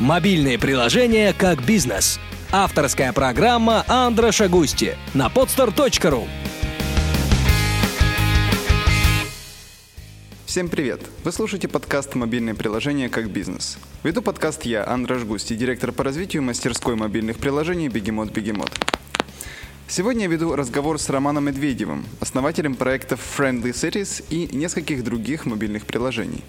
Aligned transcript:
Мобильные 0.00 0.60
приложения 0.60 1.32
как 1.32 1.66
бизнес. 1.66 2.20
Авторская 2.52 3.12
программа 3.12 3.84
Андра 3.88 4.30
Шагусти 4.30 4.96
на 5.12 5.26
podstar.ru. 5.26 6.28
Всем 10.46 10.68
привет! 10.68 11.00
Вы 11.24 11.32
слушаете 11.32 11.66
подкаст 11.66 12.14
«Мобильные 12.14 12.54
приложения 12.54 13.08
как 13.08 13.28
бизнес». 13.28 13.76
Веду 14.04 14.22
подкаст 14.22 14.64
я, 14.66 14.86
Андра 14.86 15.18
Жгусти, 15.18 15.56
директор 15.56 15.90
по 15.90 16.04
развитию 16.04 16.44
мастерской 16.44 16.94
мобильных 16.94 17.38
приложений 17.38 17.88
«Бегемот 17.88 18.30
Бегемот». 18.30 18.70
Сегодня 19.88 20.22
я 20.22 20.28
веду 20.28 20.54
разговор 20.54 21.00
с 21.00 21.10
Романом 21.10 21.46
Медведевым, 21.46 22.06
основателем 22.20 22.76
проектов 22.76 23.18
Friendly 23.36 23.72
Cities 23.72 24.24
и 24.30 24.54
нескольких 24.54 25.02
других 25.02 25.44
мобильных 25.44 25.86
приложений. 25.86 26.44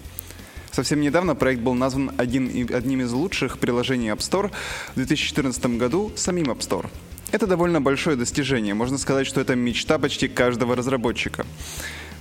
Совсем 0.80 1.02
недавно 1.02 1.34
проект 1.34 1.60
был 1.60 1.74
назван 1.74 2.10
один, 2.16 2.46
одним 2.72 3.02
из 3.02 3.12
лучших 3.12 3.58
приложений 3.58 4.12
App 4.12 4.20
Store 4.20 4.50
в 4.92 4.94
2014 4.94 5.76
году 5.76 6.10
самим 6.16 6.46
App 6.46 6.60
Store. 6.60 6.88
Это 7.32 7.46
довольно 7.46 7.82
большое 7.82 8.16
достижение, 8.16 8.72
можно 8.72 8.96
сказать, 8.96 9.26
что 9.26 9.42
это 9.42 9.54
мечта 9.54 9.98
почти 9.98 10.26
каждого 10.26 10.74
разработчика. 10.74 11.44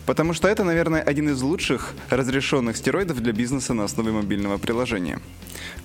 Потому 0.05 0.33
что 0.33 0.49
это, 0.49 0.65
наверное, 0.65 1.01
один 1.01 1.29
из 1.29 1.41
лучших 1.41 1.93
разрешенных 2.09 2.75
стероидов 2.75 3.21
для 3.21 3.31
бизнеса 3.31 3.73
на 3.73 3.85
основе 3.85 4.11
мобильного 4.11 4.57
приложения. 4.57 5.21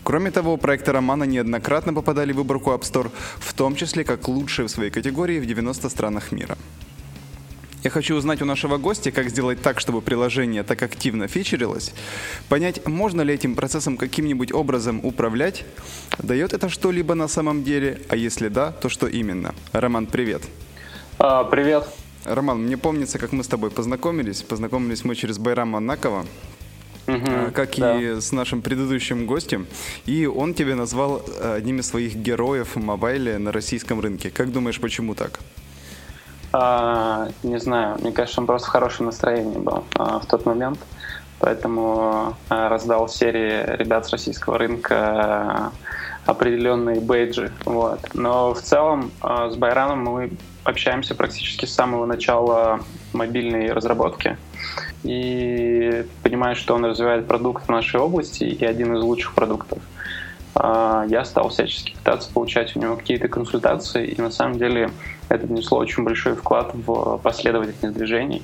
Кроме 0.02 0.32
того, 0.32 0.56
проекты 0.56 0.91
Романа 0.91 1.23
неоднократно 1.23 1.95
попадали 1.95 2.32
в 2.32 2.38
выборку 2.38 2.70
App 2.73 2.80
Store, 2.80 3.12
в 3.38 3.54
том 3.54 3.77
числе 3.77 4.02
как 4.02 4.27
лучшие 4.27 4.66
в 4.66 4.70
своей 4.73 4.91
категории 4.91 5.38
в 5.38 5.46
90 5.46 5.88
странах 5.88 6.32
мира. 6.32 6.59
Я 7.84 7.91
хочу 7.91 8.15
узнать 8.15 8.41
у 8.41 8.47
нашего 8.47 8.79
гостя, 8.79 9.12
как 9.12 9.29
сделать 9.29 9.61
так, 9.61 9.79
чтобы 9.79 10.01
приложение 10.01 10.62
так 10.62 10.83
активно 10.83 11.29
фичерилось, 11.29 11.93
понять, 12.48 12.87
можно 12.88 13.20
ли 13.20 13.34
этим 13.34 13.55
процессом 13.55 13.98
каким-нибудь 13.98 14.52
образом 14.52 15.01
управлять, 15.02 15.66
дает 16.16 16.55
это 16.55 16.71
что-либо 16.71 17.15
на 17.15 17.29
самом 17.29 17.62
деле, 17.62 18.01
а 18.09 18.16
если 18.16 18.49
да, 18.49 18.73
то 18.73 18.88
что 18.88 19.07
именно. 19.07 19.55
Роман, 19.73 20.07
привет. 20.07 20.40
А, 21.18 21.45
привет. 21.45 21.87
Роман, 22.24 22.62
мне 22.62 22.79
помнится, 22.79 23.18
как 23.18 23.32
мы 23.32 23.45
с 23.45 23.49
тобой 23.49 23.71
познакомились. 23.71 24.40
Познакомились 24.40 25.05
мы 25.05 25.15
через 25.15 25.37
Байрама 25.37 25.79
Накова, 25.79 26.24
угу, 27.07 27.52
как 27.52 27.77
да. 27.77 28.01
и 28.01 28.18
с 28.18 28.32
нашим 28.32 28.62
предыдущим 28.62 29.27
гостем. 29.27 29.66
И 30.07 30.24
он 30.24 30.55
тебя 30.55 30.74
назвал 30.74 31.23
э, 31.27 31.57
одним 31.57 31.80
из 31.80 31.88
своих 31.88 32.16
героев 32.16 32.77
в 32.77 32.82
мобайле 32.82 33.37
на 33.37 33.52
российском 33.52 34.01
рынке. 34.01 34.30
Как 34.30 34.52
думаешь, 34.52 34.80
почему 34.80 35.15
так? 35.15 35.38
А, 36.57 37.30
не 37.43 37.59
знаю, 37.59 37.97
мне 38.01 38.13
кажется, 38.13 38.41
он 38.41 38.47
просто 38.47 38.69
в 38.69 38.71
хорошем 38.71 39.07
настроении 39.07 39.59
был 39.59 39.83
а, 39.99 40.21
в 40.21 40.27
тот 40.27 40.47
момент. 40.47 40.79
Поэтому 41.41 42.37
а, 42.49 42.69
раздал 42.69 43.09
серии 43.09 43.77
ребят 43.77 44.07
с 44.07 44.11
российского 44.11 44.57
рынка 44.57 45.73
определенные 46.27 47.01
бейджи. 47.01 47.51
Вот. 47.65 47.99
Но 48.15 48.55
в 48.55 48.61
целом 48.61 49.11
с 49.21 49.57
Байраном 49.57 50.05
мы 50.05 50.30
общаемся 50.63 51.16
практически 51.16 51.66
с 51.66 51.74
самого 51.74 52.07
начала 52.07 52.79
мобильной 53.13 53.73
разработки 53.73 54.39
и 55.02 56.07
понимаю, 56.23 56.55
что 56.55 56.77
он 56.77 56.85
развивает 56.85 57.27
продукт 57.27 57.66
в 57.66 57.68
нашей 57.68 57.99
области 57.99 58.45
и 58.45 58.65
один 58.65 58.96
из 58.96 59.02
лучших 59.02 59.35
продуктов. 59.35 59.80
Я 60.57 61.24
стал 61.27 61.51
всячески 61.51 61.93
пытаться 61.93 62.33
получать 62.33 62.74
у 62.77 62.80
него 62.80 62.96
какие-то 62.96 63.29
консультации, 63.29 64.06
и 64.06 64.22
на 64.22 64.31
самом 64.31 64.56
деле 64.56 64.91
это 65.28 65.47
внесло 65.47 65.78
очень 65.78 66.05
большой 66.05 66.34
вклад 66.34 66.71
в 66.75 67.19
последовательность 67.19 67.97
движений, 67.97 68.43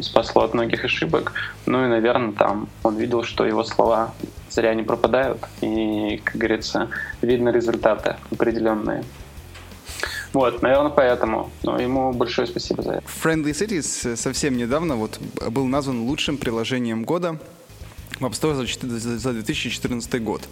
спасло 0.00 0.42
от 0.42 0.54
многих 0.54 0.84
ошибок. 0.84 1.32
Ну 1.66 1.84
и, 1.84 1.88
наверное, 1.88 2.32
там 2.32 2.68
он 2.82 2.96
видел, 2.96 3.22
что 3.24 3.44
его 3.44 3.64
слова 3.64 4.12
зря 4.50 4.74
не 4.74 4.82
пропадают, 4.82 5.38
и, 5.60 6.20
как 6.24 6.36
говорится, 6.36 6.88
видно 7.22 7.50
результаты 7.50 8.16
определенные. 8.30 9.04
Вот, 10.32 10.62
наверное, 10.62 10.90
поэтому. 10.90 11.50
Но 11.62 11.80
ему 11.80 12.12
большое 12.12 12.46
спасибо 12.46 12.82
за 12.82 12.92
это. 12.94 13.02
Friendly 13.22 13.50
Cities 13.50 14.16
совсем 14.16 14.56
недавно 14.56 14.96
вот 14.96 15.18
был 15.50 15.66
назван 15.66 16.02
лучшим 16.02 16.36
приложением 16.36 17.04
года 17.04 17.38
в 18.20 18.24
App 18.24 18.32
Store 18.32 18.54
за 19.18 19.32
2014 19.32 20.22
год. 20.22 20.42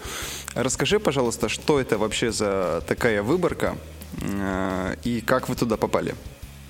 Расскажи, 0.54 0.98
пожалуйста, 0.98 1.48
что 1.48 1.80
это 1.80 1.98
вообще 1.98 2.30
за 2.30 2.82
такая 2.86 3.22
выборка 3.22 3.76
э, 4.22 4.96
и 5.04 5.20
как 5.20 5.48
вы 5.48 5.54
туда 5.56 5.76
попали? 5.76 6.14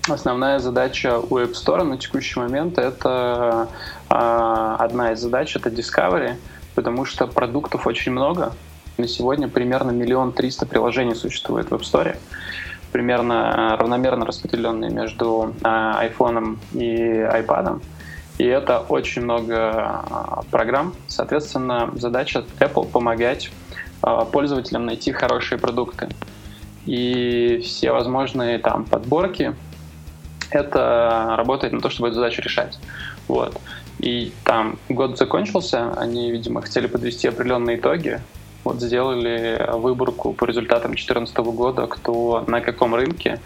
Основная 0.09 0.59
задача 0.59 1.19
у 1.19 1.39
App 1.39 1.53
Store 1.53 1.83
на 1.83 1.99
текущий 1.99 2.39
момент 2.39 2.79
это 2.79 3.69
а, 4.09 4.77
одна 4.77 5.13
из 5.13 5.21
задач 5.21 5.57
это 5.57 5.69
Discovery, 5.69 6.37
потому 6.77 7.05
что 7.05 7.27
продуктов 7.27 7.87
очень 7.87 8.13
много. 8.13 8.53
На 8.99 9.09
сегодня 9.09 9.49
примерно 9.49 9.91
миллион 9.91 10.33
триста 10.33 10.65
приложений 10.65 11.17
существует 11.17 11.71
в 11.71 11.75
App 11.75 11.81
Store 11.81 12.17
примерно 12.93 13.77
равномерно 13.79 14.25
распределенные 14.25 14.91
между 14.91 15.55
iPhone 15.63 16.57
и 16.73 16.97
iPad. 16.97 17.83
И 18.39 18.45
это 18.45 18.81
очень 18.81 19.23
много 19.23 19.57
а, 19.57 20.43
программ. 20.51 20.95
Соответственно, 21.07 21.91
задача 21.95 22.45
Apple 22.59 22.89
помогать 22.91 23.51
а, 24.03 24.25
пользователям 24.25 24.87
найти 24.87 25.13
хорошие 25.13 25.59
продукты. 25.59 26.09
И 26.85 27.61
все 27.65 27.93
возможные 27.93 28.59
там 28.59 28.85
подборки 28.85 29.55
это 30.51 31.35
работает 31.37 31.73
на 31.73 31.81
то, 31.81 31.91
чтобы 31.91 32.09
эту 32.09 32.17
задачу 32.17 32.43
решать. 32.43 32.79
Вот. 33.27 33.59
И 33.99 34.33
там 34.45 34.79
год 34.89 35.19
закончился, 35.19 35.93
они, 35.95 36.31
видимо, 36.31 36.63
хотели 36.63 36.87
подвести 36.87 37.29
определенные 37.29 37.77
итоги, 37.79 38.21
вот 38.67 38.81
сделали 38.81 39.65
выборку 39.75 40.33
по 40.33 40.45
результатам 40.45 40.91
2014 40.91 41.37
года, 41.37 41.87
кто 41.87 42.45
на 42.47 42.61
каком 42.61 42.95
рынке 42.95 43.41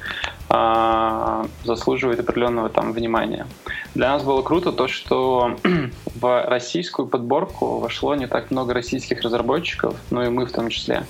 а, 0.49 1.47
заслуживает 1.63 2.21
определенного 2.21 2.71
там 2.71 2.93
внимания. 2.93 3.47
Для 3.95 4.11
нас 4.11 4.23
было 4.23 4.41
круто 4.43 4.73
то, 4.73 4.89
что 4.89 5.57
в 6.21 6.45
российскую 6.47 7.07
подборку 7.07 7.79
вошло 7.79 8.15
не 8.15 8.27
так 8.27 8.51
много 8.51 8.73
российских 8.73 9.21
разработчиков, 9.21 9.95
но 10.11 10.25
и 10.25 10.29
мы 10.29 10.47
в 10.47 10.53
том 10.53 10.71
числе. 10.71 11.05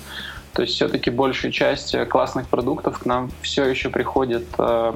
То 0.53 0.63
есть 0.63 0.75
все-таки 0.75 1.09
большая 1.09 1.51
часть 1.51 1.95
классных 2.09 2.49
продуктов 2.49 2.99
к 2.99 3.05
нам 3.05 3.31
все 3.41 3.63
еще 3.63 3.89
приходит 3.89 4.45
э, 4.57 4.93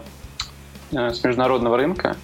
э, 0.91 1.13
с 1.13 1.23
международного 1.23 1.77
рынка. 1.77 2.17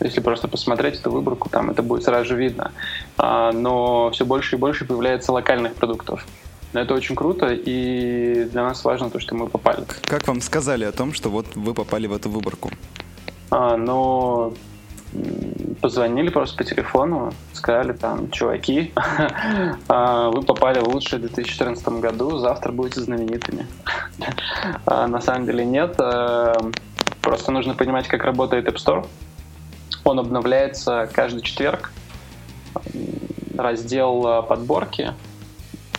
Если 0.00 0.20
просто 0.20 0.48
посмотреть 0.48 0.98
эту 0.98 1.10
выборку, 1.10 1.48
там 1.48 1.70
это 1.70 1.82
будет 1.82 2.04
сразу 2.04 2.24
же 2.30 2.36
видно. 2.36 2.72
А, 3.18 3.52
но 3.52 4.10
все 4.12 4.24
больше 4.24 4.56
и 4.56 4.58
больше 4.58 4.84
появляется 4.86 5.32
локальных 5.32 5.74
продуктов. 5.74 6.26
Это 6.72 6.94
очень 6.94 7.16
круто, 7.16 7.48
и 7.50 8.44
для 8.44 8.62
нас 8.62 8.84
важно 8.84 9.10
то, 9.10 9.18
что 9.18 9.34
мы 9.34 9.48
попали. 9.48 9.84
Как 10.02 10.26
вам 10.28 10.40
сказали 10.40 10.84
о 10.84 10.92
том, 10.92 11.12
что 11.12 11.28
вот 11.28 11.46
вы 11.56 11.74
попали 11.74 12.06
в 12.06 12.12
эту 12.12 12.30
выборку? 12.30 12.70
А, 13.50 13.76
ну, 13.76 14.54
позвонили 15.80 16.30
просто 16.30 16.56
по 16.56 16.64
телефону, 16.64 17.32
сказали 17.52 17.92
там, 17.92 18.30
чуваки, 18.30 18.92
а, 19.88 20.30
вы 20.30 20.42
попали 20.42 20.78
в 20.78 20.88
лучшее 20.88 21.18
в 21.18 21.22
2014 21.22 21.88
году, 22.00 22.38
завтра 22.38 22.72
будете 22.72 23.00
знаменитыми. 23.00 23.66
А, 24.86 25.06
на 25.06 25.20
самом 25.20 25.46
деле 25.46 25.64
нет, 25.64 25.98
просто 27.22 27.52
нужно 27.52 27.74
понимать, 27.74 28.06
как 28.08 28.24
работает 28.24 28.68
App 28.68 28.76
Store. 28.76 29.06
Он 30.04 30.18
обновляется 30.18 31.08
каждый 31.12 31.42
четверг. 31.42 31.92
Раздел 33.56 34.26
э, 34.26 34.42
подборки, 34.42 35.12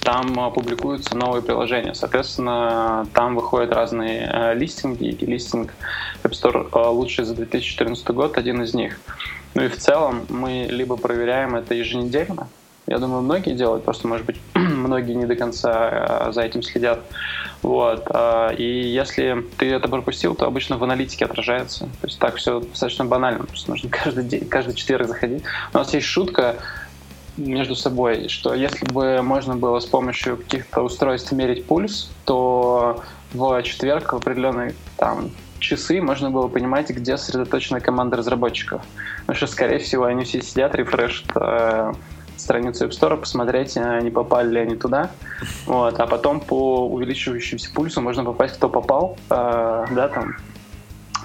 там 0.02 0.40
э, 0.40 0.52
публикуются 0.52 1.16
новые 1.16 1.44
приложения. 1.44 1.94
Соответственно, 1.94 3.08
там 3.14 3.36
выходят 3.36 3.72
разные 3.72 4.30
э, 4.32 4.54
листинги, 4.56 5.10
и 5.10 5.26
листинг 5.26 5.74
App 6.24 6.32
Store 6.32 6.90
лучший 6.92 7.26
за 7.26 7.36
2014 7.36 8.08
год 8.10 8.38
один 8.38 8.64
из 8.64 8.74
них. 8.74 9.00
Ну 9.54 9.64
и 9.64 9.68
в 9.68 9.78
целом 9.78 10.26
мы 10.30 10.68
либо 10.70 10.98
проверяем 10.98 11.56
это 11.56 11.76
еженедельно, 11.76 12.48
я 12.92 13.00
думаю, 13.00 13.22
многие 13.22 13.54
делают, 13.54 13.86
просто, 13.86 14.08
может 14.08 14.26
быть, 14.26 14.38
многие 14.54 15.14
не 15.14 15.26
до 15.26 15.36
конца 15.36 16.32
за 16.32 16.42
этим 16.42 16.62
следят. 16.62 17.00
Вот. 17.62 18.08
И 18.58 18.64
если 18.64 19.46
ты 19.58 19.72
это 19.72 19.88
пропустил, 19.88 20.36
то 20.36 20.46
обычно 20.46 20.78
в 20.78 20.84
аналитике 20.84 21.26
отражается. 21.26 21.86
То 22.02 22.08
есть 22.08 22.20
так 22.20 22.36
все 22.36 22.60
достаточно 22.60 23.06
банально. 23.06 23.46
Просто 23.46 23.70
нужно 23.72 23.90
каждый 24.04 24.26
день, 24.26 24.48
каждый 24.48 24.76
четверг 24.76 25.08
заходить. 25.08 25.44
У 25.74 25.78
нас 25.78 25.94
есть 25.94 26.08
шутка 26.08 26.58
между 27.38 27.76
собой, 27.76 28.28
что 28.28 28.54
если 28.54 28.86
бы 28.86 29.22
можно 29.22 29.56
было 29.56 29.80
с 29.80 29.86
помощью 29.86 30.38
каких-то 30.38 30.82
устройств 30.82 31.32
мерить 31.32 31.66
пульс, 31.66 32.12
то 32.26 33.02
в 33.34 33.64
четверг 33.64 34.12
в 34.12 34.18
определенные 34.18 34.76
там 34.98 35.32
часы 35.60 36.02
можно 36.02 36.30
было 36.30 36.50
понимать, 36.50 36.90
где 36.90 37.16
сосредоточена 37.16 37.80
команда 37.80 38.18
разработчиков. 38.18 38.82
Потому 39.22 39.38
что, 39.38 39.48
скорее 39.48 39.80
всего, 39.80 40.06
они 40.06 40.26
все 40.26 40.42
сидят, 40.42 40.76
рефрешат 40.76 41.26
э, 41.36 41.94
страницу 42.42 42.86
App 42.86 42.92
Store, 42.92 43.18
посмотреть, 43.18 43.76
не 43.76 44.10
попали 44.12 44.50
ли 44.50 44.60
они 44.60 44.76
туда. 44.76 45.12
Вот. 45.66 46.00
А 46.00 46.08
потом 46.08 46.40
по 46.40 46.88
увеличивающемуся 46.88 47.72
пульсу 47.74 48.02
можно 48.02 48.24
попасть, 48.24 48.56
кто 48.56 48.70
попал, 48.70 49.18
э, 49.30 49.86
да, 49.92 50.08
там. 50.10 50.36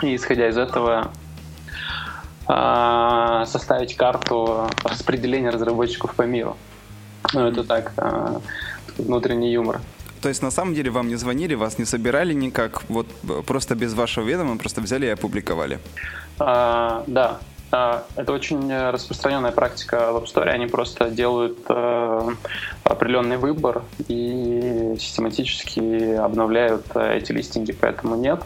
И 0.02 0.14
исходя 0.14 0.48
из 0.48 0.58
этого 0.58 1.10
э, 2.48 3.44
составить 3.46 3.96
карту 3.96 4.68
распределения 4.84 5.50
разработчиков 5.50 6.14
по 6.14 6.22
миру. 6.22 6.56
Ну, 7.32 7.46
это 7.46 7.64
так, 7.64 7.92
э, 7.96 8.38
внутренний 8.98 9.52
юмор. 9.52 9.80
То 10.20 10.28
есть 10.28 10.42
на 10.42 10.50
самом 10.50 10.74
деле 10.74 10.90
вам 10.90 11.08
не 11.08 11.16
звонили, 11.16 11.54
вас 11.54 11.78
не 11.78 11.84
собирали 11.84 12.32
никак, 12.32 12.82
вот 12.88 13.06
просто 13.46 13.74
без 13.74 13.94
вашего 13.94 14.24
ведома 14.24 14.56
просто 14.56 14.80
взяли 14.80 15.06
и 15.06 15.10
опубликовали? 15.10 15.78
А, 16.38 17.04
да, 17.06 17.38
это 18.16 18.32
очень 18.32 18.72
распространенная 18.90 19.52
практика 19.52 20.12
в 20.12 20.16
App 20.16 20.24
Store. 20.24 20.48
Они 20.48 20.66
просто 20.66 21.10
делают 21.10 21.58
э, 21.68 22.28
определенный 22.84 23.36
выбор 23.36 23.82
и 24.08 24.96
систематически 24.98 26.14
обновляют 26.14 26.84
э, 26.94 27.18
эти 27.18 27.32
листинги, 27.32 27.72
поэтому 27.72 28.16
нет. 28.16 28.42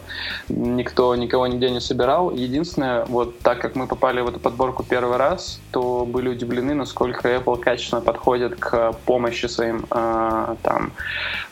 Никто 0.49 1.15
никого 1.15 1.47
нигде 1.47 1.69
не 1.69 1.79
собирал. 1.79 2.31
Единственное, 2.31 3.05
вот 3.05 3.39
так 3.39 3.59
как 3.59 3.75
мы 3.75 3.87
попали 3.87 4.21
в 4.21 4.27
эту 4.27 4.39
подборку 4.39 4.83
первый 4.83 5.17
раз, 5.17 5.59
то 5.71 6.05
были 6.05 6.29
удивлены, 6.29 6.73
насколько 6.73 7.29
Apple 7.29 7.59
качественно 7.59 8.01
подходит 8.01 8.55
к 8.59 8.93
помощи 9.05 9.47
своим 9.47 9.85
э, 9.91 10.55
там, 10.63 10.91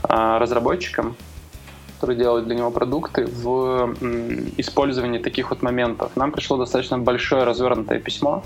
разработчикам 0.02 1.16
которые 2.00 2.18
делают 2.18 2.46
для 2.46 2.56
него 2.56 2.72
продукты, 2.72 3.26
в 3.26 3.94
использовании 4.58 5.20
таких 5.20 5.50
вот 5.50 5.62
моментов. 5.62 6.16
Нам 6.16 6.32
пришло 6.32 6.58
достаточно 6.58 6.98
большое 6.98 7.44
развернутое 7.44 8.00
письмо, 8.00 8.42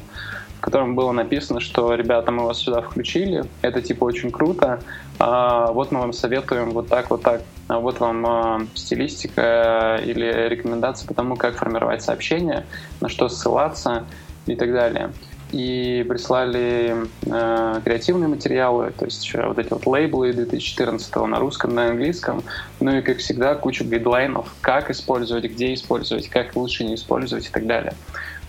в 0.58 0.62
котором 0.62 0.96
было 0.96 1.12
написано, 1.12 1.60
что 1.60 1.94
ребята, 1.94 2.32
мы 2.32 2.46
вас 2.46 2.58
сюда 2.58 2.82
включили, 2.82 3.44
это 3.62 3.80
типа 3.80 4.06
очень 4.06 4.32
круто, 4.32 4.80
а 5.20 5.72
вот 5.72 5.92
мы 5.92 6.00
вам 6.00 6.14
советуем 6.14 6.72
вот 6.72 6.88
так, 6.90 7.12
вот 7.12 7.22
так, 7.22 7.44
а 7.68 7.78
вот 7.78 8.00
вам 8.00 8.26
а, 8.26 8.62
стилистика 8.74 10.02
или 10.04 10.50
рекомендации 10.50 11.06
по 11.06 11.14
тому, 11.14 11.36
как 11.36 11.58
формировать 11.58 12.02
сообщения, 12.02 12.66
на 13.02 13.10
что 13.10 13.30
ссылаться 13.30 14.06
и 14.48 14.56
так 14.56 14.74
далее 14.74 15.12
и 15.54 16.04
прислали 16.10 17.08
э, 17.22 17.82
креативные 17.86 18.28
материалы, 18.28 18.92
то 18.98 19.06
есть 19.06 19.32
вот 19.34 19.60
эти 19.60 19.70
вот 19.70 19.86
лейблы 19.86 20.34
2014 20.34 21.16
на 21.16 21.40
русском, 21.40 21.76
на 21.76 21.90
английском, 21.90 22.44
ну 22.80 22.98
и, 22.98 23.02
как 23.02 23.20
всегда, 23.20 23.54
кучу 23.54 23.86
гайдлайнов, 23.86 24.54
как 24.62 24.90
использовать, 24.90 25.46
где 25.46 25.74
использовать, 25.76 26.28
как 26.28 26.56
лучше 26.56 26.84
не 26.84 26.96
использовать 26.96 27.46
и 27.46 27.50
так 27.50 27.68
далее. 27.68 27.94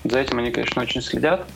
За 0.05 0.19
этим 0.19 0.39
они, 0.39 0.51
конечно, 0.51 0.83
очень 0.83 1.03
следят. 1.03 1.47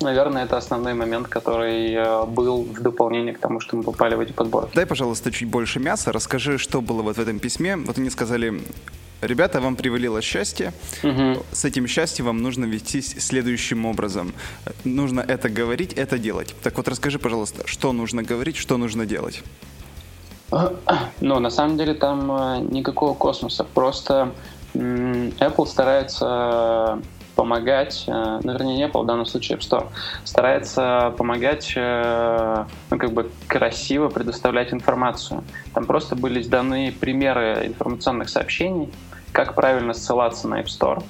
Наверное, 0.00 0.44
это 0.44 0.58
основной 0.58 0.92
момент, 0.92 1.28
который 1.28 1.94
э, 1.94 2.26
был 2.26 2.64
в 2.64 2.82
дополнение 2.82 3.32
к 3.32 3.38
тому, 3.38 3.60
что 3.60 3.76
мы 3.76 3.84
попали 3.84 4.14
в 4.16 4.20
эти 4.20 4.32
подборки. 4.32 4.74
Дай, 4.74 4.84
пожалуйста, 4.84 5.32
чуть 5.32 5.48
больше 5.48 5.80
мяса. 5.80 6.12
Расскажи, 6.12 6.58
что 6.58 6.82
было 6.82 7.00
вот 7.00 7.16
в 7.16 7.20
этом 7.20 7.38
письме. 7.38 7.76
Вот 7.76 7.96
они 7.96 8.10
сказали, 8.10 8.60
Ребята, 9.20 9.60
вам 9.60 9.76
привалило 9.76 10.20
счастье. 10.20 10.72
Угу. 11.02 11.44
С 11.52 11.64
этим 11.64 11.86
счастьем 11.86 12.26
вам 12.26 12.42
нужно 12.42 12.66
вести 12.66 13.00
следующим 13.00 13.86
образом. 13.86 14.34
Нужно 14.84 15.20
это 15.20 15.48
говорить, 15.48 15.92
это 15.94 16.18
делать. 16.18 16.54
Так 16.62 16.76
вот, 16.76 16.88
расскажи, 16.88 17.18
пожалуйста, 17.18 17.66
что 17.66 17.92
нужно 17.92 18.22
говорить, 18.22 18.56
что 18.56 18.76
нужно 18.76 19.06
делать. 19.06 19.42
Ну, 21.20 21.38
на 21.40 21.50
самом 21.50 21.78
деле 21.78 21.94
там 21.94 22.30
э, 22.30 22.58
никакого 22.70 23.14
космоса. 23.14 23.64
Просто 23.64 24.32
Apple 24.74 25.66
старается 25.66 27.00
помогать, 27.34 28.04
э, 28.06 28.40
ну, 28.42 28.52
вернее, 28.52 28.76
не 28.76 28.84
Apple, 28.86 29.02
в 29.02 29.06
данном 29.06 29.26
случае 29.26 29.58
App 29.58 29.62
Store, 29.62 29.86
старается 30.24 31.14
помогать, 31.16 31.72
э, 31.76 32.64
ну, 32.90 32.98
как 32.98 33.12
бы 33.12 33.30
красиво 33.46 34.08
предоставлять 34.08 34.72
информацию. 34.72 35.44
Там 35.72 35.86
просто 35.86 36.16
были 36.16 36.42
даны 36.42 36.94
примеры 36.98 37.66
информационных 37.66 38.28
сообщений, 38.28 38.92
как 39.32 39.54
правильно 39.54 39.94
ссылаться 39.94 40.48
на 40.48 40.60
App 40.60 40.66
Store. 40.66 41.02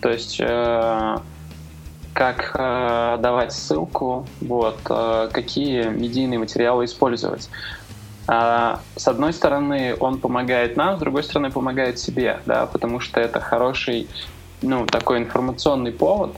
То 0.00 0.10
есть 0.10 0.38
э, 0.40 1.18
как 2.12 2.50
э, 2.54 3.18
давать 3.20 3.52
ссылку, 3.52 4.26
вот, 4.40 4.78
э, 4.90 5.28
какие 5.32 5.84
медийные 5.84 6.38
материалы 6.38 6.84
использовать. 6.84 7.48
А, 8.26 8.80
с 8.96 9.08
одной 9.08 9.32
стороны, 9.32 9.96
он 9.98 10.18
помогает 10.18 10.76
нам, 10.76 10.96
с 10.96 11.00
другой 11.00 11.22
стороны, 11.22 11.50
помогает 11.50 11.98
себе, 11.98 12.40
да, 12.44 12.66
потому 12.66 13.00
что 13.00 13.20
это 13.20 13.40
хороший, 13.40 14.06
ну, 14.62 14.86
такой 14.86 15.18
информационный 15.18 15.92
повод, 15.92 16.36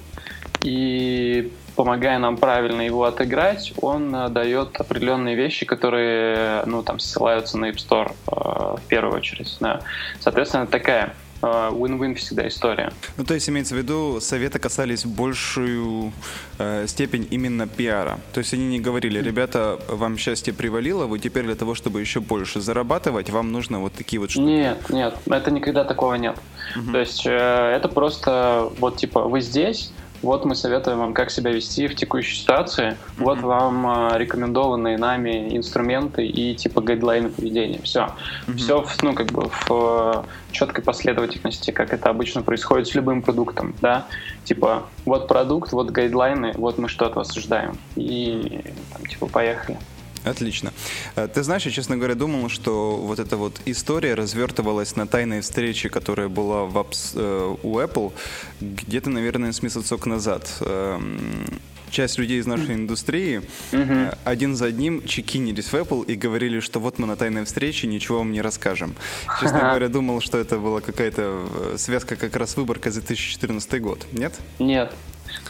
и 0.63 1.53
помогая 1.77 2.19
нам 2.19 2.37
правильно 2.37 2.83
его 2.83 3.05
отыграть, 3.05 3.73
он 3.81 4.15
э, 4.15 4.29
дает 4.29 4.79
определенные 4.81 5.35
вещи, 5.35 5.65
которые, 5.65 6.63
ну, 6.67 6.83
там, 6.83 6.99
ссылаются 6.99 7.57
на 7.57 7.71
App 7.71 7.77
Store 7.77 8.13
э, 8.29 8.77
в 8.77 8.83
первую 8.89 9.17
очередь. 9.17 9.57
Да. 9.61 9.81
Соответственно, 10.21 10.67
такая 10.67 11.15
win-win 11.47 12.15
всегда 12.15 12.47
история. 12.49 12.93
Ну, 13.17 13.25
то 13.25 13.35
есть 13.35 13.49
имеется 13.49 13.75
в 13.75 13.79
виду, 13.79 14.21
советы 14.21 14.59
касались 14.59 15.05
большую 15.05 16.13
э, 16.59 16.87
степень 16.87 17.27
именно 17.31 17.67
пиара. 17.67 18.19
То 18.33 18.39
есть 18.39 18.53
они 18.55 18.67
не 18.67 18.81
говорили, 18.81 19.21
ребята, 19.21 19.79
вам 19.89 20.19
счастье 20.19 20.53
привалило, 20.53 21.07
вы 21.07 21.19
теперь 21.19 21.45
для 21.45 21.55
того, 21.55 21.75
чтобы 21.75 22.01
еще 22.01 22.21
больше 22.21 22.61
зарабатывать, 22.61 23.31
вам 23.31 23.53
нужно 23.53 23.81
вот 23.81 23.93
такие 23.93 24.21
вот 24.21 24.31
штуки. 24.31 24.45
Нет, 24.45 24.91
нет, 24.91 25.15
это 25.27 25.51
никогда 25.51 25.85
такого 25.85 26.15
нет. 26.15 26.37
Угу. 26.77 26.93
То 26.93 26.99
есть 26.99 27.27
э, 27.27 27.31
это 27.77 27.89
просто 27.89 28.71
вот 28.79 28.97
типа 28.97 29.23
вы 29.23 29.41
здесь, 29.41 29.93
вот 30.23 30.45
мы 30.45 30.55
советуем 30.55 30.99
вам, 30.99 31.15
как 31.15 31.31
себя 31.31 31.51
вести 31.51 31.89
в 31.89 31.95
текущей 31.95 32.37
ситуации. 32.37 32.91
Mm-hmm. 32.91 32.97
Вот 33.19 33.39
вам 33.41 34.13
э, 34.13 34.19
рекомендованные 34.19 34.99
нами 34.99 35.57
инструменты 35.57 36.27
и 36.27 36.55
типа 36.55 36.81
гайдлайны 36.81 37.31
поведения. 37.31 37.81
Все. 37.83 38.11
Mm-hmm. 38.47 38.57
Все 38.57 38.83
в, 38.83 39.03
ну, 39.03 39.15
как 39.15 39.29
бы 39.29 39.49
в 39.49 39.67
э, 39.71 40.23
четкой 40.53 40.85
последовательности, 40.85 41.71
как 41.71 41.93
это 41.93 42.11
обычно 42.11 42.43
происходит 42.43 42.89
с 42.89 42.95
любым 42.95 43.23
продуктом. 43.23 43.75
Да? 43.81 44.07
Типа, 44.45 44.85
вот 45.05 45.29
продукт, 45.29 45.73
вот 45.73 45.91
гайдлайны, 45.91 46.53
вот 46.57 46.79
мы 46.79 46.89
что 46.89 47.07
от 47.07 47.17
вас 47.17 47.37
ожидаем. 47.37 47.79
И 47.97 48.63
там, 48.93 49.07
типа, 49.07 49.27
поехали. 49.27 49.79
Отлично. 50.25 50.73
Э, 51.17 51.29
ты 51.29 51.43
знаешь, 51.43 51.67
я, 51.67 51.71
честно 51.73 51.97
говоря, 51.97 52.15
думал, 52.15 52.49
что 52.49 52.97
вот 52.97 53.19
эта 53.19 53.37
вот 53.37 53.61
история 53.65 54.15
развертывалась 54.15 54.97
на 54.97 55.07
тайной 55.07 55.41
встрече, 55.41 55.89
которая 55.89 56.29
была 56.29 56.65
в 56.65 56.77
Apps, 56.77 57.13
э, 57.15 57.57
у 57.63 57.79
Apple 57.79 58.13
где-то, 58.61 59.11
наверное, 59.11 59.53
с 59.53 59.63
месяцок 59.63 60.07
назад. 60.07 60.49
Эм, 60.61 61.61
часть 61.91 62.19
людей 62.19 62.39
из 62.39 62.47
нашей 62.47 62.75
индустрии 62.75 63.43
mm-hmm. 63.73 64.19
один 64.25 64.55
за 64.55 64.67
одним 64.67 65.05
чекинились 65.07 65.73
в 65.73 65.75
Apple 65.75 66.05
и 66.07 66.15
говорили, 66.15 66.61
что 66.61 66.81
вот 66.81 66.99
мы 66.99 67.07
на 67.07 67.17
тайной 67.17 67.45
встрече, 67.45 67.87
ничего 67.87 68.19
вам 68.19 68.33
не 68.33 68.43
расскажем. 68.43 68.95
Честно 69.41 69.61
говоря, 69.61 69.89
думал, 69.89 70.21
что 70.21 70.39
это 70.39 70.59
была 70.59 70.81
какая-то 70.81 71.77
связка 71.77 72.17
как 72.17 72.37
раз 72.37 72.57
выборка 72.57 72.91
за 72.91 73.01
2014 73.01 73.83
год. 73.83 74.07
Нет? 74.13 74.35
Нет. 74.59 74.93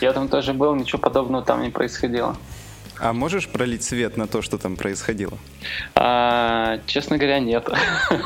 Я 0.01 0.13
там 0.13 0.29
тоже 0.29 0.55
был, 0.55 0.75
ничего 0.75 0.99
подобного 0.99 1.45
там 1.45 1.63
не 1.63 1.71
происходило. 1.71 2.37
А 3.01 3.15
можешь 3.15 3.49
пролить 3.49 3.83
свет 3.83 4.19
на 4.19 4.27
то, 4.27 4.43
что 4.43 4.59
там 4.59 4.77
происходило? 4.77 5.39
А, 5.95 6.79
честно 6.87 7.17
говоря, 7.17 7.39
нет. 7.39 7.67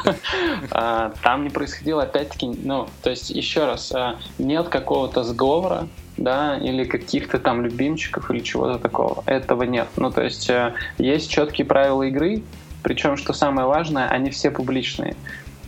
а, 0.72 1.12
там 1.22 1.44
не 1.44 1.50
происходило, 1.50 2.02
опять-таки, 2.02 2.48
ну, 2.64 2.88
то 3.02 3.10
есть, 3.10 3.30
еще 3.30 3.66
раз, 3.66 3.92
а, 3.92 4.16
нет 4.38 4.68
какого-то 4.68 5.22
сговора, 5.22 5.86
да, 6.16 6.58
или 6.58 6.84
каких-то 6.84 7.38
там 7.38 7.62
любимчиков 7.62 8.30
или 8.32 8.40
чего-то 8.40 8.80
такого. 8.80 9.22
Этого 9.26 9.62
нет. 9.62 9.86
Ну, 9.96 10.10
то 10.10 10.22
есть, 10.22 10.50
а, 10.50 10.74
есть 10.98 11.30
четкие 11.30 11.66
правила 11.66 12.02
игры, 12.02 12.42
причем, 12.82 13.16
что 13.16 13.32
самое 13.32 13.68
важное, 13.68 14.08
они 14.08 14.30
все 14.30 14.50
публичные 14.50 15.14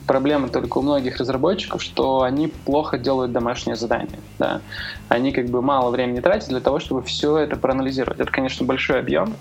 проблема 0.06 0.48
только 0.48 0.78
у 0.78 0.82
многих 0.82 1.18
разработчиков, 1.18 1.82
что 1.82 2.22
они 2.22 2.48
плохо 2.48 2.98
делают 2.98 3.32
домашнее 3.32 3.76
задание. 3.76 4.18
Да. 4.38 4.60
Они 5.08 5.32
как 5.32 5.46
бы 5.46 5.62
мало 5.62 5.90
времени 5.90 6.20
тратят 6.20 6.48
для 6.48 6.60
того, 6.60 6.78
чтобы 6.78 7.02
все 7.02 7.38
это 7.38 7.56
проанализировать. 7.56 8.20
Это, 8.20 8.30
конечно, 8.30 8.64
большой 8.64 9.00
объем, 9.00 9.34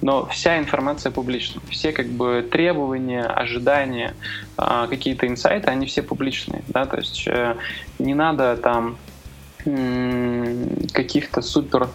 но 0.00 0.26
вся 0.26 0.58
информация 0.58 1.12
публична. 1.12 1.60
Все 1.70 1.92
как 1.92 2.06
бы 2.06 2.46
требования, 2.50 3.24
ожидания, 3.24 4.14
а, 4.56 4.86
какие-то 4.86 5.26
инсайты, 5.26 5.70
они 5.70 5.86
все 5.86 6.02
публичные. 6.02 6.62
Да? 6.68 6.86
То 6.86 6.98
есть 6.98 7.24
э, 7.26 7.56
не 7.98 8.14
надо 8.14 8.56
там 8.56 8.96
каких-то 10.92 11.40
супер 11.40 11.88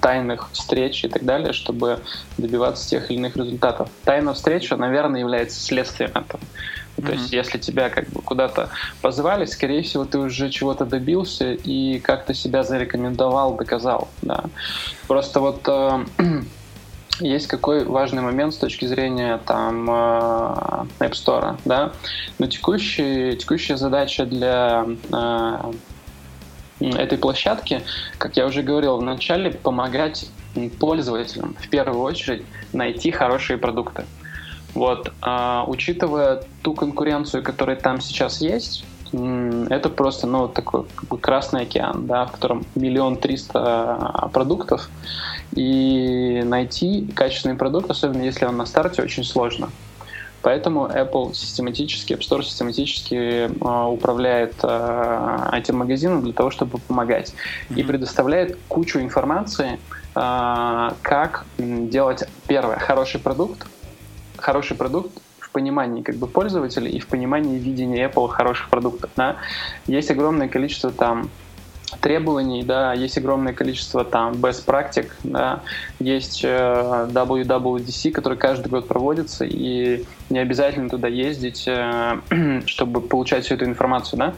тайных 0.00 0.50
встреч 0.52 1.04
и 1.04 1.08
так 1.08 1.24
далее, 1.24 1.52
чтобы 1.52 2.00
добиваться 2.38 2.88
тех 2.88 3.10
или 3.10 3.18
иных 3.18 3.36
результатов. 3.36 3.88
Тайна 4.04 4.34
встреча, 4.34 4.76
наверное, 4.76 5.20
является 5.20 5.60
следствием 5.60 6.10
этого. 6.10 6.40
Mm-hmm. 6.96 7.06
То 7.06 7.12
есть, 7.12 7.32
если 7.32 7.58
тебя 7.58 7.88
как 7.88 8.08
бы 8.10 8.20
куда-то 8.22 8.70
позвали, 9.00 9.44
скорее 9.46 9.82
всего, 9.82 10.04
ты 10.04 10.18
уже 10.18 10.50
чего-то 10.50 10.84
добился 10.84 11.52
и 11.52 11.98
как-то 11.98 12.34
себя 12.34 12.62
зарекомендовал, 12.62 13.56
доказал. 13.56 14.08
Да. 14.20 14.44
Просто 15.08 15.40
вот 15.40 15.62
э, 15.66 16.04
есть 17.20 17.46
какой 17.46 17.84
важный 17.84 18.22
момент 18.22 18.54
с 18.54 18.58
точки 18.58 18.84
зрения 18.84 19.38
там 19.46 19.88
э, 19.88 19.92
App 21.00 21.12
Store, 21.12 21.56
да. 21.64 21.92
Но 22.38 22.46
текущий, 22.46 23.36
текущая 23.36 23.76
задача 23.76 24.26
для 24.26 24.86
э, 25.12 25.72
этой 26.80 27.18
площадки, 27.18 27.82
как 28.18 28.36
я 28.36 28.46
уже 28.46 28.62
говорил 28.62 28.98
в 28.98 29.02
начале, 29.02 29.50
помогать 29.50 30.28
пользователям 30.78 31.54
в 31.58 31.68
первую 31.68 32.02
очередь 32.02 32.44
найти 32.72 33.10
хорошие 33.10 33.58
продукты. 33.58 34.04
Вот, 34.74 35.12
а, 35.20 35.64
учитывая 35.66 36.42
ту 36.62 36.74
конкуренцию, 36.74 37.42
которая 37.42 37.76
там 37.76 38.00
сейчас 38.00 38.40
есть, 38.40 38.84
это 39.12 39.90
просто, 39.90 40.26
ну, 40.26 40.48
такой 40.48 40.84
как 40.94 41.08
бы 41.08 41.18
красный 41.18 41.62
океан, 41.62 42.06
да, 42.06 42.24
в 42.24 42.32
котором 42.32 42.64
миллион 42.74 43.16
триста 43.16 44.30
продуктов, 44.32 44.88
и 45.54 46.42
найти 46.46 47.06
качественный 47.14 47.56
продукт, 47.56 47.90
особенно 47.90 48.22
если 48.22 48.46
он 48.46 48.56
на 48.56 48.64
старте, 48.64 49.02
очень 49.02 49.24
сложно. 49.24 49.68
Поэтому 50.42 50.86
Apple 50.86 51.34
систематически, 51.34 52.14
App 52.14 52.20
Store 52.20 52.42
систематически 52.42 53.14
э, 53.14 53.84
управляет 53.86 54.54
э, 54.62 55.48
этим 55.52 55.78
магазином 55.78 56.22
для 56.22 56.32
того, 56.32 56.50
чтобы 56.50 56.78
помогать. 56.78 57.32
Mm-hmm. 57.70 57.80
И 57.80 57.82
предоставляет 57.84 58.58
кучу 58.68 58.98
информации, 58.98 59.78
э, 60.16 60.90
как 61.00 61.46
делать, 61.58 62.24
первое, 62.48 62.78
хороший 62.78 63.20
продукт. 63.20 63.66
Хороший 64.42 64.76
продукт 64.76 65.12
в 65.38 65.50
понимании 65.50 66.02
как 66.02 66.16
бы 66.16 66.26
пользователя 66.26 66.90
и 66.90 66.98
в 66.98 67.06
понимании 67.06 67.60
видения 67.60 68.08
Apple 68.08 68.26
хороших 68.28 68.70
продуктов. 68.70 69.10
Да? 69.14 69.36
Есть 69.86 70.10
огромное 70.10 70.48
количество 70.48 70.90
там 70.90 71.30
требований, 72.00 72.64
да, 72.64 72.92
есть 72.92 73.18
огромное 73.18 73.52
количество 73.52 74.04
там 74.04 74.32
best 74.32 74.64
практик, 74.64 75.14
да, 75.22 75.60
есть 76.00 76.40
э, 76.42 77.08
WWDC, 77.12 78.10
который 78.10 78.38
каждый 78.38 78.68
год 78.68 78.88
проводится, 78.88 79.44
и 79.44 80.04
не 80.30 80.38
обязательно 80.38 80.88
туда 80.88 81.06
ездить, 81.06 81.64
э, 81.68 82.62
чтобы 82.66 83.00
получать 83.00 83.44
всю 83.44 83.54
эту 83.54 83.66
информацию, 83.66 84.18
да. 84.18 84.34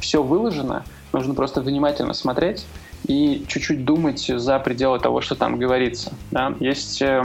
Все 0.00 0.22
выложено, 0.22 0.84
нужно 1.12 1.32
просто 1.32 1.62
внимательно 1.62 2.12
смотреть 2.12 2.66
и 3.06 3.46
чуть-чуть 3.48 3.84
думать 3.84 4.26
за 4.26 4.58
пределы 4.58 4.98
того, 4.98 5.20
что 5.20 5.34
там 5.34 5.58
говорится, 5.58 6.12
да. 6.32 6.54
Есть 6.60 7.00
э, 7.00 7.24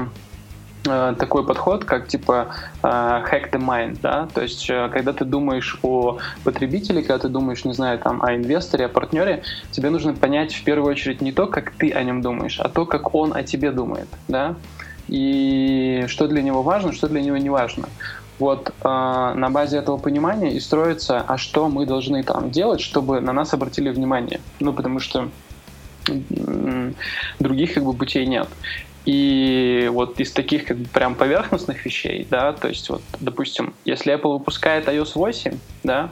такой 0.83 1.45
подход, 1.45 1.85
как 1.85 2.07
типа 2.07 2.47
э, 2.81 2.87
hack 2.87 3.51
the 3.51 3.59
mind, 3.59 3.99
да, 4.01 4.27
то 4.33 4.41
есть 4.41 4.67
э, 4.69 4.89
когда 4.91 5.13
ты 5.13 5.25
думаешь 5.25 5.77
о 5.83 6.17
потребителе, 6.43 7.01
когда 7.01 7.19
ты 7.19 7.29
думаешь, 7.29 7.65
не 7.65 7.73
знаю, 7.73 7.99
там, 7.99 8.23
о 8.23 8.35
инвесторе, 8.35 8.85
о 8.85 8.89
партнере, 8.89 9.43
тебе 9.71 9.91
нужно 9.91 10.13
понять 10.13 10.53
в 10.53 10.63
первую 10.63 10.91
очередь 10.91 11.21
не 11.21 11.31
то, 11.31 11.45
как 11.45 11.71
ты 11.71 11.91
о 11.91 12.03
нем 12.03 12.21
думаешь, 12.21 12.59
а 12.59 12.67
то, 12.67 12.85
как 12.85 13.13
он 13.13 13.35
о 13.35 13.43
тебе 13.43 13.71
думает, 13.71 14.07
да, 14.27 14.55
и 15.07 16.05
что 16.07 16.27
для 16.27 16.41
него 16.41 16.63
важно, 16.63 16.93
что 16.93 17.07
для 17.07 17.21
него 17.21 17.37
не 17.37 17.49
важно. 17.49 17.87
Вот 18.39 18.69
э, 18.69 18.83
на 18.83 19.49
базе 19.51 19.77
этого 19.77 19.97
понимания 19.97 20.51
и 20.51 20.59
строится, 20.59 21.23
а 21.27 21.37
что 21.37 21.69
мы 21.69 21.85
должны 21.85 22.23
там 22.23 22.49
делать, 22.49 22.81
чтобы 22.81 23.21
на 23.21 23.33
нас 23.33 23.53
обратили 23.53 23.89
внимание. 23.89 24.41
Ну, 24.59 24.73
потому 24.73 24.99
что 24.99 25.29
других 27.39 27.75
как 27.75 27.83
бы 27.83 27.93
путей 27.93 28.25
нет. 28.25 28.47
И 29.05 29.89
вот 29.91 30.19
из 30.19 30.31
таких 30.31 30.65
как 30.65 30.77
бы 30.77 30.87
прям 30.87 31.15
поверхностных 31.15 31.85
вещей, 31.85 32.27
да, 32.29 32.53
то 32.53 32.67
есть 32.67 32.89
вот, 32.89 33.01
допустим, 33.19 33.73
если 33.83 34.13
Apple 34.13 34.33
выпускает 34.33 34.87
iOS 34.87 35.13
8, 35.15 35.57
да, 35.83 36.11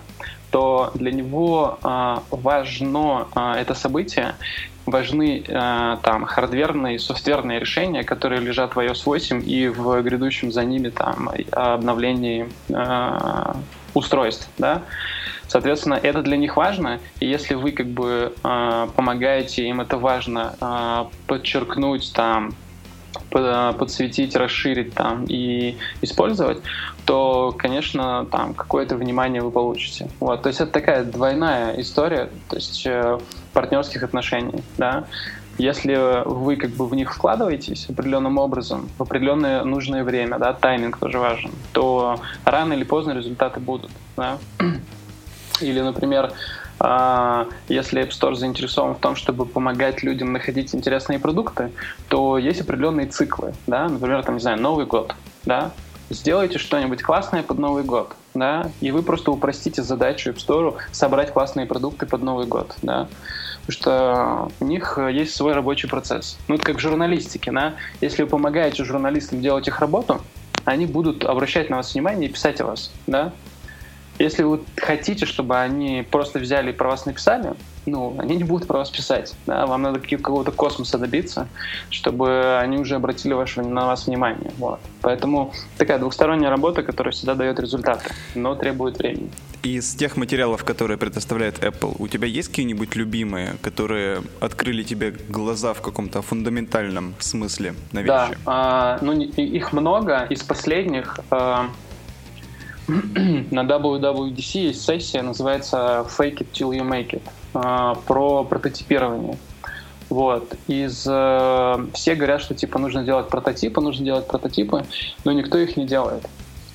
то 0.50 0.92
для 0.96 1.12
него 1.12 1.78
э, 1.84 2.16
важно 2.32 3.28
э, 3.36 3.54
это 3.58 3.76
событие, 3.76 4.34
важны 4.88 5.44
э, 5.48 5.98
там 6.02 6.26
хардверные 6.26 6.96
и 6.96 7.00
софтверные 7.00 7.60
решения, 7.60 8.04
которые 8.04 8.42
лежат 8.42 8.76
в 8.76 8.80
iOS 8.80 9.04
8 9.06 9.44
и 9.46 9.68
в 9.68 10.02
грядущем 10.02 10.52
за 10.52 10.66
ними 10.66 10.90
там 10.90 11.30
обновлении 11.52 12.50
э, 12.70 13.54
устройств, 13.94 14.50
да. 14.58 14.82
Соответственно, 15.48 15.96
это 15.96 16.22
для 16.22 16.38
них 16.38 16.58
важно, 16.58 17.00
и 17.20 17.28
если 17.28 17.56
вы 17.56 17.72
как 17.72 17.88
бы 17.88 18.34
э, 18.44 18.88
помогаете 18.96 19.68
им 19.68 19.82
это 19.82 19.98
важно 19.98 20.56
э, 20.62 21.06
подчеркнуть 21.28 22.12
там 22.14 22.54
подсветить, 23.30 24.36
расширить 24.36 24.94
там 24.94 25.26
и 25.28 25.78
использовать, 26.02 26.60
то, 27.06 27.54
конечно, 27.58 28.26
там 28.32 28.54
какое-то 28.54 28.96
внимание 28.96 29.42
вы 29.42 29.52
получите. 29.52 30.10
Вот, 30.20 30.42
то 30.42 30.50
есть 30.50 30.62
это 30.62 30.72
такая 30.72 31.04
двойная 31.04 31.80
история, 31.80 32.30
то 32.50 32.56
есть 32.56 32.86
э, 32.86 33.20
партнерских 33.54 34.04
отношений, 34.04 34.64
да. 34.78 35.06
Если 35.58 36.24
вы 36.26 36.56
как 36.56 36.70
бы 36.70 36.88
в 36.88 36.96
них 36.96 37.14
вкладываетесь 37.14 37.90
определенным 37.90 38.38
образом, 38.38 38.90
в 38.98 39.02
определенное 39.02 39.66
нужное 39.66 40.06
время, 40.06 40.40
да, 40.40 40.54
тайминг 40.54 40.98
тоже 40.98 41.20
важен, 41.20 41.52
то 41.74 42.22
рано 42.46 42.74
или 42.74 42.86
поздно 42.86 43.12
результаты 43.12 43.60
будут, 43.60 43.92
да. 44.16 44.38
Или, 45.60 45.82
например, 45.82 46.32
если 46.82 48.02
App 48.02 48.10
Store 48.10 48.36
заинтересован 48.36 48.96
в 48.96 49.00
том, 49.00 49.16
чтобы 49.16 49.46
помогать 49.46 50.02
людям 50.02 50.32
находить 50.32 50.74
интересные 50.74 51.20
продукты, 51.20 51.72
то 52.08 52.38
есть 52.38 52.62
определенные 52.62 53.08
циклы, 53.08 53.54
да, 53.68 53.90
например, 53.90 54.24
там, 54.24 54.36
не 54.36 54.42
знаю, 54.42 54.62
Новый 54.62 54.86
год, 54.86 55.14
да, 55.44 55.72
сделайте 56.10 56.58
что-нибудь 56.58 57.04
классное 57.04 57.44
под 57.44 57.60
Новый 57.60 57.84
год, 57.84 58.16
да, 58.34 58.72
и 58.80 58.92
вы 58.92 59.04
просто 59.04 59.32
упростите 59.32 59.84
задачу 59.84 60.30
App 60.30 60.38
Store 60.38 60.76
собрать 60.92 61.34
классные 61.34 61.66
продукты 61.66 62.06
под 62.06 62.24
Новый 62.24 62.46
год, 62.46 62.76
да, 62.82 63.10
потому 63.66 63.72
что 63.72 64.52
у 64.62 64.66
них 64.66 64.98
есть 65.12 65.36
свой 65.36 65.54
рабочий 65.54 65.90
процесс. 65.90 66.38
Ну, 66.48 66.56
это 66.56 66.64
как 66.64 66.78
в 66.78 66.80
журналистике, 66.80 67.52
да, 67.52 67.74
если 68.00 68.24
вы 68.24 68.30
помогаете 68.30 68.86
журналистам 68.86 69.42
делать 69.42 69.68
их 69.68 69.80
работу, 69.80 70.22
они 70.66 70.86
будут 70.86 71.26
обращать 71.26 71.70
на 71.70 71.78
вас 71.78 71.94
внимание 71.94 72.30
и 72.30 72.34
писать 72.34 72.62
о 72.62 72.68
вас, 72.68 72.92
да, 73.06 73.34
если 74.20 74.44
вы 74.44 74.60
хотите, 74.76 75.26
чтобы 75.26 75.58
они 75.58 76.06
просто 76.10 76.40
взяли 76.40 76.72
и 76.72 76.74
про 76.74 76.90
вас 76.90 77.06
написали, 77.06 77.54
ну, 77.86 78.16
они 78.20 78.36
не 78.36 78.44
будут 78.44 78.68
про 78.68 78.80
вас 78.80 78.90
писать. 78.90 79.34
Да? 79.48 79.66
Вам 79.66 79.82
надо 79.82 80.00
какого-то 80.00 80.52
космоса 80.52 80.98
добиться, 80.98 81.48
чтобы 81.90 82.60
они 82.60 82.78
уже 82.78 82.96
обратили 82.96 83.34
ваше, 83.34 83.62
на 83.62 83.88
вас 83.88 84.08
внимание. 84.08 84.52
Вот. 84.58 84.80
Поэтому 85.02 85.54
такая 85.78 86.00
двухсторонняя 86.00 86.50
работа, 86.50 86.84
которая 86.84 87.14
всегда 87.14 87.34
дает 87.34 87.60
результаты, 87.60 88.12
но 88.36 88.56
требует 88.56 89.00
времени. 89.00 89.32
Из 89.64 89.96
тех 89.96 90.18
материалов, 90.18 90.64
которые 90.64 90.98
предоставляет 90.98 91.60
Apple, 91.60 91.96
у 92.00 92.08
тебя 92.08 92.28
есть 92.28 92.50
какие-нибудь 92.50 92.96
любимые, 92.96 93.56
которые 93.62 94.22
открыли 94.40 94.84
тебе 94.84 95.14
глаза 95.30 95.74
в 95.74 95.82
каком-то 95.82 96.22
фундаментальном 96.22 97.14
смысле 97.20 97.74
на 97.92 98.00
вещи? 98.00 98.38
Да, 98.46 99.00
э, 99.02 99.06
ну, 99.06 99.14
их 99.14 99.74
много. 99.74 100.28
Из 100.30 100.44
последних 100.44 101.20
э, 101.32 101.64
на 103.52 103.62
WWDC 103.62 104.60
есть 104.60 104.84
сессия, 104.84 105.22
называется 105.22 106.06
Fake 106.18 106.40
It 106.40 106.48
Till 106.54 106.72
You 106.72 106.88
Make 106.88 107.12
It, 107.12 107.22
а, 107.54 107.96
про 107.96 108.44
прототипирование. 108.44 109.38
Вот. 110.10 110.56
Из, 110.68 111.06
э, 111.08 111.86
все 111.94 112.16
говорят, 112.16 112.42
что 112.42 112.56
типа 112.56 112.80
нужно 112.80 113.04
делать 113.04 113.30
прототипы, 113.30 113.80
нужно 113.80 114.04
делать 114.04 114.28
прототипы, 114.28 114.84
но 115.24 115.32
никто 115.32 115.60
их 115.60 115.78
не 115.78 115.86
делает. 115.86 116.26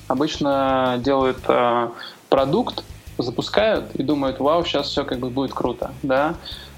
Обычно 0.07 1.01
делают 1.03 1.39
э, 1.49 1.89
продукт, 2.29 2.85
запускают 3.17 3.93
и 3.95 4.03
думают, 4.03 4.39
вау, 4.39 4.63
сейчас 4.63 4.87
все 4.87 5.03
как 5.03 5.19
бы 5.19 5.29
будет 5.29 5.53
круто, 5.53 5.91
да, 6.01 6.35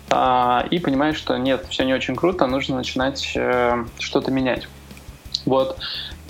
а, 0.09 0.65
и 0.71 0.79
понимают, 0.79 1.15
что 1.15 1.37
нет, 1.37 1.65
все 1.69 1.83
не 1.83 1.93
очень 1.93 2.15
круто, 2.15 2.47
нужно 2.47 2.77
начинать 2.77 3.33
э, 3.35 3.85
что-то 3.99 4.31
менять. 4.31 4.67
Вот 5.45 5.77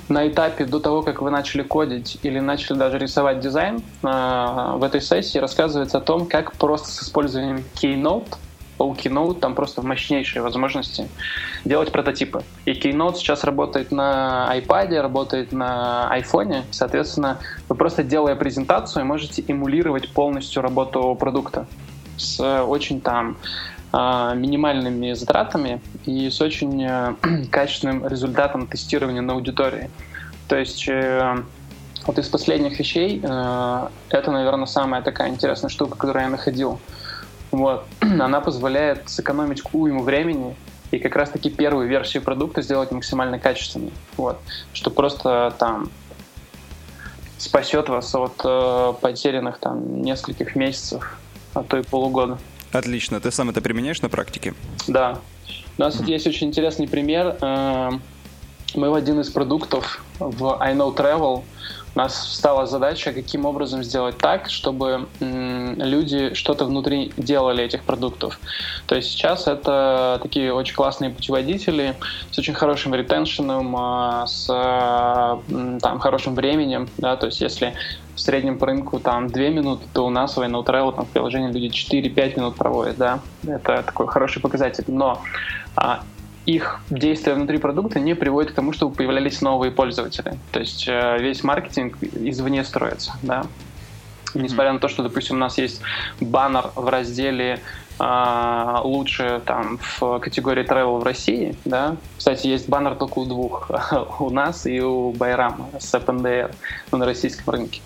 на 0.10 0.28
этапе 0.28 0.66
до 0.66 0.80
того, 0.80 1.02
как 1.02 1.22
вы 1.22 1.32
начали 1.32 1.64
кодить 1.64 2.18
или 2.24 2.40
начали 2.40 2.78
даже 2.78 2.98
рисовать 2.98 3.40
дизайн, 3.40 3.78
э, 3.78 3.82
в 4.02 4.84
этой 4.84 5.02
сессии 5.02 5.38
рассказывается 5.38 5.98
о 5.98 6.02
том, 6.02 6.26
как 6.26 6.54
просто 6.54 6.90
с 6.90 7.04
использованием 7.04 7.64
Keynote, 7.76 8.36
у 8.80 8.94
Keynote 8.94 9.40
там 9.40 9.56
просто 9.56 9.82
мощнейшие 9.82 10.42
возможности 10.42 11.10
делать 11.66 11.92
прототипы. 11.92 12.44
И 12.66 12.74
Keynote 12.74 13.16
сейчас 13.16 13.44
работает 13.44 13.92
на 13.92 14.50
iPad, 14.56 15.02
работает 15.02 15.52
на 15.52 16.12
iPhone. 16.16 16.64
Соответственно, 16.72 17.40
вы 17.70 17.76
просто 17.76 18.04
делая 18.04 18.36
презентацию, 18.36 19.06
можете 19.06 19.44
эмулировать 19.48 20.12
полностью 20.12 20.62
работу 20.62 21.16
продукта 21.20 21.66
с 22.18 22.64
очень 22.64 23.02
там 23.02 23.38
а, 23.38 23.77
минимальными 23.94 25.14
затратами 25.14 25.82
и 26.06 26.30
с 26.30 26.42
очень 26.42 26.84
э, 26.84 27.16
качественным 27.52 28.06
результатом 28.08 28.68
тестирования 28.68 29.22
на 29.22 29.34
аудитории. 29.34 29.90
То 30.48 30.58
есть 30.58 30.88
э, 30.88 31.38
вот 32.06 32.20
из 32.20 32.28
последних 32.28 32.80
вещей 32.80 33.22
э, 33.24 33.88
это, 34.10 34.32
наверное, 34.32 34.66
самая 34.66 35.02
такая 35.02 35.30
интересная 35.30 35.70
штука, 35.70 35.98
которую 35.98 36.24
я 36.24 36.30
находил. 36.30 36.80
Вот. 37.52 37.86
Она 38.02 38.42
позволяет 38.42 39.10
сэкономить 39.10 39.64
уйму 39.72 40.04
времени 40.04 40.56
и 40.92 41.00
как 41.00 41.16
раз-таки 41.16 41.50
первую 41.50 41.88
версию 41.88 42.24
продукта 42.24 42.62
сделать 42.62 42.92
максимально 42.92 43.40
качественной. 43.40 43.92
Вот. 44.16 44.40
Что 44.74 44.90
просто 44.90 45.54
там 45.60 45.90
спасет 47.38 47.90
вас 47.90 48.14
от 48.16 48.42
э, 48.44 48.94
потерянных 49.02 49.60
там 49.60 50.02
нескольких 50.02 50.56
месяцев, 50.56 51.18
а 51.54 51.64
то 51.64 51.78
и 51.78 51.84
полугода. 51.84 52.38
Отлично. 52.72 53.20
Ты 53.20 53.32
сам 53.32 53.50
это 53.50 53.62
применяешь 53.62 54.02
на 54.02 54.10
практике? 54.10 54.54
Да. 54.88 55.20
У 55.78 55.82
нас 55.82 55.96
тут 55.96 56.08
есть 56.08 56.28
очень 56.28 56.48
интересный 56.48 56.88
пример. 56.88 57.38
Э, 57.42 57.92
мы 58.76 58.90
в 58.90 58.94
один 58.94 59.20
из 59.22 59.30
продуктов 59.30 60.04
в 60.20 60.62
I 60.62 60.74
Know 60.74 60.96
Travel 60.96 61.44
у 61.98 62.00
нас 62.00 62.14
встала 62.28 62.68
задача, 62.68 63.12
каким 63.12 63.46
образом 63.46 63.82
сделать 63.84 64.20
так, 64.20 64.52
чтобы 64.52 65.08
люди 65.20 66.36
что-то 66.36 66.66
внутри 66.66 67.12
делали 67.18 67.64
этих 67.64 67.82
продуктов. 67.82 68.40
То 68.86 68.94
есть 68.96 69.10
сейчас 69.10 69.48
это 69.48 70.20
такие 70.22 70.54
очень 70.54 70.76
классные 70.76 71.10
путеводители 71.10 71.96
с 72.30 72.38
очень 72.38 72.54
хорошим 72.54 72.94
ретеншеном, 72.94 73.76
а, 73.76 74.28
с 74.28 74.46
там, 75.82 76.00
хорошим 76.00 76.36
временем. 76.36 76.88
Да? 77.00 77.16
То 77.16 77.26
есть 77.26 77.42
если 77.42 77.74
в 78.18 78.20
среднем 78.20 78.58
по 78.58 78.66
рынку 78.66 79.00
там 79.00 79.28
2 79.28 79.42
минуты, 79.50 79.86
то 79.94 80.06
у 80.06 80.10
нас 80.10 80.36
No 80.38 80.66
Travel 80.66 80.96
там, 80.96 81.06
в 81.06 81.10
приложении 81.10 81.52
люди 81.52 81.68
4-5 81.68 82.38
минут 82.38 82.56
проводят. 82.56 82.98
Да? 82.98 83.20
Это 83.46 83.84
такой 83.84 84.08
хороший 84.08 84.42
показатель. 84.42 84.84
Но 84.88 85.22
а, 85.76 86.02
их 86.48 86.80
действия 86.90 87.36
внутри 87.36 87.60
продукта 87.60 88.00
не 88.00 88.16
приводит 88.16 88.52
к 88.52 88.56
тому, 88.56 88.74
чтобы 88.74 88.96
появлялись 88.96 89.40
новые 89.42 89.72
пользователи. 89.72 90.34
То 90.52 90.60
есть 90.60 90.88
э, 90.88 91.18
весь 91.20 91.44
маркетинг 91.44 91.98
извне 92.02 92.64
строится, 92.64 93.14
да. 93.22 93.46
Несмотря 94.34 94.74
на 94.74 94.80
то, 94.80 94.88
что, 94.88 95.04
допустим, 95.04 95.36
у 95.36 95.40
нас 95.40 95.60
есть 95.60 95.82
баннер 96.20 96.72
в 96.76 96.90
разделе 96.90 97.60
э, 98.00 98.78
лучше 98.84 99.42
там 99.46 99.80
в 99.82 100.20
категории 100.20 100.66
travel 100.66 101.00
в 101.00 101.04
России, 101.04 101.56
да. 101.66 101.98
Кстати, 102.18 102.48
есть 102.48 102.70
баннер 102.70 102.96
только 102.96 103.20
у 103.20 103.26
двух, 103.26 103.70
у 104.20 104.30
нас 104.30 104.66
и 104.66 104.80
у 104.82 105.12
Байрама 105.12 105.70
с 105.80 105.94
FNDR 105.94 106.54
на 106.92 107.06
российском 107.06 107.54
рынке. 107.54 107.82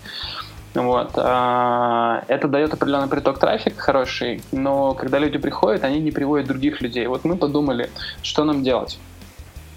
Вот. 0.74 1.12
А, 1.16 2.24
это 2.28 2.48
дает 2.48 2.72
определенный 2.72 3.08
приток 3.08 3.38
трафика 3.38 3.78
хороший, 3.80 4.42
но 4.52 4.94
когда 4.94 5.18
люди 5.18 5.38
приходят, 5.38 5.84
они 5.84 6.00
не 6.00 6.10
приводят 6.10 6.46
других 6.46 6.80
людей. 6.80 7.06
Вот 7.06 7.24
мы 7.24 7.36
подумали, 7.36 7.90
что 8.22 8.44
нам 8.44 8.62
делать 8.62 8.98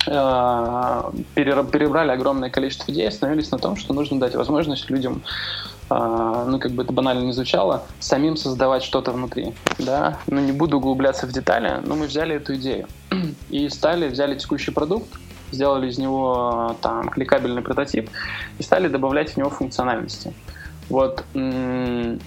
а, 0.07 1.11
перебрали 1.33 2.11
огромное 2.11 2.49
количество 2.49 2.91
идей, 2.91 3.07
остановились 3.07 3.51
на 3.51 3.57
том, 3.57 3.75
что 3.75 3.93
нужно 3.93 4.19
дать 4.19 4.35
возможность 4.35 4.89
людям, 4.89 5.21
а, 5.23 5.74
ну, 5.89 6.59
как 6.59 6.71
бы 6.71 6.83
это 6.83 6.91
банально 6.91 7.25
не 7.25 7.31
звучало, 7.31 7.83
самим 7.99 8.37
создавать 8.37 8.83
что-то 8.83 9.11
внутри, 9.11 9.53
да, 9.77 10.17
ну, 10.27 10.41
не 10.41 10.51
буду 10.51 10.77
углубляться 10.77 11.27
в 11.27 11.31
детали, 11.31 11.81
но 11.85 11.95
мы 11.95 12.07
взяли 12.07 12.35
эту 12.35 12.55
идею 12.55 12.87
и 13.49 13.69
стали, 13.69 14.07
взяли 14.07 14.37
текущий 14.37 14.71
продукт, 14.71 15.07
сделали 15.51 15.87
из 15.89 15.97
него 15.97 16.75
там 16.81 17.09
кликабельный 17.09 17.61
прототип 17.61 18.09
и 18.57 18.63
стали 18.63 18.87
добавлять 18.87 19.31
в 19.31 19.37
него 19.37 19.49
функциональности. 19.49 20.33
Вот 20.89 21.23
мы 21.33 22.19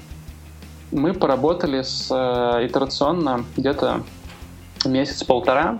поработали 1.12 1.82
с 1.82 2.08
э, 2.10 2.66
итерационно 2.66 3.44
где-то 3.56 4.02
месяц-полтора, 4.84 5.78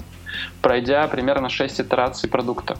пройдя 0.60 1.06
примерно 1.08 1.48
6 1.48 1.80
итераций 1.80 2.28
продукта. 2.28 2.76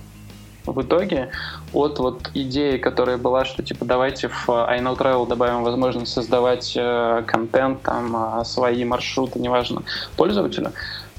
В 0.73 0.83
итоге 0.83 1.31
от 1.73 1.99
вот 1.99 2.31
идеи, 2.35 2.79
которая 2.79 3.17
была, 3.17 3.45
что 3.45 3.63
типа 3.63 3.85
давайте 3.85 4.29
в 4.29 4.49
I 4.49 4.81
Know 4.81 4.97
Travel 4.97 5.27
добавим 5.27 5.63
возможность 5.63 6.13
создавать 6.13 6.75
э, 6.77 7.23
контент, 7.27 7.83
там, 7.83 8.41
э, 8.41 8.45
свои 8.45 8.85
маршруты, 8.85 9.39
неважно, 9.39 9.83
пользователю, 10.17 10.73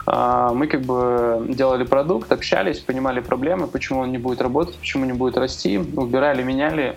э, 0.08 0.50
мы 0.54 0.68
как 0.68 0.82
бы 0.82 1.46
делали 1.50 1.84
продукт, 1.84 2.32
общались, 2.32 2.80
понимали 2.80 3.20
проблемы, 3.20 3.68
почему 3.68 4.02
он 4.02 4.12
не 4.12 4.18
будет 4.18 4.42
работать, 4.42 4.76
почему 4.76 5.06
не 5.06 5.14
будет 5.14 5.38
расти, 5.38 5.78
убирали, 5.78 6.44
меняли, 6.44 6.96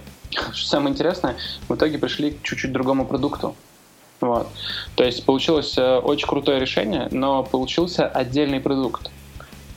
что 0.52 0.68
самое 0.68 0.92
интересное, 0.92 1.36
в 1.68 1.74
итоге 1.74 1.98
пришли 1.98 2.32
к 2.32 2.42
чуть-чуть 2.42 2.72
другому 2.72 3.06
продукту. 3.06 3.54
Вот. 4.20 4.46
То 4.94 5.04
есть 5.04 5.24
получилось 5.24 5.76
э, 5.76 5.98
очень 5.98 6.28
крутое 6.28 6.60
решение, 6.60 7.08
но 7.10 7.42
получился 7.42 8.06
отдельный 8.06 8.60
продукт. 8.60 9.10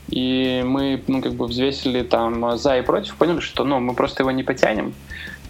И 0.09 0.61
мы 0.65 1.01
ну, 1.07 1.21
как 1.21 1.33
бы 1.33 1.47
взвесили 1.47 2.03
там 2.03 2.57
за 2.57 2.77
и 2.77 2.81
против, 2.81 3.15
поняли, 3.15 3.39
что 3.39 3.63
ну, 3.63 3.79
мы 3.79 3.93
просто 3.93 4.23
его 4.23 4.31
не 4.31 4.43
потянем. 4.43 4.93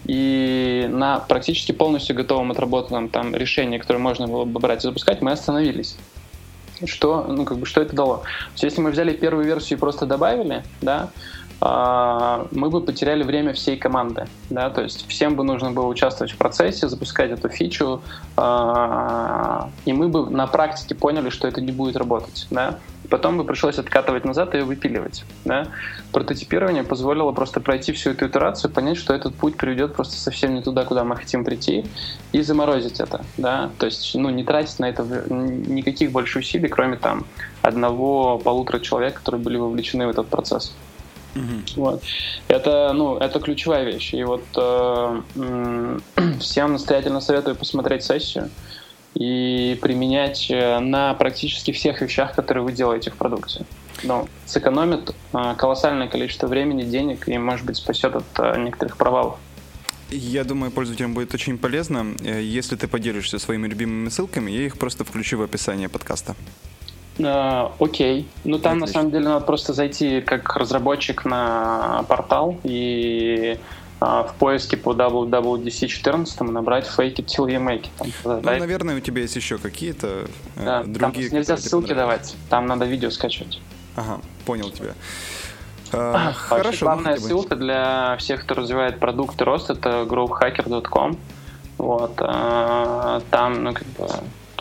И 0.06 0.86
на 0.90 1.18
практически 1.18 1.72
полностью 1.72 2.16
готовом 2.16 2.52
отработанном 2.52 3.08
там 3.08 3.34
решении, 3.34 3.78
которое 3.78 3.98
можно 3.98 4.28
было 4.28 4.44
бы 4.44 4.60
брать 4.60 4.84
и 4.84 4.88
запускать, 4.88 5.20
мы 5.20 5.32
остановились. 5.32 5.96
Что, 6.84 7.24
ну, 7.28 7.44
как 7.44 7.58
бы, 7.58 7.66
что 7.66 7.80
это 7.80 7.96
дало? 7.96 8.18
То 8.18 8.50
есть, 8.52 8.64
если 8.64 8.80
мы 8.82 8.90
взяли 8.90 9.12
первую 9.14 9.46
версию 9.46 9.78
и 9.78 9.80
просто 9.80 10.06
добавили, 10.06 10.62
да, 10.80 11.10
а, 11.60 12.46
мы 12.52 12.68
бы 12.68 12.80
потеряли 12.80 13.22
время 13.22 13.54
всей 13.54 13.76
команды. 13.76 14.26
Да? 14.50 14.70
То 14.70 14.82
есть 14.82 15.08
всем 15.08 15.36
бы 15.36 15.44
нужно 15.44 15.70
было 15.70 15.86
участвовать 15.86 16.32
в 16.32 16.36
процессе, 16.36 16.88
запускать 16.88 17.30
эту 17.30 17.48
фичу, 17.48 18.02
а, 18.36 19.70
и 19.84 19.92
мы 19.92 20.08
бы 20.08 20.28
на 20.30 20.46
практике 20.46 20.94
поняли, 20.94 21.30
что 21.30 21.48
это 21.48 21.60
не 21.60 21.72
будет 21.72 21.96
работать. 21.96 22.46
Да? 22.50 22.78
Потом 23.10 23.36
бы 23.36 23.44
пришлось 23.44 23.78
откатывать 23.78 24.24
назад 24.24 24.54
и 24.54 24.60
выпиливать. 24.60 25.24
Да? 25.44 25.68
Прототипирование 26.12 26.84
позволило 26.84 27.32
просто 27.32 27.60
пройти 27.60 27.92
всю 27.92 28.10
эту 28.10 28.26
итерацию, 28.26 28.70
понять, 28.70 28.96
что 28.96 29.14
этот 29.14 29.34
путь 29.34 29.56
приведет 29.56 29.94
просто 29.94 30.16
совсем 30.16 30.54
не 30.54 30.62
туда, 30.62 30.84
куда 30.84 31.04
мы 31.04 31.16
хотим 31.16 31.44
прийти, 31.44 31.84
и 32.32 32.42
заморозить 32.42 33.00
это. 33.00 33.24
Да? 33.36 33.70
То 33.78 33.86
есть 33.86 34.14
ну, 34.14 34.30
не 34.30 34.44
тратить 34.44 34.78
на 34.78 34.88
это 34.88 35.04
никаких 35.04 36.12
больше 36.12 36.38
усилий, 36.38 36.68
кроме 36.68 36.96
там 36.96 37.24
одного-полутора 37.62 38.80
человек, 38.80 39.14
которые 39.14 39.40
были 39.40 39.56
вовлечены 39.56 40.06
в 40.06 40.10
этот 40.10 40.28
процесс. 40.28 40.74
Вот. 41.76 42.02
Это, 42.48 42.92
ну, 42.94 43.18
это 43.18 43.40
ключевая 43.40 43.84
вещь. 43.84 44.14
И 44.14 44.24
вот 44.24 44.44
э, 44.56 45.20
э, 45.36 45.98
всем 46.40 46.72
настоятельно 46.72 47.20
советую 47.20 47.56
посмотреть 47.56 48.04
сессию 48.04 48.50
и 49.16 49.78
применять 49.80 50.50
э, 50.50 50.78
на 50.78 51.14
практически 51.14 51.72
всех 51.72 52.02
вещах, 52.02 52.34
которые 52.34 52.64
вы 52.64 52.72
делаете 52.72 53.10
в 53.10 53.14
продукте. 53.14 53.64
Ну, 54.02 54.28
сэкономит 54.44 55.14
э, 55.32 55.54
колоссальное 55.56 56.06
количество 56.06 56.46
времени, 56.46 56.82
денег 56.82 57.26
и, 57.26 57.38
может 57.38 57.64
быть, 57.64 57.76
спасет 57.76 58.14
от 58.14 58.24
э, 58.38 58.58
некоторых 58.58 58.98
провалов. 58.98 59.36
Я 60.10 60.44
думаю, 60.44 60.70
пользователям 60.70 61.14
будет 61.14 61.34
очень 61.34 61.58
полезно, 61.58 62.14
если 62.22 62.76
ты 62.76 62.86
поделишься 62.86 63.40
своими 63.40 63.66
любимыми 63.66 64.08
ссылками, 64.08 64.52
я 64.52 64.66
их 64.66 64.78
просто 64.78 65.04
включу 65.04 65.38
в 65.38 65.42
описание 65.42 65.88
подкаста. 65.88 66.36
Uh, 67.18 67.72
окей. 67.80 68.28
Ну, 68.44 68.58
там, 68.58 68.74
Отлично. 68.74 68.86
на 68.86 68.92
самом 68.92 69.10
деле, 69.10 69.24
надо 69.24 69.46
просто 69.46 69.72
зайти 69.72 70.20
как 70.20 70.54
разработчик 70.54 71.24
на 71.24 72.04
портал 72.08 72.60
и 72.62 73.58
в 74.00 74.34
поиске 74.38 74.76
по 74.76 74.92
WWDC 74.92 75.86
14 75.86 76.40
набрать 76.42 76.86
fake 76.86 77.16
it 77.16 77.26
till 77.26 77.46
you 77.46 77.58
make 77.58 77.84
it. 77.84 77.90
Там, 77.98 78.08
ну, 78.24 78.40
да, 78.42 78.58
наверное, 78.58 78.96
у 78.96 79.00
тебя 79.00 79.22
есть 79.22 79.36
еще 79.36 79.58
какие-то 79.58 80.06
uh, 80.56 80.64
да, 80.64 80.82
другие... 80.82 81.30
Там 81.30 81.38
нельзя 81.38 81.56
ссылки 81.56 81.94
давать, 81.94 82.36
там 82.50 82.66
надо 82.66 82.84
видео 82.84 83.10
скачивать. 83.10 83.60
Ага, 83.96 84.20
понял 84.44 84.70
тебя. 84.70 84.94
Uh, 85.92 86.32
хорошо. 86.32 86.78
Ну, 86.80 86.86
главная 86.86 87.14
ну, 87.14 87.22
ссылка 87.22 87.54
для 87.54 88.16
всех, 88.18 88.42
кто 88.42 88.56
развивает 88.56 88.98
продукты 88.98 89.44
рост, 89.44 89.70
это 89.70 90.02
growhacker.com. 90.02 91.16
Вот, 91.78 92.16
там, 92.16 93.62
ну, 93.62 93.72
как 93.72 93.86
бы, 93.86 94.08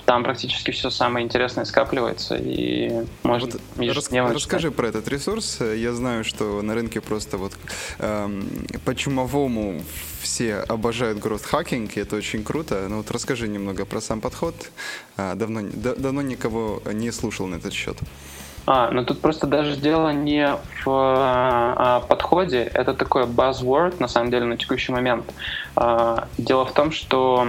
там 0.06 0.24
практически 0.24 0.72
все 0.72 0.90
самое 0.90 1.26
интересное 1.26 1.66
скапливается 1.66 2.36
и 2.36 3.06
можно 3.24 3.50
вот 3.52 3.84
ежедневно 3.84 4.34
рас, 4.34 4.44
Расскажи 4.44 4.72
про 4.72 4.88
этот 4.88 5.08
ресурс. 5.08 5.60
Я 5.62 5.94
знаю, 5.94 6.24
что 6.24 6.62
на 6.62 6.76
рынке 6.76 7.02
просто 7.02 7.38
вот 7.38 7.54
эм, 8.00 8.48
по-чумовому 8.86 9.82
все 10.22 10.58
обожают 10.58 11.20
hacking, 11.20 11.92
и 11.96 12.00
это 12.00 12.16
очень 12.16 12.44
круто. 12.44 12.86
Ну 12.90 12.98
вот 12.98 13.12
расскажи 13.12 13.48
немного 13.48 13.86
про 13.86 14.02
сам 14.02 14.22
подход. 14.22 14.56
А, 15.18 15.36
давно, 15.36 15.62
да, 15.74 15.96
давно 15.96 16.22
никого 16.22 16.82
не 16.94 17.12
слушал 17.12 17.48
на 17.48 17.56
этот 17.56 17.74
счет. 17.74 17.98
А, 18.68 18.90
ну 18.92 19.06
тут 19.06 19.22
просто 19.22 19.46
даже 19.48 19.76
дело 19.76 20.10
не 20.10 20.50
в 20.84 20.88
а, 20.88 22.02
подходе, 22.02 22.64
это 22.64 22.94
такой 22.94 23.24
buzzword 23.24 23.96
на 24.00 24.08
самом 24.08 24.32
деле 24.32 24.46
на 24.46 24.58
текущий 24.58 24.92
момент. 24.92 25.26
А, 25.76 26.28
дело 26.38 26.66
в 26.66 26.74
том, 26.74 26.92
что 26.92 27.48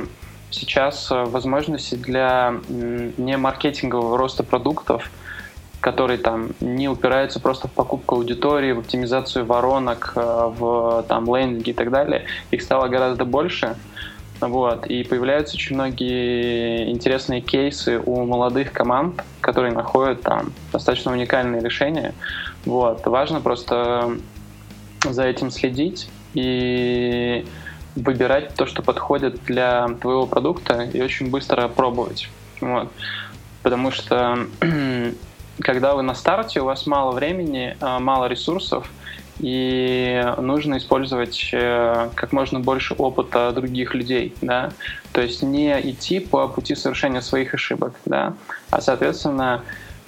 сейчас 0.56 1.10
э, 1.10 1.24
возможности 1.24 1.94
для 1.94 2.54
не 2.68 3.36
маркетингового 3.36 4.16
роста 4.16 4.42
продуктов, 4.42 5.10
которые 5.80 6.18
там 6.18 6.50
не 6.60 6.88
упираются 6.88 7.40
просто 7.40 7.68
в 7.68 7.72
покупку 7.72 8.16
аудитории, 8.16 8.72
в 8.72 8.80
оптимизацию 8.80 9.44
воронок, 9.44 10.12
э, 10.16 10.20
в 10.20 11.04
там 11.08 11.24
лендинги 11.34 11.70
и 11.70 11.74
так 11.74 11.90
далее, 11.90 12.24
их 12.50 12.62
стало 12.62 12.88
гораздо 12.88 13.24
больше. 13.24 13.76
Вот. 14.40 14.86
И 14.86 15.02
появляются 15.04 15.56
очень 15.56 15.76
многие 15.76 16.90
интересные 16.90 17.40
кейсы 17.40 17.98
у 18.04 18.26
молодых 18.26 18.72
команд, 18.72 19.22
которые 19.40 19.72
находят 19.72 20.22
там 20.22 20.52
достаточно 20.72 21.12
уникальные 21.12 21.62
решения. 21.62 22.12
Вот. 22.64 23.06
Важно 23.06 23.40
просто 23.40 24.18
за 25.04 25.24
этим 25.24 25.50
следить 25.50 26.08
и 26.34 27.46
выбирать 27.96 28.54
то, 28.54 28.66
что 28.66 28.82
подходит 28.82 29.42
для 29.44 29.88
твоего 30.00 30.26
продукта 30.26 30.82
и 30.82 31.00
очень 31.00 31.30
быстро 31.30 31.68
пробовать. 31.68 32.28
Вот. 32.60 32.92
Потому 33.62 33.90
что 33.90 34.46
когда 35.60 35.94
вы 35.94 36.02
на 36.02 36.14
старте, 36.14 36.60
у 36.60 36.64
вас 36.64 36.86
мало 36.86 37.12
времени, 37.12 37.76
а, 37.80 37.98
мало 37.98 38.26
ресурсов, 38.26 38.88
и 39.38 40.24
нужно 40.38 40.78
использовать 40.78 41.50
э, 41.52 42.08
как 42.14 42.32
можно 42.32 42.58
больше 42.58 42.94
опыта 42.94 43.52
других 43.52 43.94
людей, 43.94 44.34
да, 44.40 44.70
то 45.12 45.20
есть 45.20 45.42
не 45.42 45.78
идти 45.90 46.20
по 46.20 46.48
пути 46.48 46.74
совершения 46.74 47.20
своих 47.20 47.52
ошибок, 47.52 47.94
да, 48.06 48.32
а, 48.70 48.80
соответственно, 48.80 49.62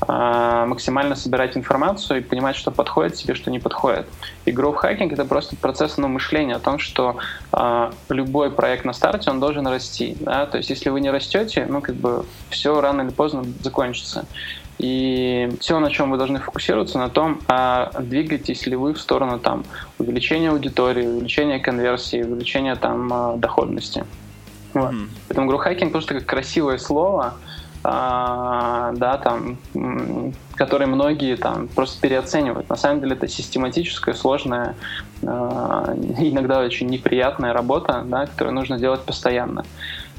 максимально 0.06 1.16
собирать 1.16 1.56
информацию 1.56 2.20
и 2.20 2.22
понимать, 2.22 2.54
что 2.54 2.70
подходит 2.70 3.14
тебе, 3.14 3.34
что 3.34 3.50
не 3.50 3.58
подходит. 3.58 4.06
И 4.44 4.52
growth 4.52 4.76
хакинг 4.76 5.12
это 5.12 5.24
просто 5.24 5.56
процесс 5.56 5.96
ну, 5.96 6.06
мышления 6.06 6.54
о 6.54 6.60
том, 6.60 6.78
что 6.78 7.16
э, 7.52 7.90
любой 8.08 8.50
проект 8.50 8.84
на 8.84 8.92
старте, 8.92 9.30
он 9.30 9.40
должен 9.40 9.66
расти. 9.66 10.16
Да? 10.20 10.46
То 10.46 10.58
есть 10.58 10.70
если 10.70 10.90
вы 10.90 11.00
не 11.00 11.10
растете, 11.10 11.66
ну 11.68 11.80
как 11.80 11.96
бы 11.96 12.24
все 12.48 12.80
рано 12.80 13.02
или 13.02 13.10
поздно 13.10 13.44
закончится. 13.60 14.26
И 14.78 15.50
все, 15.60 15.80
на 15.80 15.90
чем 15.90 16.10
вы 16.10 16.18
должны 16.18 16.38
фокусироваться, 16.38 16.98
на 16.98 17.08
том, 17.08 17.40
а 17.48 17.90
двигаетесь 18.00 18.66
ли 18.66 18.76
вы 18.76 18.94
в 18.94 19.00
сторону 19.00 19.40
там, 19.40 19.64
увеличения 19.98 20.50
аудитории, 20.50 21.04
увеличения 21.04 21.58
конверсии, 21.58 22.22
увеличения 22.22 22.76
там, 22.76 23.12
а, 23.12 23.36
доходности. 23.36 24.04
Вот. 24.74 24.92
Mm-hmm. 24.92 25.08
Поэтому 25.26 25.48
грухакинг 25.48 25.92
просто 25.92 26.14
как 26.14 26.26
красивое 26.26 26.78
слово, 26.78 27.24
а, 27.26 27.47
да, 27.82 29.20
там, 29.22 29.56
которые 30.56 30.88
многие 30.88 31.36
там 31.36 31.68
просто 31.68 32.00
переоценивают. 32.00 32.68
На 32.68 32.76
самом 32.76 33.00
деле 33.00 33.14
это 33.14 33.28
систематическая, 33.28 34.14
сложная, 34.14 34.74
а, 35.24 35.94
иногда 36.18 36.60
очень 36.60 36.88
неприятная 36.88 37.52
работа, 37.52 38.02
да, 38.04 38.26
которую 38.26 38.54
нужно 38.54 38.78
делать 38.78 39.02
постоянно 39.02 39.64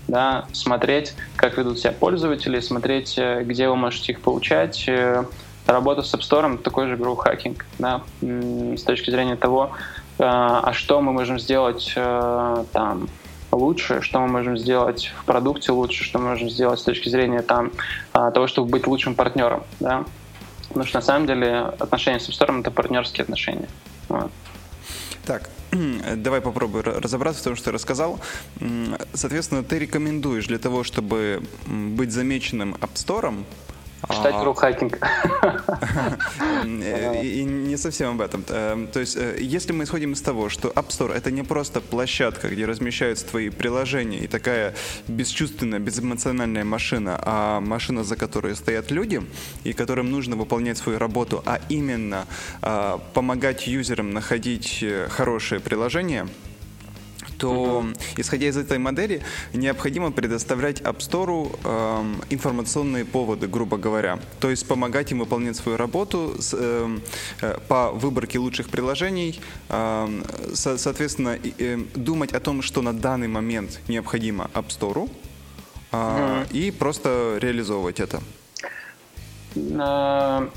да, 0.09 0.45
смотреть, 0.51 1.13
как 1.35 1.57
ведут 1.57 1.79
себя 1.79 1.91
пользователи, 1.91 2.59
смотреть, 2.59 3.17
э, 3.17 3.43
где 3.43 3.69
вы 3.69 3.75
можете 3.75 4.13
их 4.13 4.21
получать. 4.21 4.85
Э, 4.87 5.23
работа 5.67 6.01
с 6.01 6.13
App 6.13 6.21
Store— 6.21 6.57
такой 6.63 6.87
же 6.87 6.95
hacking, 6.95 7.61
да, 7.77 8.01
с 8.21 8.83
точки 8.83 9.11
зрения 9.11 9.35
того, 9.35 9.71
э, 10.17 10.23
а 10.23 10.73
что 10.73 11.01
мы 11.01 11.13
можем 11.13 11.39
сделать 11.39 11.93
там 12.73 13.07
лучше, 13.51 14.01
что 14.01 14.19
мы 14.19 14.27
можем 14.27 14.57
сделать 14.57 15.11
в 15.21 15.25
продукте 15.25 15.71
лучше, 15.71 16.03
что 16.03 16.19
мы 16.19 16.29
можем 16.29 16.49
сделать 16.49 16.79
с 16.79 16.83
точки 16.83 17.09
зрения 17.09 17.41
там, 17.41 17.71
того, 18.11 18.47
чтобы 18.47 18.69
быть 18.69 18.87
лучшим 18.87 19.15
партнером. 19.15 19.63
Да? 19.79 20.05
Потому 20.69 20.85
что 20.85 20.97
на 20.97 21.01
самом 21.01 21.27
деле 21.27 21.59
отношения 21.79 22.19
с 22.19 22.29
Store— 22.29 22.59
это 22.61 22.71
партнерские 22.71 23.23
отношения. 23.23 23.67
Вот. 24.07 24.31
Так, 25.25 25.49
давай 26.15 26.41
попробую 26.41 26.83
разобраться 26.83 27.41
в 27.41 27.43
том, 27.43 27.55
что 27.55 27.65
ты 27.65 27.71
рассказал. 27.71 28.19
Соответственно, 29.13 29.63
ты 29.63 29.79
рекомендуешь 29.79 30.47
для 30.47 30.57
того, 30.57 30.83
чтобы 30.83 31.43
быть 31.67 32.11
замеченным 32.11 32.75
App 32.75 32.93
Store, 32.93 33.43
Читать 34.07 34.35
а... 34.35 34.43
рухакинг. 34.43 34.97
И 37.21 37.43
не 37.43 37.77
совсем 37.77 38.11
об 38.11 38.21
этом. 38.21 38.45
Эм, 38.49 38.87
то 38.87 38.99
есть, 38.99 39.17
э, 39.17 39.37
если 39.39 39.73
мы 39.73 39.83
исходим 39.83 40.13
из 40.13 40.21
того, 40.21 40.49
что 40.49 40.69
App 40.69 40.87
Store 40.87 41.13
это 41.13 41.31
не 41.31 41.43
просто 41.43 41.81
площадка, 41.81 42.47
где 42.47 42.65
размещаются 42.65 43.25
твои 43.25 43.49
приложения 43.49 44.19
и 44.19 44.27
такая 44.27 44.73
бесчувственная, 45.07 45.79
безэмоциональная 45.79 46.63
машина, 46.63 47.19
а 47.21 47.59
машина, 47.59 48.03
за 48.03 48.15
которой 48.15 48.55
стоят 48.55 48.91
люди, 48.91 49.21
и 49.63 49.73
которым 49.73 50.11
нужно 50.11 50.35
выполнять 50.35 50.77
свою 50.77 50.97
работу, 50.97 51.43
а 51.45 51.59
именно 51.69 52.25
а, 52.61 52.99
помогать 53.13 53.67
юзерам 53.67 54.11
находить 54.11 54.79
э, 54.81 55.07
хорошие 55.09 55.59
приложения, 55.59 56.27
то, 57.39 57.85
исходя 58.17 58.47
из 58.47 58.57
этой 58.57 58.77
модели, 58.77 59.21
необходимо 59.53 60.11
предоставлять 60.11 60.81
App 60.81 60.97
Store 60.97 61.57
э, 61.63 62.33
информационные 62.33 63.05
поводы, 63.05 63.47
грубо 63.47 63.77
говоря. 63.77 64.19
То 64.39 64.49
есть 64.49 64.67
помогать 64.67 65.11
им 65.11 65.19
выполнять 65.19 65.55
свою 65.55 65.77
работу 65.77 66.35
с, 66.39 66.53
эм, 66.53 67.01
э, 67.41 67.57
по 67.67 67.91
выборке 67.91 68.39
лучших 68.39 68.69
приложений, 68.69 69.39
э, 69.69 70.21
со, 70.53 70.77
соответственно, 70.77 71.37
э, 71.59 71.77
думать 71.95 72.33
о 72.33 72.39
том, 72.39 72.61
что 72.61 72.81
на 72.81 72.93
данный 72.93 73.27
момент 73.27 73.79
необходимо 73.87 74.49
App 74.53 74.67
Store, 74.67 75.09
э, 75.91 75.95
mm 75.95 76.47
и 76.51 76.71
просто 76.71 77.37
реализовывать 77.41 77.99
это. 77.99 78.21
Uh, 79.55 80.49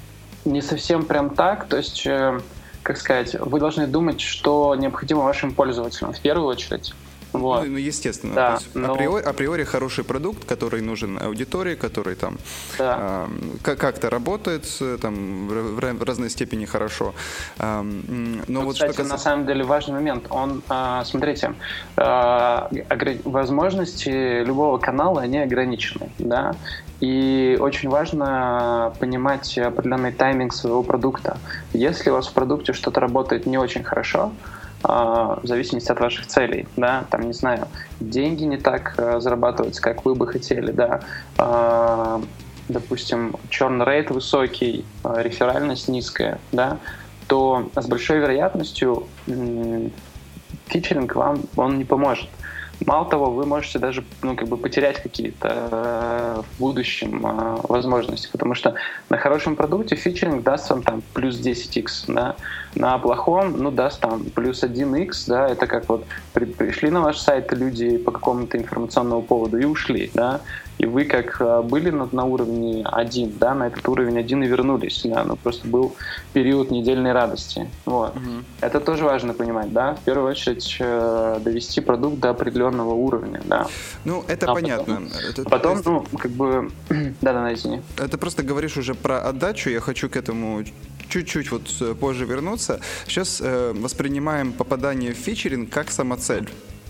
не 0.45 0.63
совсем 0.63 1.05
прям 1.05 1.31
так. 1.31 1.69
То 1.69 1.77
есть 1.77 2.07
э, 2.07 2.41
как 2.83 2.97
сказать, 2.97 3.37
вы 3.39 3.61
должны 3.61 3.87
думать, 3.87 4.21
что 4.21 4.75
необходимо 4.75 5.23
вашим 5.23 5.53
пользователям 5.53 6.13
в 6.13 6.21
первую 6.21 6.47
очередь. 6.47 6.95
Вот. 7.33 7.67
Ну, 7.67 7.79
естественно. 7.79 8.35
Да, 8.35 8.59
но... 8.75 8.93
априори, 8.93 9.23
априори 9.23 9.65
хороший 9.65 10.05
продукт, 10.05 10.45
который 10.45 10.83
нужен 10.83 11.19
аудитории, 11.19 11.75
который 11.75 12.15
там 12.15 12.37
да. 12.79 13.27
э, 13.65 13.75
как-то 13.75 14.11
работает 14.11 14.67
там, 15.01 15.49
в, 15.49 15.93
в 15.95 16.03
разной 16.03 16.31
степени 16.31 16.67
хорошо. 16.67 17.15
Э, 17.59 17.83
но 17.83 18.43
ну, 18.49 18.65
вот, 18.65 18.75
кстати, 18.75 18.93
что 18.93 19.05
на 19.05 19.19
самом 19.19 19.47
деле 19.47 19.65
важный 19.65 19.95
момент. 19.95 20.27
Он, 20.31 20.63
э, 20.69 21.03
смотрите, 21.05 21.55
э, 21.97 23.19
возможности 23.25 24.45
любого 24.45 24.79
канала, 24.79 25.23
они 25.23 25.39
ограничены. 25.39 26.11
Да? 26.19 26.55
И 27.03 27.59
очень 27.61 27.89
важно 27.89 28.93
понимать 29.01 29.59
определенный 29.59 30.13
тайминг 30.13 30.55
своего 30.55 30.85
продукта. 30.85 31.37
Если 31.73 32.11
у 32.11 32.13
вас 32.13 32.29
в 32.29 32.33
продукте 32.33 32.75
что-то 32.75 33.01
работает 33.01 33.45
не 33.45 33.59
очень 33.59 33.83
хорошо, 33.83 34.31
а, 34.85 35.41
в 35.43 35.47
зависимости 35.49 35.91
от 35.91 35.99
ваших 35.99 36.29
целей, 36.29 36.69
да, 36.77 37.05
там, 37.11 37.23
не 37.23 37.33
знаю, 37.33 37.67
деньги 37.99 38.45
не 38.45 38.57
так 38.57 38.95
э, 38.99 39.19
зарабатываются, 39.19 39.83
как 39.83 40.05
вы 40.05 40.15
бы 40.15 40.29
хотели, 40.29 40.71
да, 40.71 41.01
а, 41.39 42.23
допустим, 42.69 43.35
churn 43.51 43.85
rate 43.85 44.13
высокий, 44.13 44.85
а, 45.03 45.23
реферальность 45.23 45.89
низкая, 45.89 46.39
да, 46.53 46.79
то 47.27 47.69
с 47.75 47.87
большой 47.87 48.21
вероятностью 48.21 49.09
фичеринг 50.67 51.17
вам 51.17 51.41
он 51.57 51.79
не 51.79 51.85
поможет. 51.85 52.29
Мало 52.87 53.09
того, 53.09 53.31
вы 53.31 53.47
можете 53.47 53.79
даже 53.79 54.05
ну, 54.23 54.37
как 54.37 54.49
бы 54.49 54.57
потерять 54.57 55.03
какие-то 55.03 55.49
э, 55.71 56.43
в 56.43 56.59
будущем 56.61 57.25
э, 57.25 57.61
возможности, 57.69 58.29
потому 58.33 58.55
что 58.55 58.75
на 59.09 59.19
хорошем 59.19 59.57
продукте 59.57 59.97
фичеринг 59.97 60.43
даст 60.43 60.71
вам 60.71 60.83
там 60.83 61.03
плюс 61.13 61.39
10x, 61.39 62.05
да, 62.09 62.37
на 62.75 62.99
плохом, 62.99 63.55
ну, 63.59 63.71
даст 63.71 64.01
там 64.01 64.25
плюс 64.25 64.65
1x, 64.65 65.25
да, 65.27 65.49
это 65.49 65.67
как 65.67 65.89
вот 65.89 66.05
при, 66.33 66.45
пришли 66.45 66.91
на 66.91 67.01
ваш 67.01 67.19
сайт 67.19 67.53
люди 67.53 67.99
по 67.99 68.11
какому-то 68.11 68.57
информационному 68.59 69.23
поводу 69.23 69.59
и 69.59 69.65
ушли, 69.65 70.11
да, 70.15 70.41
и 70.79 70.87
вы 70.87 71.05
как 71.05 71.41
э, 71.41 71.63
были 71.63 71.91
на, 71.91 72.09
на 72.13 72.25
уровне 72.25 72.85
1, 72.85 73.39
да, 73.39 73.55
на 73.55 73.69
этот 73.69 73.87
уровень 73.89 74.19
1 74.19 74.43
и 74.43 74.47
вернулись, 74.47 75.03
да, 75.05 75.25
ну, 75.25 75.37
просто 75.37 75.67
был 75.69 75.95
период 76.33 76.71
недельной 76.71 77.13
радости, 77.13 77.69
вот. 77.85 78.17
Угу. 78.17 78.45
Это 78.61 78.81
тоже 78.81 79.05
важно 79.05 79.35
понимать, 79.35 79.73
да, 79.73 79.95
в 79.95 80.01
первую 80.01 80.31
очередь 80.31 80.77
э, 80.81 81.41
довести 81.45 81.81
продукт 81.81 82.19
до 82.19 82.31
определенного 82.31 82.95
уровня, 82.95 83.41
да. 83.45 83.67
Ну, 84.05 84.25
это 84.29 84.51
а 84.51 84.55
понятно. 84.55 84.95
Потом, 84.95 85.09
это, 85.31 85.45
потом 85.45 85.73
есть... 85.73 85.87
ну, 85.87 86.07
как 86.19 86.31
бы, 86.31 86.71
да-да, 87.21 87.53
извини. 87.55 87.83
Это 87.99 88.19
просто 88.19 88.43
говоришь 88.43 88.77
уже 88.77 88.95
про 88.95 89.21
отдачу, 89.21 89.71
я 89.71 89.81
хочу 89.81 90.09
к 90.09 90.17
этому 90.17 90.65
чуть-чуть 91.09 91.51
вот 91.51 91.63
э, 91.81 91.95
позже 91.95 92.25
вернуться. 92.25 92.81
Сейчас 93.07 93.41
э, 93.43 93.73
воспринимаем 93.75 94.53
попадание 94.53 95.13
в 95.13 95.17
фичеринг 95.17 95.71
как 95.71 95.91
самоцель. 95.91 96.49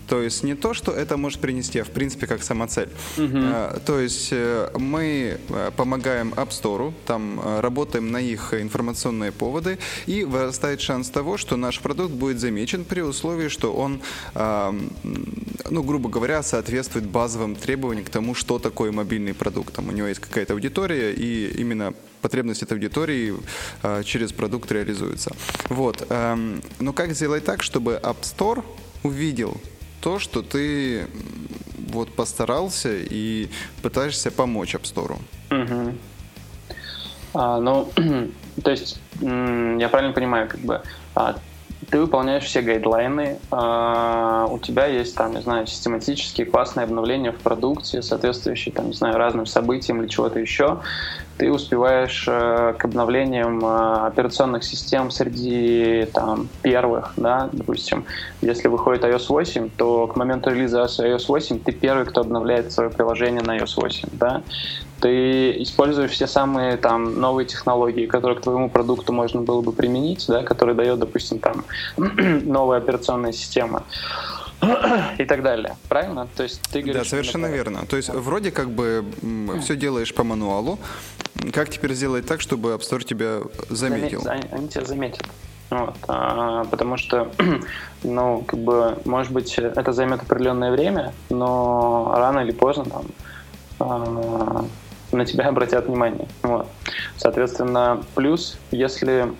То 0.08 0.22
есть 0.22 0.42
не 0.42 0.54
то, 0.54 0.74
что 0.74 0.92
это 0.92 1.16
может 1.16 1.40
принести, 1.40 1.78
а 1.78 1.84
в 1.84 1.90
принципе 1.90 2.26
как 2.26 2.42
самоцель. 2.42 2.88
Угу. 3.16 3.80
То 3.86 4.00
есть 4.00 4.28
э, 4.30 4.70
мы 4.78 5.38
э, 5.48 5.70
помогаем 5.76 6.34
App 6.34 6.50
Store, 6.50 6.92
там 7.06 7.40
работаем 7.60 8.10
на 8.10 8.20
их 8.20 8.54
информационные 8.54 9.32
поводы, 9.32 9.78
и 10.06 10.24
вырастает 10.24 10.80
шанс 10.80 11.08
того, 11.10 11.36
что 11.36 11.56
наш 11.56 11.80
продукт 11.80 12.12
будет 12.12 12.40
замечен 12.40 12.84
при 12.84 13.00
условии, 13.00 13.48
что 13.48 13.72
он, 13.72 14.00
ну, 14.34 15.82
грубо 15.82 16.08
говоря, 16.08 16.42
соответствует 16.42 17.06
базовым 17.06 17.56
требованиям 17.56 18.04
к 18.04 18.10
тому, 18.10 18.34
что 18.34 18.58
такое 18.58 18.92
мобильный 18.92 19.34
продукт. 19.34 19.74
Там 19.74 19.88
у 19.88 19.92
него 19.92 20.06
есть 20.06 20.20
какая-то 20.20 20.54
аудитория, 20.54 21.12
и 21.12 21.54
именно 21.58 21.94
потребность 22.20 22.62
этой 22.62 22.74
аудитории 22.74 23.34
через 24.04 24.32
продукт 24.32 24.70
реализуется. 24.72 25.32
Вот. 25.68 26.06
Эм, 26.10 26.62
но 26.80 26.92
как 26.92 27.12
сделать 27.12 27.44
так, 27.44 27.62
чтобы 27.62 28.00
App 28.02 28.20
Store 28.22 28.64
увидел 29.02 29.60
то, 30.02 30.18
что 30.18 30.42
ты 30.42 31.06
вот 31.92 32.12
постарался 32.14 32.90
и 32.92 33.48
пытаешься 33.82 34.30
помочь 34.30 34.74
App 34.74 34.82
Store. 34.82 35.16
Угу. 35.50 35.94
А, 37.34 37.60
ну, 37.60 37.88
то 38.64 38.70
есть, 38.70 39.00
я 39.20 39.88
правильно 39.88 40.12
понимаю, 40.12 40.48
как 40.48 40.60
бы 40.60 40.82
а, 41.14 41.36
ты 41.90 42.00
выполняешь 42.00 42.44
все 42.44 42.62
гайдлайны, 42.62 43.38
а, 43.50 44.46
у 44.50 44.58
тебя 44.58 44.86
есть 44.86 45.14
там, 45.14 45.34
не 45.34 45.42
знаю, 45.42 45.66
систематические 45.66 46.46
классные 46.46 46.84
обновления 46.84 47.32
в 47.32 47.38
продукте, 47.38 48.02
соответствующие 48.02 48.74
там, 48.74 48.88
не 48.88 48.94
знаю, 48.94 49.16
разным 49.16 49.46
событиям 49.46 50.00
или 50.00 50.08
чего-то 50.08 50.38
еще, 50.38 50.80
ты 51.38 51.50
успеваешь 51.50 52.24
э, 52.28 52.74
к 52.78 52.84
обновлениям 52.84 53.64
э, 53.64 54.06
операционных 54.06 54.64
систем 54.64 55.10
среди 55.10 56.06
там, 56.12 56.48
первых, 56.62 57.12
да, 57.16 57.48
допустим, 57.52 58.04
если 58.40 58.68
выходит 58.68 59.04
iOS 59.04 59.26
8, 59.28 59.70
то 59.76 60.06
к 60.06 60.16
моменту 60.16 60.50
релиза 60.50 60.82
iOS 60.82 61.24
8 61.28 61.60
ты 61.60 61.72
первый, 61.72 62.04
кто 62.04 62.20
обновляет 62.20 62.72
свое 62.72 62.90
приложение 62.90 63.42
на 63.42 63.58
iOS 63.58 63.74
8, 63.76 64.08
да, 64.12 64.42
ты 65.00 65.62
используешь 65.62 66.12
все 66.12 66.26
самые 66.26 66.76
там 66.76 67.20
новые 67.20 67.46
технологии, 67.46 68.06
которые 68.06 68.38
к 68.38 68.42
твоему 68.42 68.70
продукту 68.70 69.12
можно 69.12 69.40
было 69.40 69.60
бы 69.60 69.72
применить, 69.72 70.24
да, 70.28 70.42
которые 70.42 70.76
дает, 70.76 71.00
допустим, 71.00 71.40
там 71.40 71.64
новая 71.96 72.78
операционная 72.78 73.32
система 73.32 73.82
и 75.18 75.24
так 75.24 75.42
далее. 75.42 75.76
Правильно? 75.88 76.28
То 76.36 76.42
есть 76.42 76.62
ты 76.70 76.82
говоришь... 76.82 77.02
Да, 77.02 77.08
совершенно 77.08 77.46
верно. 77.46 77.84
То 77.86 77.96
есть 77.96 78.08
вроде 78.08 78.50
как 78.50 78.70
бы 78.70 79.04
все 79.62 79.76
делаешь 79.76 80.14
по 80.14 80.24
мануалу, 80.24 80.78
Как 81.52 81.68
теперь 81.68 81.94
сделать 81.94 82.26
так, 82.26 82.40
чтобы 82.40 82.70
App 82.70 82.80
Store 82.80 83.02
тебя 83.02 83.40
заметил? 83.68 84.20
Заметь, 84.20 84.52
они 84.52 84.68
тебя 84.68 84.84
заметят. 84.84 85.26
Вот, 85.70 85.96
а, 86.06 86.64
потому 86.64 86.98
что, 86.98 87.32
ну, 88.02 88.44
как 88.46 88.60
бы, 88.60 88.98
может 89.06 89.32
быть, 89.32 89.58
это 89.58 89.92
займет 89.92 90.22
определенное 90.22 90.70
время, 90.70 91.14
но 91.30 92.12
рано 92.14 92.40
или 92.40 92.52
поздно 92.52 92.84
там 92.84 93.06
а, 93.80 94.64
на 95.12 95.24
тебя 95.24 95.44
обратят 95.48 95.86
внимание. 95.86 96.28
Вот. 96.42 96.68
Соответственно, 97.16 98.02
плюс, 98.14 98.58
если 98.70 99.32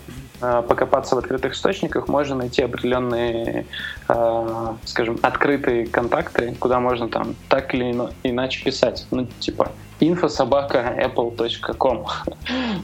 покопаться 0.68 1.14
в 1.14 1.18
открытых 1.18 1.54
источниках, 1.54 2.08
можно 2.08 2.34
найти 2.36 2.62
определенные, 2.62 3.66
а, 4.08 4.76
скажем, 4.84 5.18
открытые 5.22 5.86
контакты, 5.86 6.54
куда 6.58 6.80
можно 6.80 7.08
там 7.08 7.34
так 7.48 7.74
или 7.74 7.94
иначе 8.22 8.64
писать. 8.64 9.06
Ну, 9.10 9.26
типа, 9.38 9.70
infosobaka.apple.com 10.02 12.06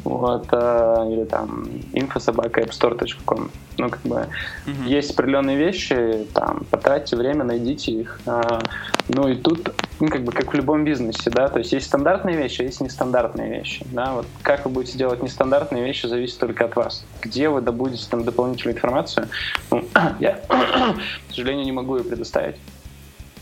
вот, 0.04 0.46
э, 0.52 1.08
или 1.10 1.24
там 1.24 1.68
infosobaka.appstore.com 1.92 3.50
ну, 3.78 3.90
как 3.90 4.00
бы, 4.02 4.26
mm-hmm. 4.66 4.86
есть 4.86 5.12
определенные 5.12 5.56
вещи, 5.56 6.26
там, 6.34 6.66
потратьте 6.70 7.16
время, 7.16 7.44
найдите 7.44 7.92
их. 7.92 8.20
Э, 8.26 8.60
ну, 9.08 9.28
и 9.28 9.36
тут, 9.36 9.72
ну, 10.00 10.08
как 10.08 10.24
бы, 10.24 10.32
как 10.32 10.52
в 10.52 10.56
любом 10.56 10.84
бизнесе, 10.84 11.30
да, 11.30 11.48
то 11.48 11.60
есть 11.60 11.72
есть 11.72 11.86
стандартные 11.86 12.36
вещи, 12.36 12.62
а 12.62 12.64
есть 12.64 12.80
нестандартные 12.80 13.50
вещи, 13.50 13.86
да, 13.92 14.14
вот 14.14 14.26
как 14.42 14.64
вы 14.64 14.72
будете 14.72 14.98
делать 14.98 15.22
нестандартные 15.22 15.84
вещи, 15.84 16.06
зависит 16.06 16.38
только 16.38 16.64
от 16.64 16.76
вас. 16.76 17.04
Где 17.22 17.48
вы 17.48 17.60
добудете 17.60 18.04
там 18.10 18.24
дополнительную 18.24 18.76
информацию, 18.76 19.28
ну, 19.70 19.84
я, 20.20 20.32
к 20.48 20.96
сожалению, 21.30 21.64
не 21.64 21.72
могу 21.72 21.96
ее 21.96 22.04
предоставить. 22.04 22.56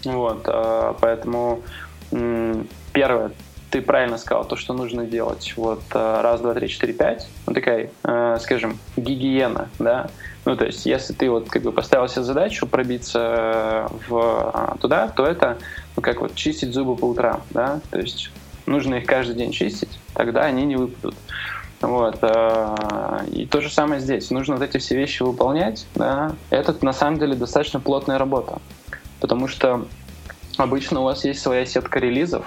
Вот, 0.05 0.43
э, 0.47 0.95
поэтому 1.01 1.62
первое, 2.93 3.33
ты 3.70 3.83
правильно 3.83 4.18
сказал, 4.18 4.44
то, 4.44 4.57
что 4.57 4.74
нужно 4.74 5.05
делать. 5.07 5.55
Вот 5.57 5.83
э, 5.92 6.20
раз, 6.22 6.40
два, 6.40 6.55
три, 6.55 6.68
четыре, 6.68 6.92
пять. 6.92 7.29
Ну, 7.46 7.55
такая, 7.55 7.90
э, 8.05 8.38
скажем, 8.40 8.79
гигиена, 8.96 9.68
да. 9.79 10.09
Ну, 10.44 10.57
то 10.57 10.64
есть, 10.64 10.87
если 10.87 11.12
ты 11.12 11.29
вот 11.29 11.48
как 11.48 11.62
бы 11.62 11.72
поставил 11.72 12.09
себе 12.09 12.22
задачу 12.22 12.66
пробиться 12.66 13.88
в, 14.09 14.50
а, 14.55 14.76
туда, 14.81 15.09
то 15.09 15.26
это, 15.26 15.59
ну, 15.96 16.02
как 16.02 16.20
вот 16.20 16.37
чистить 16.37 16.72
зубы 16.72 16.96
по 16.96 17.07
утрам, 17.07 17.42
да. 17.50 17.81
То 17.90 17.98
есть, 17.98 18.31
нужно 18.66 18.96
их 18.96 19.07
каждый 19.07 19.35
день 19.35 19.50
чистить, 19.50 19.98
тогда 20.14 20.42
они 20.42 20.64
не 20.64 20.76
выпадут. 20.76 21.16
Вот. 21.81 22.18
Э, 22.22 23.26
и 23.31 23.46
то 23.46 23.61
же 23.61 23.70
самое 23.70 24.00
здесь. 24.00 24.31
Нужно 24.31 24.57
вот 24.57 24.62
эти 24.62 24.79
все 24.79 24.96
вещи 24.96 25.22
выполнять. 25.22 25.87
Да? 25.94 26.35
Это 26.50 26.74
на 26.85 26.92
самом 26.92 27.18
деле 27.18 27.35
достаточно 27.35 27.81
плотная 27.81 28.18
работа. 28.18 28.61
Потому 29.20 29.48
что 29.48 29.87
обычно 30.57 31.00
у 31.00 31.05
вас 31.05 31.24
есть 31.24 31.40
своя 31.40 31.66
сетка 31.66 31.98
релизов, 31.98 32.46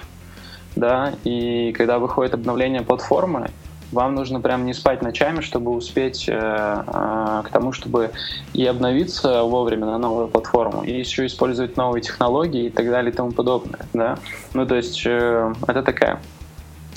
да, 0.79 1.13
и 1.23 1.73
когда 1.73 1.99
выходит 1.99 2.33
обновление 2.33 2.81
платформы, 2.81 3.49
вам 3.91 4.15
нужно 4.15 4.39
прям 4.39 4.65
не 4.65 4.73
спать 4.73 5.01
ночами, 5.01 5.41
чтобы 5.41 5.71
успеть 5.71 6.29
э, 6.29 6.33
э, 6.33 7.41
к 7.45 7.49
тому, 7.51 7.71
чтобы 7.71 8.11
и 8.53 8.65
обновиться 8.65 9.43
вовремя 9.43 9.87
на 9.87 9.97
новую 9.97 10.27
платформу, 10.27 10.83
и 10.83 10.97
еще 10.97 11.25
использовать 11.25 11.75
новые 11.75 12.01
технологии 12.01 12.65
и 12.65 12.69
так 12.69 12.89
далее 12.89 13.11
и 13.11 13.15
тому 13.15 13.31
подобное. 13.31 13.87
Да? 13.93 14.17
Ну, 14.53 14.65
то 14.65 14.75
есть 14.75 15.03
э, 15.05 15.53
это 15.67 15.81
такая 15.81 16.19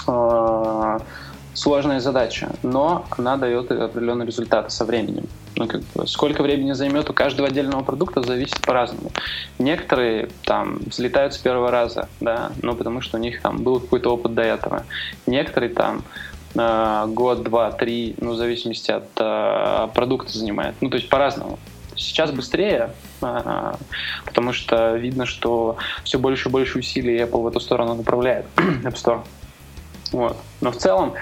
э, 0.06 0.98
сложная 1.54 2.00
задача, 2.00 2.50
но 2.62 3.04
она 3.10 3.36
дает 3.36 3.70
определенный 3.70 4.26
результат 4.26 4.72
со 4.72 4.84
временем. 4.84 5.26
Ну, 5.56 5.66
как 5.66 5.82
бы, 5.94 6.06
сколько 6.06 6.42
времени 6.42 6.72
займет 6.72 7.10
у 7.10 7.12
каждого 7.12 7.48
отдельного 7.48 7.82
продукта, 7.82 8.22
зависит 8.22 8.60
по-разному. 8.62 9.10
Некоторые 9.58 10.30
там 10.44 10.78
взлетают 10.86 11.34
с 11.34 11.38
первого 11.38 11.70
раза, 11.70 12.08
да, 12.20 12.52
ну, 12.62 12.74
потому 12.74 13.00
что 13.00 13.18
у 13.18 13.20
них 13.20 13.42
там 13.42 13.62
был 13.62 13.80
какой-то 13.80 14.14
опыт 14.14 14.34
до 14.34 14.42
этого. 14.42 14.84
Некоторые 15.26 15.70
там 15.74 16.02
э, 16.54 17.04
год, 17.08 17.42
два, 17.42 17.70
три, 17.70 18.14
ну, 18.18 18.32
в 18.32 18.36
зависимости 18.36 18.90
от 18.90 19.08
э, 19.18 19.88
продукта 19.94 20.32
занимает. 20.32 20.74
Ну, 20.80 20.88
то 20.88 20.96
есть 20.96 21.10
по-разному. 21.10 21.58
Сейчас 21.96 22.30
быстрее, 22.30 22.94
э, 23.20 23.74
потому 24.24 24.54
что 24.54 24.96
видно, 24.96 25.26
что 25.26 25.76
все 26.02 26.18
больше 26.18 26.48
и 26.48 26.52
больше 26.52 26.78
усилий 26.78 27.18
Apple 27.18 27.42
в 27.42 27.46
эту 27.46 27.60
сторону 27.60 27.94
направляет, 27.94 28.46
App 28.56 28.94
Store. 28.94 29.20
Вот. 30.12 30.36
Но 30.60 30.70
в 30.70 30.76
целом, 30.76 31.14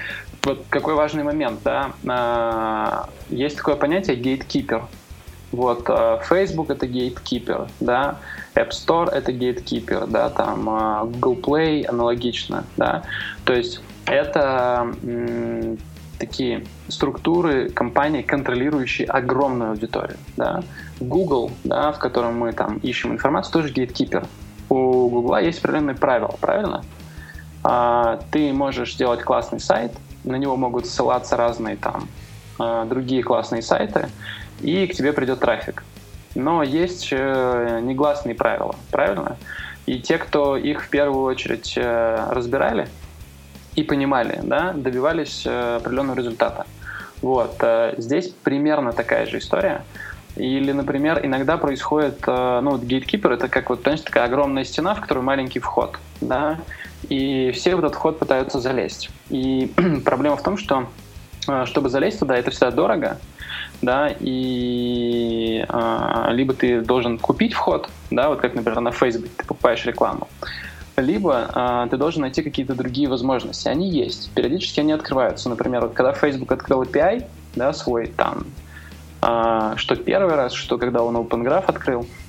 вот 0.44 0.64
какой 0.68 0.94
важный 0.94 1.22
момент, 1.22 1.60
да, 1.64 1.92
а, 2.06 3.08
есть 3.28 3.56
такое 3.56 3.76
понятие 3.76 4.16
gatekeeper. 4.16 4.84
Вот, 5.52 5.84
а, 5.88 6.18
Facebook 6.18 6.70
это 6.70 6.86
gatekeeper, 6.86 7.70
да, 7.80 8.18
App 8.54 8.70
Store 8.70 9.10
это 9.10 9.32
gatekeeper, 9.32 10.06
да, 10.06 10.30
там 10.30 10.68
а, 10.68 11.04
Google 11.04 11.36
Play 11.36 11.86
аналогично, 11.86 12.64
да, 12.76 13.02
то 13.44 13.52
есть 13.52 13.80
это 14.06 14.92
такие 16.18 16.66
структуры 16.88 17.70
компаний, 17.70 18.22
контролирующие 18.22 19.06
огромную 19.08 19.70
аудиторию, 19.70 20.18
да. 20.36 20.62
Google, 21.00 21.50
да, 21.64 21.92
в 21.92 21.98
котором 21.98 22.38
мы 22.38 22.52
там 22.52 22.76
ищем 22.78 23.12
информацию, 23.12 23.52
тоже 23.52 23.72
gatekeeper. 23.72 24.26
У 24.68 25.08
Google 25.08 25.38
есть 25.38 25.60
определенные 25.60 25.96
правила, 25.96 26.34
правильно? 26.40 26.84
А, 27.62 28.20
ты 28.30 28.52
можешь 28.52 28.94
сделать 28.94 29.22
классный 29.22 29.60
сайт, 29.60 29.92
на 30.24 30.36
него 30.36 30.56
могут 30.56 30.86
ссылаться 30.86 31.36
разные 31.36 31.76
там 31.76 32.08
а, 32.58 32.84
другие 32.84 33.22
классные 33.22 33.62
сайты, 33.62 34.08
и 34.60 34.86
к 34.86 34.94
тебе 34.94 35.12
придет 35.12 35.40
трафик. 35.40 35.84
Но 36.34 36.62
есть 36.62 37.08
э, 37.10 37.80
негласные 37.82 38.34
правила, 38.36 38.76
правильно? 38.92 39.36
И 39.86 39.98
те, 39.98 40.16
кто 40.16 40.56
их 40.56 40.84
в 40.84 40.88
первую 40.88 41.24
очередь 41.24 41.74
э, 41.76 42.26
разбирали 42.30 42.86
и 43.74 43.82
понимали, 43.82 44.38
да, 44.42 44.72
добивались 44.72 45.42
э, 45.44 45.76
определенного 45.76 46.16
результата. 46.16 46.66
Вот. 47.20 47.62
Здесь 47.98 48.28
примерно 48.28 48.92
такая 48.92 49.26
же 49.26 49.38
история. 49.38 49.82
Или, 50.36 50.72
например, 50.72 51.20
иногда 51.22 51.58
происходит, 51.58 52.26
ну, 52.26 52.70
вот 52.70 52.82
гейткипер— 52.82 53.32
это 53.32 53.48
как 53.48 53.68
вот, 53.68 53.82
знаешь, 53.82 54.00
такая 54.00 54.24
огромная 54.24 54.64
стена, 54.64 54.94
в 54.94 55.02
которую 55.02 55.24
маленький 55.24 55.58
вход, 55.58 55.98
да, 56.22 56.60
и 57.10 57.50
все 57.50 57.74
в 57.74 57.80
этот 57.80 57.96
вход 57.96 58.18
пытаются 58.18 58.60
залезть. 58.60 59.10
И 59.28 59.70
проблема 60.04 60.36
в 60.36 60.42
том, 60.42 60.56
что 60.56 60.86
э, 61.46 61.66
чтобы 61.66 61.90
залезть 61.90 62.20
туда, 62.20 62.36
это 62.36 62.50
всегда 62.52 62.70
дорого, 62.70 63.18
да, 63.82 64.14
и 64.20 65.66
э, 65.68 66.26
либо 66.30 66.54
ты 66.54 66.80
должен 66.80 67.18
купить 67.18 67.52
вход, 67.52 67.90
да, 68.10 68.28
вот 68.28 68.40
как, 68.40 68.54
например, 68.54 68.80
на 68.80 68.92
Facebook 68.92 69.30
ты 69.36 69.44
покупаешь 69.44 69.84
рекламу, 69.84 70.28
либо 70.96 71.50
э, 71.52 71.88
ты 71.90 71.96
должен 71.96 72.22
найти 72.22 72.42
какие-то 72.42 72.74
другие 72.74 73.08
возможности. 73.08 73.66
Они 73.66 73.90
есть, 73.90 74.30
периодически 74.30 74.80
они 74.80 74.92
открываются. 74.92 75.48
Например, 75.48 75.82
вот 75.82 75.94
когда 75.94 76.12
Facebook 76.12 76.52
открыл 76.52 76.84
API, 76.84 77.26
да, 77.56 77.72
свой 77.72 78.06
там, 78.06 78.46
э, 79.22 79.72
что 79.76 79.96
первый 79.96 80.36
раз, 80.36 80.52
что 80.52 80.78
когда 80.78 81.02
он 81.02 81.16
OpenGraph 81.16 81.64
открыл, 81.66 82.06
а, 82.06 82.19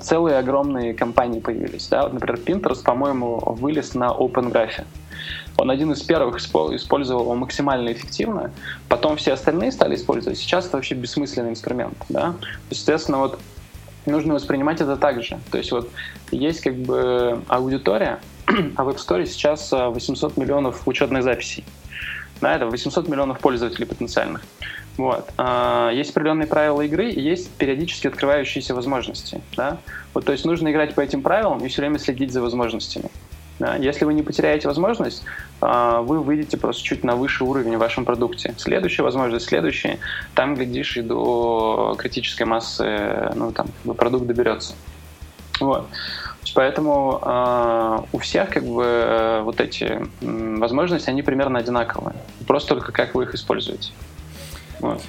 целые 0.00 0.38
огромные 0.38 0.94
компании 0.94 1.40
появились. 1.40 1.88
Да? 1.88 2.02
Вот, 2.02 2.12
например, 2.12 2.40
Pinterest, 2.44 2.82
по-моему, 2.82 3.38
вылез 3.46 3.94
на 3.94 4.10
OpenGraph. 4.10 4.84
Он 5.56 5.70
один 5.70 5.92
из 5.92 6.02
первых 6.02 6.36
использовал 6.36 7.22
его 7.22 7.34
максимально 7.34 7.92
эффективно, 7.92 8.50
потом 8.88 9.16
все 9.16 9.32
остальные 9.32 9.72
стали 9.72 9.94
использовать. 9.94 10.38
Сейчас 10.38 10.66
это 10.66 10.76
вообще 10.76 10.94
бессмысленный 10.94 11.50
инструмент. 11.50 11.96
Да? 12.08 12.34
Естественно, 12.70 13.18
вот 13.18 13.38
нужно 14.06 14.34
воспринимать 14.34 14.80
это 14.80 14.96
так 14.96 15.22
же. 15.22 15.38
То 15.50 15.58
есть 15.58 15.72
вот 15.72 15.90
есть 16.30 16.60
как 16.60 16.74
бы 16.74 17.40
аудитория, 17.48 18.20
а 18.76 18.84
в 18.84 18.88
App 18.88 18.96
Store 18.96 19.24
сейчас 19.26 19.70
800 19.72 20.36
миллионов 20.36 20.86
учетных 20.86 21.22
записей. 21.22 21.64
Да, 22.40 22.56
это 22.56 22.66
800 22.66 23.08
миллионов 23.08 23.38
пользователей 23.38 23.86
потенциальных. 23.86 24.42
Вот. 24.96 25.28
А, 25.36 25.90
есть 25.90 26.10
определенные 26.10 26.46
правила 26.46 26.82
игры 26.82 27.10
и 27.10 27.20
есть 27.20 27.50
периодически 27.50 28.06
открывающиеся 28.06 28.74
возможности. 28.74 29.40
Да? 29.56 29.78
Вот, 30.12 30.24
то 30.24 30.32
есть 30.32 30.44
нужно 30.44 30.70
играть 30.70 30.94
по 30.94 31.00
этим 31.00 31.22
правилам 31.22 31.64
и 31.64 31.68
все 31.68 31.82
время 31.82 31.98
следить 31.98 32.32
за 32.32 32.40
возможностями. 32.40 33.10
Да? 33.58 33.76
Если 33.76 34.04
вы 34.04 34.14
не 34.14 34.22
потеряете 34.22 34.68
возможность, 34.68 35.24
а, 35.60 36.00
вы 36.00 36.22
выйдете 36.22 36.56
просто 36.56 36.82
чуть 36.84 37.02
на 37.02 37.16
высший 37.16 37.46
уровень 37.46 37.76
в 37.76 37.80
вашем 37.80 38.04
продукте. 38.04 38.54
Следующая 38.56 39.02
возможность, 39.02 39.46
следующая, 39.46 39.98
там, 40.34 40.54
глядишь, 40.54 40.96
и 40.96 41.02
до 41.02 41.96
критической 41.98 42.46
массы 42.46 43.32
ну, 43.34 43.52
там, 43.52 43.66
продукт 43.96 44.26
доберется. 44.26 44.74
Вот. 45.60 45.88
Поэтому 46.54 47.20
э, 47.24 47.98
у 48.12 48.18
всех 48.18 48.50
как 48.50 48.64
бы 48.64 48.84
э, 48.84 49.40
вот 49.42 49.60
эти 49.60 49.84
э, 50.20 50.56
возможности, 50.58 51.10
они 51.10 51.22
примерно 51.22 51.58
одинаковые. 51.58 52.14
Просто 52.46 52.74
только 52.74 52.92
как 52.92 53.14
вы 53.14 53.24
их 53.24 53.34
используете. 53.34 53.92
Вот. 54.80 55.02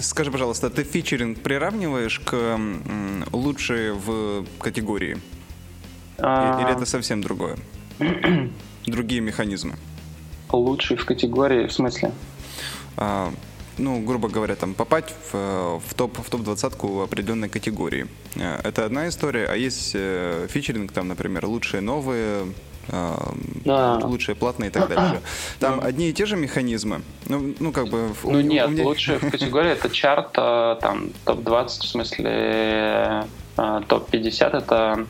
Скажи, 0.00 0.30
пожалуйста, 0.30 0.70
ты 0.70 0.84
фичеринг 0.84 1.40
приравниваешь 1.40 2.20
к 2.20 2.58
лучшей 3.32 3.92
в 3.92 4.44
категории? 4.58 5.18
А... 6.18 6.60
Или 6.60 6.72
это 6.72 6.86
совсем 6.86 7.22
другое? 7.22 7.56
Другие 8.86 9.20
механизмы? 9.20 9.74
Лучший 10.50 10.96
в 10.96 11.04
категории, 11.04 11.66
в 11.66 11.72
смысле? 11.72 12.12
А, 12.96 13.32
ну, 13.78 14.00
грубо 14.00 14.28
говоря, 14.28 14.54
там 14.54 14.74
попасть 14.74 15.14
в, 15.32 15.80
в 15.80 15.94
топ 15.94 16.18
в 16.18 16.30
топ 16.30 16.42
двадцатку 16.42 17.02
определенной 17.02 17.48
категории. 17.48 18.06
Э, 18.36 18.60
это 18.62 18.84
одна 18.84 19.08
история, 19.08 19.46
а 19.46 19.56
есть 19.56 19.92
э, 19.94 20.46
фичеринг, 20.50 20.92
там, 20.92 21.08
например, 21.08 21.46
лучшие 21.46 21.80
новые 21.80 22.46
да. 22.88 24.00
лучшие 24.02 24.34
платные 24.34 24.70
и 24.70 24.72
так 24.72 24.88
дальше. 24.88 25.20
Там 25.60 25.80
да. 25.80 25.86
одни 25.86 26.10
и 26.10 26.12
те 26.12 26.26
же 26.26 26.36
механизмы. 26.36 27.02
Ну, 27.26 27.54
ну 27.58 27.72
как 27.72 27.88
бы. 27.88 28.10
Ну 28.24 28.40
нет, 28.40 28.70
меня... 28.70 28.84
лучшие 28.84 29.18
в 29.18 29.30
категории 29.30 29.70
это 29.70 29.90
чарт, 29.90 30.32
там 30.32 31.10
топ-20, 31.24 31.66
в 31.66 31.86
смысле 31.86 33.24
топ-50 33.56 34.56
это 34.56 35.06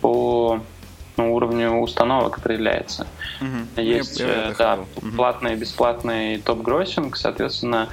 по 0.00 0.60
ну, 1.20 1.34
уровню 1.34 1.80
установок 1.80 2.38
определяется. 2.38 3.06
Угу. 3.40 3.82
Есть 3.82 4.20
я, 4.20 4.48
я 4.48 4.54
да, 4.56 4.78
угу. 4.96 5.10
платный 5.16 5.52
и 5.52 5.56
бесплатный 5.56 6.38
топ-гроссинг, 6.38 7.16
соответственно, 7.16 7.88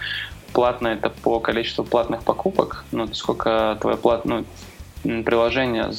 платный 0.53 0.93
это 0.93 1.09
по 1.09 1.39
количеству 1.39 1.83
платных 1.83 2.23
покупок, 2.23 2.85
ну, 2.91 3.13
сколько 3.13 3.77
твое 3.81 3.97
плат, 3.97 4.25
ну, 4.25 4.45
приложение 5.25 5.91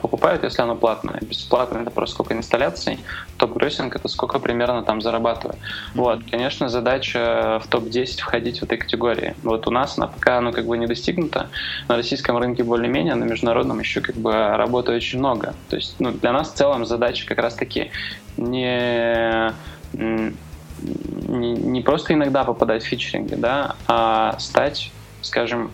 покупают, 0.00 0.44
если 0.44 0.62
оно 0.62 0.76
платное. 0.76 1.18
Бесплатно 1.20 1.78
это 1.78 1.90
просто 1.90 2.14
сколько 2.14 2.34
инсталляций. 2.34 2.98
Топ-гроссинг 3.36 3.94
это 3.94 4.08
сколько 4.08 4.38
примерно 4.38 4.82
там 4.82 5.00
зарабатываю. 5.00 5.56
Mm-hmm. 5.56 5.90
Вот, 5.94 6.20
конечно, 6.30 6.68
задача 6.68 7.60
в 7.62 7.68
топ-10 7.68 8.20
входить 8.20 8.60
в 8.60 8.62
этой 8.62 8.78
категории. 8.78 9.34
Вот 9.42 9.66
у 9.66 9.70
нас 9.70 9.98
она 9.98 10.06
пока 10.06 10.40
ну, 10.40 10.52
как 10.52 10.66
бы 10.66 10.78
не 10.78 10.86
достигнута. 10.86 11.48
На 11.88 11.96
российском 11.96 12.38
рынке 12.38 12.62
более-менее, 12.62 13.14
на 13.14 13.24
международном 13.24 13.80
еще 13.80 14.00
как 14.00 14.16
бы 14.16 14.32
работы 14.32 14.92
очень 14.92 15.18
много. 15.18 15.54
То 15.68 15.76
есть 15.76 15.96
ну, 15.98 16.12
для 16.12 16.32
нас 16.32 16.50
в 16.50 16.54
целом 16.54 16.86
задача 16.86 17.26
как 17.26 17.38
раз-таки 17.38 17.90
не 18.36 19.52
не, 19.92 21.52
не 21.52 21.80
просто 21.80 22.14
иногда 22.14 22.44
попадать 22.44 22.82
в 22.82 22.86
фичеринги, 22.86 23.34
да, 23.34 23.76
а 23.88 24.38
стать, 24.38 24.90
скажем, 25.22 25.70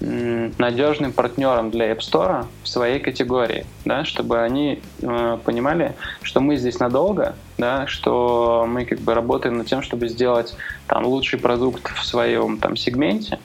надежным 0.00 1.12
партнером 1.12 1.70
для 1.70 1.90
App 1.90 1.98
Store 1.98 2.46
в 2.62 2.68
своей 2.68 3.00
категории, 3.00 3.66
да, 3.84 4.04
чтобы 4.04 4.40
они 4.40 4.80
э, 5.02 5.38
понимали, 5.44 5.96
что 6.22 6.40
мы 6.40 6.56
здесь 6.56 6.78
надолго, 6.78 7.34
да, 7.58 7.86
что 7.88 8.64
мы 8.68 8.84
как 8.84 9.00
бы 9.00 9.14
работаем 9.14 9.58
над 9.58 9.66
тем, 9.66 9.82
чтобы 9.82 10.08
сделать 10.08 10.54
там 10.86 11.04
лучший 11.04 11.40
продукт 11.40 11.90
в 11.96 12.04
своем 12.04 12.58
там 12.58 12.76
сегменте, 12.76 13.40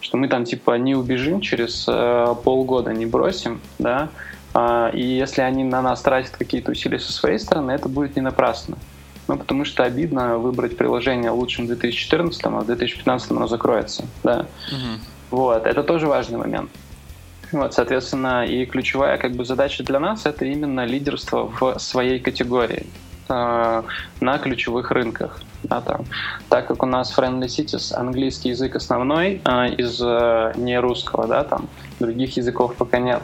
что 0.00 0.18
мы 0.18 0.28
там 0.28 0.44
типа 0.44 0.76
не 0.76 0.94
убежим 0.94 1.40
через 1.40 1.86
э, 1.88 2.34
полгода, 2.44 2.92
не 2.92 3.06
бросим, 3.06 3.60
да, 3.78 4.10
э, 4.52 4.90
и 4.92 5.02
если 5.02 5.40
они 5.40 5.64
на 5.64 5.80
нас 5.80 6.02
тратят 6.02 6.36
какие-то 6.36 6.72
усилия 6.72 6.98
со 6.98 7.12
своей 7.12 7.38
стороны, 7.38 7.72
это 7.72 7.88
будет 7.88 8.14
не 8.16 8.22
напрасно. 8.22 8.76
Ну, 9.26 9.38
потому 9.38 9.64
что 9.64 9.84
обидно 9.84 10.36
выбрать 10.36 10.76
приложение 10.76 11.30
лучшим 11.30 11.64
в 11.64 11.68
2014, 11.68 12.44
а 12.44 12.50
в 12.50 12.66
2015 12.66 13.30
оно 13.30 13.46
закроется, 13.46 14.04
да. 14.22 14.44
Угу. 14.70 15.13
Вот, 15.30 15.66
это 15.66 15.82
тоже 15.82 16.06
важный 16.06 16.38
момент. 16.38 16.70
Вот, 17.52 17.72
соответственно, 17.72 18.44
и 18.44 18.66
ключевая 18.66 19.16
как 19.16 19.32
бы 19.32 19.44
задача 19.44 19.84
для 19.84 20.00
нас 20.00 20.26
это 20.26 20.44
именно 20.44 20.84
лидерство 20.84 21.46
в 21.46 21.78
своей 21.78 22.18
категории 22.18 22.86
э, 23.28 23.82
на 24.20 24.38
ключевых 24.38 24.90
рынках. 24.90 25.40
Да, 25.62 25.80
там. 25.80 26.04
Так 26.48 26.66
как 26.66 26.82
у 26.82 26.86
нас 26.86 27.16
Friendly 27.16 27.46
Cities 27.46 27.94
английский 27.94 28.50
язык 28.50 28.76
основной 28.76 29.40
э, 29.44 29.74
из 29.76 30.00
э, 30.02 30.52
не 30.56 30.78
русского, 30.80 31.26
да, 31.26 31.44
там 31.44 31.68
других 32.00 32.36
языков 32.36 32.74
пока 32.76 32.98
нет, 32.98 33.22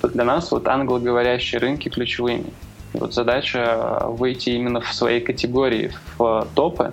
то 0.00 0.08
для 0.08 0.24
нас 0.24 0.50
вот 0.50 0.66
англоговорящие 0.66 1.60
рынки 1.60 1.88
ключевыми. 1.88 2.52
Вот 2.94 3.12
задача 3.12 4.04
выйти 4.06 4.50
именно 4.50 4.80
в 4.80 4.92
своей 4.92 5.20
категории 5.20 5.92
в 6.16 6.48
топы, 6.54 6.92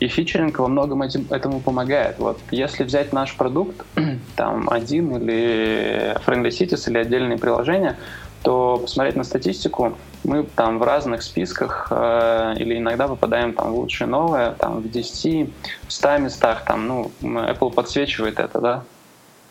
и 0.00 0.08
фичеринг 0.08 0.58
во 0.58 0.68
многом 0.68 1.02
этим, 1.02 1.26
этому 1.30 1.60
помогает. 1.60 2.18
Вот 2.18 2.38
если 2.50 2.84
взять 2.84 3.12
наш 3.12 3.36
продукт, 3.36 3.84
там 4.36 4.68
один 4.70 5.16
или 5.16 6.16
Friendly 6.26 6.48
Cities 6.48 6.88
или 6.88 6.98
отдельные 6.98 7.38
приложения, 7.38 7.96
то 8.42 8.78
посмотреть 8.78 9.16
на 9.16 9.24
статистику, 9.24 9.96
мы 10.22 10.44
там 10.44 10.78
в 10.78 10.82
разных 10.82 11.22
списках 11.22 11.88
э, 11.90 12.54
или 12.58 12.78
иногда 12.78 13.08
попадаем 13.08 13.52
там 13.52 13.72
в 13.72 13.76
лучшие 13.76 14.06
новые, 14.06 14.52
там 14.58 14.80
в 14.82 14.90
10, 14.90 15.50
в 15.88 15.92
100 15.92 16.18
местах, 16.18 16.64
там, 16.64 16.86
ну, 16.86 17.10
Apple 17.22 17.72
подсвечивает 17.72 18.38
это, 18.38 18.60
да, 18.60 18.84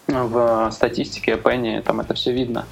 в 0.08 0.70
статистике 0.72 1.34
Penny, 1.34 1.82
там 1.82 2.00
это 2.00 2.14
все 2.14 2.32
видно. 2.32 2.66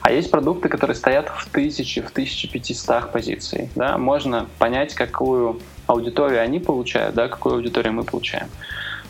А 0.00 0.12
есть 0.12 0.30
продукты, 0.30 0.68
которые 0.68 0.96
стоят 0.96 1.28
в 1.28 1.48
тысячи, 1.50 2.00
в 2.00 2.10
1500 2.10 3.12
позиций. 3.12 3.70
Да? 3.76 3.98
Можно 3.98 4.46
понять, 4.58 4.94
какую 4.94 5.60
аудиторию 5.86 6.42
они 6.42 6.58
получают, 6.58 7.14
да, 7.14 7.28
какую 7.28 7.56
аудиторию 7.56 7.92
мы 7.92 8.04
получаем. 8.04 8.48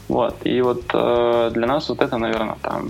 Вот. 0.08 0.36
И 0.44 0.60
вот 0.60 0.84
э, 0.92 1.50
для 1.54 1.66
нас 1.66 1.88
вот 1.88 2.02
это, 2.02 2.18
наверное, 2.18 2.56
там 2.62 2.88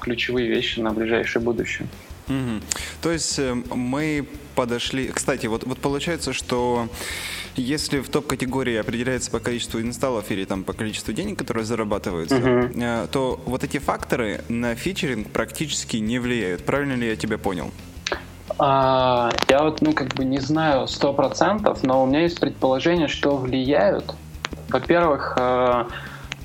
ключевые 0.00 0.48
вещи 0.48 0.80
на 0.80 0.90
ближайшее 0.90 1.42
будущее. 1.42 1.86
Угу. 2.28 2.60
То 3.02 3.12
есть 3.12 3.38
э, 3.38 3.54
мы 3.74 4.26
подошли... 4.54 5.08
Кстати, 5.08 5.46
вот, 5.46 5.64
вот 5.64 5.78
получается, 5.78 6.32
что 6.32 6.88
если 7.56 8.00
в 8.00 8.08
топ-категории 8.08 8.76
определяется 8.76 9.30
по 9.30 9.40
количеству 9.40 9.80
инсталлов 9.80 10.30
или 10.30 10.44
там 10.44 10.64
по 10.64 10.72
количеству 10.72 11.12
денег, 11.12 11.38
которые 11.38 11.64
зарабатываются, 11.64 12.36
uh-huh. 12.36 13.08
то 13.08 13.40
вот 13.46 13.64
эти 13.64 13.78
факторы 13.78 14.42
на 14.48 14.74
фичеринг 14.74 15.30
практически 15.30 15.96
не 15.96 16.18
влияют. 16.18 16.64
Правильно 16.64 16.94
ли 16.94 17.08
я 17.08 17.16
тебя 17.16 17.38
понял? 17.38 17.70
А, 18.58 19.30
я 19.48 19.62
вот, 19.62 19.82
ну, 19.82 19.92
как 19.92 20.14
бы 20.14 20.24
не 20.24 20.38
знаю 20.38 20.86
сто 20.88 21.12
процентов, 21.12 21.82
но 21.82 22.02
у 22.02 22.06
меня 22.06 22.22
есть 22.22 22.40
предположение, 22.40 23.08
что 23.08 23.36
влияют. 23.36 24.14
Во-первых, 24.68 25.34
а, 25.38 25.88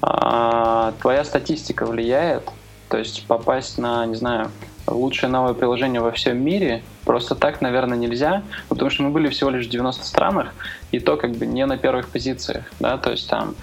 а, 0.02 0.94
твоя 1.02 1.24
статистика 1.24 1.86
влияет, 1.86 2.50
то 2.90 2.98
есть 2.98 3.26
попасть 3.28 3.78
на, 3.78 4.06
не 4.06 4.16
знаю, 4.16 4.52
лучшее 4.94 5.30
новое 5.30 5.54
приложение 5.54 6.02
во 6.02 6.12
всем 6.12 6.44
мире 6.44 6.84
просто 7.06 7.36
так, 7.36 7.62
наверное, 7.62 7.98
нельзя, 7.98 8.44
потому 8.70 8.90
что 8.90 9.04
мы 9.04 9.10
были 9.10 9.30
всего 9.30 9.50
лишь 9.50 9.68
в 9.68 9.70
90 9.70 10.06
странах, 10.06 10.54
и 10.92 11.00
то 11.00 11.18
как 11.18 11.32
бы 11.32 11.46
не 11.46 11.66
на 11.66 11.78
первых 11.78 12.10
позициях, 12.10 12.66
да, 12.80 12.98
то 12.98 13.12
есть 13.12 13.30
там 13.30 13.56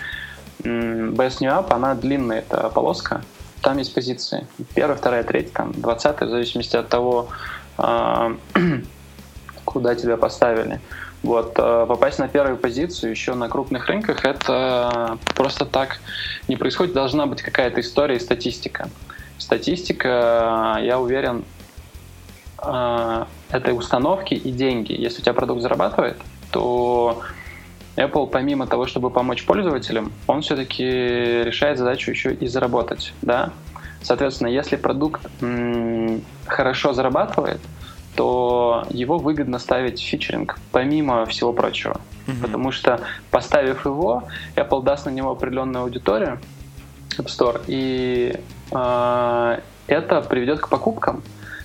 Best 0.61 1.39
New 1.41 1.51
App, 1.51 1.73
она 1.73 1.95
длинная, 1.95 2.41
эта 2.41 2.69
полоска, 2.69 3.23
там 3.63 3.79
есть 3.79 3.95
позиции. 3.95 4.47
Первая, 4.75 4.97
вторая, 4.97 5.25
третья, 5.25 5.53
там, 5.53 5.73
двадцатая, 5.73 6.29
в 6.29 6.33
зависимости 6.33 6.77
от 6.77 6.89
того, 6.89 7.29
а, 7.77 8.33
куда 9.65 9.95
тебя 9.95 10.17
поставили. 10.17 10.81
Вот, 11.23 11.55
а, 11.57 11.87
попасть 11.87 12.19
на 12.19 12.29
первую 12.29 12.57
позицию 12.57 13.11
еще 13.11 13.35
на 13.35 13.49
крупных 13.49 13.87
рынках, 13.87 14.25
это 14.25 15.19
просто 15.35 15.65
так 15.65 15.99
не 16.47 16.57
происходит. 16.57 16.95
Должна 16.95 17.27
быть 17.27 17.43
какая-то 17.43 17.81
история 17.81 18.17
и 18.17 18.21
статистика. 18.21 18.89
Статистика, 19.39 20.79
я 20.83 20.99
уверен, 20.99 21.45
э, 22.63 23.25
это 23.51 23.73
установки 23.75 24.35
и 24.35 24.51
деньги. 24.51 24.93
Если 24.93 25.21
у 25.21 25.23
тебя 25.23 25.35
продукт 25.35 25.63
зарабатывает, 25.63 26.17
то 26.51 27.23
Apple, 27.97 28.29
помимо 28.29 28.67
того, 28.67 28.87
чтобы 28.87 29.11
помочь 29.11 29.45
пользователям, 29.45 30.13
он 30.27 30.43
все-таки 30.43 30.85
решает 30.85 31.79
задачу 31.79 32.11
еще 32.11 32.33
и 32.33 32.47
заработать. 32.47 33.13
Да? 33.23 33.53
Соответственно, 34.03 34.49
если 34.49 34.77
продукт 34.77 35.27
м- 35.41 36.23
хорошо 36.47 36.93
зарабатывает, 36.93 37.61
то 38.15 38.85
его 38.91 39.19
выгодно 39.19 39.59
ставить 39.59 40.01
в 40.01 40.05
фичеринг, 40.05 40.59
помимо 40.73 41.27
всего 41.27 41.53
прочего. 41.53 42.01
Mm-hmm. 42.27 42.43
Потому 42.43 42.73
что, 42.73 43.01
поставив 43.31 43.85
его, 43.85 44.25
Apple 44.57 44.83
даст 44.83 45.07
на 45.07 45.11
него 45.11 45.31
определенную 45.31 45.85
аудиторию, 45.85 46.41
App 47.19 47.27
Store, 47.27 47.61
и 47.67 48.35
э, 48.71 49.61
это 49.87 50.21
приведет 50.23 50.61
к 50.61 50.69
покупкам. 50.69 51.23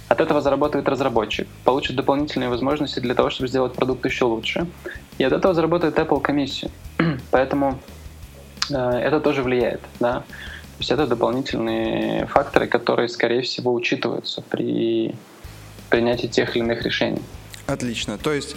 От 0.10 0.22
этого 0.22 0.42
заработает 0.42 0.88
разработчик, 0.88 1.48
получит 1.64 1.96
дополнительные 1.96 2.50
возможности 2.50 3.00
для 3.00 3.16
того, 3.16 3.30
чтобы 3.30 3.48
сделать 3.48 3.74
продукт 3.74 4.06
еще 4.06 4.26
лучше. 4.26 4.68
И 5.18 5.24
от 5.24 5.34
этого 5.34 5.54
заработает 5.54 5.98
Apple 5.98 6.22
комиссию. 6.22 6.72
Поэтому 7.32 7.80
э, 8.70 8.76
это 8.76 9.20
тоже 9.20 9.42
влияет. 9.42 9.82
Да? 10.00 10.20
То 10.20 10.80
есть 10.80 10.92
это 10.92 11.08
дополнительные 11.08 12.26
факторы, 12.28 12.68
которые, 12.68 13.10
скорее 13.10 13.42
всего, 13.42 13.74
учитываются 13.74 14.42
при 14.42 15.16
принятии 15.90 16.28
тех 16.28 16.56
или 16.56 16.64
иных 16.64 16.84
решений. 16.84 17.22
Отлично. 17.68 18.18
То 18.18 18.34
есть 18.34 18.56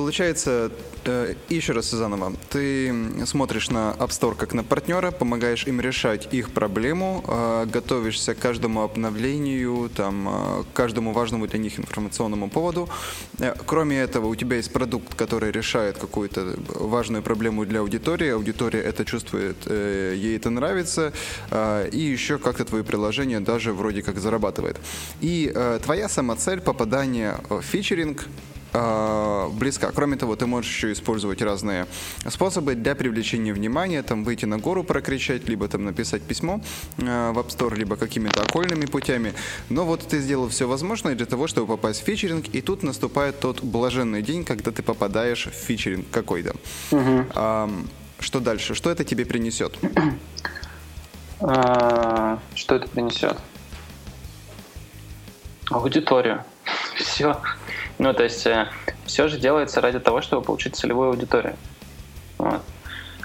Получается, 0.00 0.72
э, 1.04 1.34
еще 1.50 1.74
раз 1.74 1.90
заново, 1.90 2.32
ты 2.48 2.90
смотришь 3.26 3.68
на 3.68 3.94
App 3.98 4.08
Store 4.08 4.34
как 4.34 4.54
на 4.54 4.64
партнера, 4.64 5.10
помогаешь 5.10 5.66
им 5.66 5.78
решать 5.78 6.32
их 6.32 6.52
проблему, 6.52 7.22
э, 7.28 7.66
готовишься 7.66 8.34
к 8.34 8.38
каждому 8.38 8.80
обновлению, 8.80 9.90
там, 9.94 10.28
э, 10.28 10.64
каждому 10.72 11.12
важному 11.12 11.46
для 11.46 11.58
них 11.58 11.78
информационному 11.78 12.48
поводу. 12.48 12.88
Кроме 13.66 14.00
этого, 14.00 14.28
у 14.28 14.34
тебя 14.34 14.56
есть 14.56 14.72
продукт, 14.72 15.14
который 15.14 15.52
решает 15.52 15.98
какую-то 15.98 16.54
важную 16.68 17.22
проблему 17.22 17.66
для 17.66 17.80
аудитории, 17.80 18.30
аудитория 18.30 18.80
это 18.80 19.04
чувствует, 19.04 19.56
ей 19.70 20.36
это 20.36 20.48
нравится, 20.48 21.12
и 21.92 21.98
еще 21.98 22.38
как-то 22.38 22.64
твои 22.64 22.82
приложения 22.82 23.40
даже 23.40 23.72
вроде 23.72 24.02
как 24.02 24.18
зарабатывает. 24.18 24.78
И 25.20 25.52
твоя 25.84 26.08
самоцель 26.08 26.60
попадания 26.60 27.38
в 27.50 27.62
фичеринг 27.62 28.26
э, 28.72 29.48
близка. 29.52 29.90
Кроме 29.92 30.16
того, 30.16 30.36
ты 30.36 30.46
можешь 30.46 30.70
еще 30.70 30.92
использовать 30.92 31.42
разные 31.42 31.86
способы 32.28 32.74
для 32.74 32.94
привлечения 32.94 33.52
внимания, 33.52 34.02
там 34.02 34.24
выйти 34.24 34.46
на 34.46 34.58
гору 34.58 34.84
прокричать, 34.84 35.48
либо 35.48 35.68
там 35.68 35.84
написать 35.84 36.22
письмо 36.22 36.60
э, 36.98 37.30
в 37.32 37.38
App 37.38 37.48
Store, 37.48 37.74
либо 37.74 37.96
какими-то 37.96 38.42
окольными 38.42 38.86
путями. 38.86 39.32
Но 39.68 39.84
вот 39.84 40.00
ты 40.06 40.20
сделал 40.20 40.48
все 40.48 40.66
возможное 40.66 41.14
для 41.14 41.26
того, 41.26 41.46
чтобы 41.46 41.66
попасть 41.66 42.02
в 42.02 42.04
фичеринг, 42.04 42.46
и 42.48 42.60
тут 42.60 42.82
наступает 42.82 43.40
тот 43.40 43.62
блаженный 43.62 44.22
день, 44.22 44.44
когда 44.44 44.70
ты 44.70 44.82
попадаешь 44.82 45.46
в 45.46 45.52
фичеринг 45.52 46.06
какой-то. 46.10 46.54
Угу. 46.90 47.26
А, 47.34 47.70
что 48.18 48.40
дальше? 48.40 48.74
Что 48.74 48.90
это 48.90 49.04
тебе 49.04 49.24
принесет? 49.24 49.78
А, 51.42 52.38
что 52.54 52.74
это 52.74 52.86
принесет? 52.86 53.34
Аудиторию. 55.70 56.44
Все. 56.96 57.40
Ну, 58.00 58.14
то 58.14 58.22
есть 58.22 58.46
э, 58.46 58.66
все 59.04 59.28
же 59.28 59.38
делается 59.38 59.82
ради 59.82 60.00
того, 60.00 60.22
чтобы 60.22 60.42
получить 60.42 60.74
целевую 60.74 61.10
аудиторию. 61.10 61.54
Вот. 62.38 62.62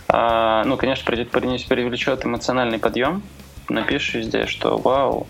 А, 0.09 0.65
ну, 0.65 0.75
конечно, 0.75 1.05
привлечет 1.09 2.25
эмоциональный 2.25 2.77
подъем. 2.77 3.23
Напишешь 3.69 4.15
везде, 4.15 4.47
что 4.47 4.77
вау, 4.77 5.27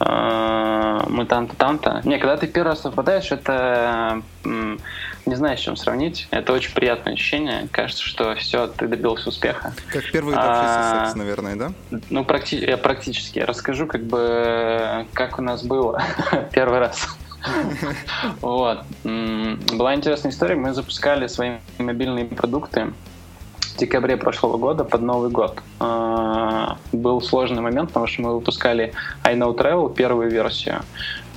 а, 0.00 1.06
мы 1.08 1.24
там-то, 1.24 1.54
там-то. 1.54 2.00
Не, 2.02 2.18
когда 2.18 2.36
ты 2.36 2.48
первый 2.48 2.70
раз 2.70 2.80
попадаешь, 2.80 3.30
это 3.30 4.22
не 4.44 5.36
знаю, 5.36 5.56
с 5.56 5.60
чем 5.60 5.76
сравнить. 5.76 6.26
Это 6.32 6.52
очень 6.52 6.74
приятное 6.74 7.12
ощущение. 7.12 7.68
Кажется, 7.70 8.02
что 8.02 8.34
все, 8.34 8.66
ты 8.66 8.88
добился 8.88 9.28
успеха. 9.28 9.72
Как 9.92 10.10
первый 10.10 10.32
удавшийся 10.32 11.02
а, 11.02 11.04
секс, 11.04 11.14
наверное, 11.14 11.54
да? 11.54 11.72
Ну, 12.10 12.24
практи 12.24 12.56
я 12.56 12.76
практически. 12.76 13.38
Я 13.38 13.46
расскажу, 13.46 13.86
как 13.86 14.02
бы, 14.02 15.06
как 15.12 15.38
у 15.38 15.42
нас 15.42 15.62
было 15.62 16.02
первый 16.52 16.80
раз. 16.80 17.06
Вот. 18.40 18.84
Была 19.04 19.94
интересная 19.94 20.32
история. 20.32 20.56
Мы 20.56 20.72
запускали 20.72 21.26
свои 21.26 21.52
мобильные 21.78 22.26
продукты 22.26 22.92
в 23.60 23.76
декабре 23.76 24.16
прошлого 24.16 24.56
года 24.58 24.84
под 24.84 25.02
Новый 25.02 25.30
год. 25.30 25.58
А, 25.78 26.78
был 26.92 27.22
сложный 27.22 27.62
момент, 27.62 27.88
потому 27.88 28.06
что 28.06 28.22
мы 28.22 28.34
выпускали 28.34 28.92
I 29.24 29.36
Know 29.36 29.56
Travel, 29.56 29.94
первую 29.94 30.30
версию. 30.30 30.82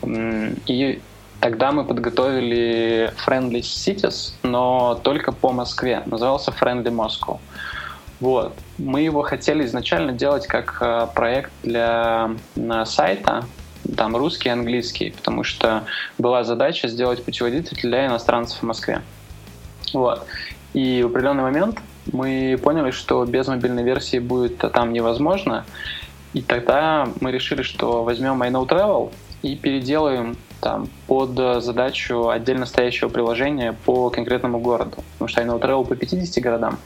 И 0.05 1.01
тогда 1.39 1.71
мы 1.71 1.85
подготовили 1.85 3.13
Friendly 3.25 3.61
Cities, 3.61 4.33
но 4.43 4.99
только 5.03 5.31
по 5.31 5.51
Москве. 5.51 6.03
Назывался 6.05 6.51
Friendly 6.51 6.91
Moscow. 6.91 7.39
Вот. 8.19 8.53
Мы 8.77 9.01
его 9.01 9.21
хотели 9.21 9.65
изначально 9.65 10.11
делать 10.11 10.47
как 10.47 10.77
а, 10.81 11.07
проект 11.07 11.51
для 11.63 12.31
сайта, 12.85 13.45
там 13.95 14.15
русский 14.15 14.49
и 14.49 14.51
английский, 14.51 15.11
потому 15.11 15.43
что 15.43 15.83
была 16.17 16.43
задача 16.43 16.87
сделать 16.87 17.23
путеводитель 17.23 17.79
для 17.81 18.07
иностранцев 18.07 18.59
в 18.59 18.63
Москве. 18.63 19.01
Вот. 19.93 20.25
И 20.73 21.03
в 21.03 21.07
определенный 21.07 21.43
момент 21.43 21.79
мы 22.11 22.59
поняли, 22.61 22.91
что 22.91 23.23
без 23.25 23.47
мобильной 23.47 23.83
версии 23.83 24.19
будет 24.19 24.57
там 24.57 24.93
невозможно. 24.93 25.65
И 26.33 26.41
тогда 26.41 27.07
мы 27.21 27.31
решили, 27.31 27.61
что 27.61 28.03
возьмем 28.03 28.41
I 28.41 28.49
Know 28.49 28.67
Travel 28.67 29.11
и 29.43 29.55
переделаем 29.55 30.35
там 30.61 30.87
под 31.07 31.63
задачу 31.63 32.29
отдельно 32.29 32.65
стоящего 32.65 33.09
приложения 33.09 33.75
по 33.85 34.09
конкретному 34.09 34.59
городу. 34.59 34.97
Потому 35.13 35.27
что 35.27 35.41
I 35.41 35.47
Know 35.47 35.61
Travel 35.61 35.85
по 35.85 35.95
50 35.95 36.41
городам, 36.41 36.79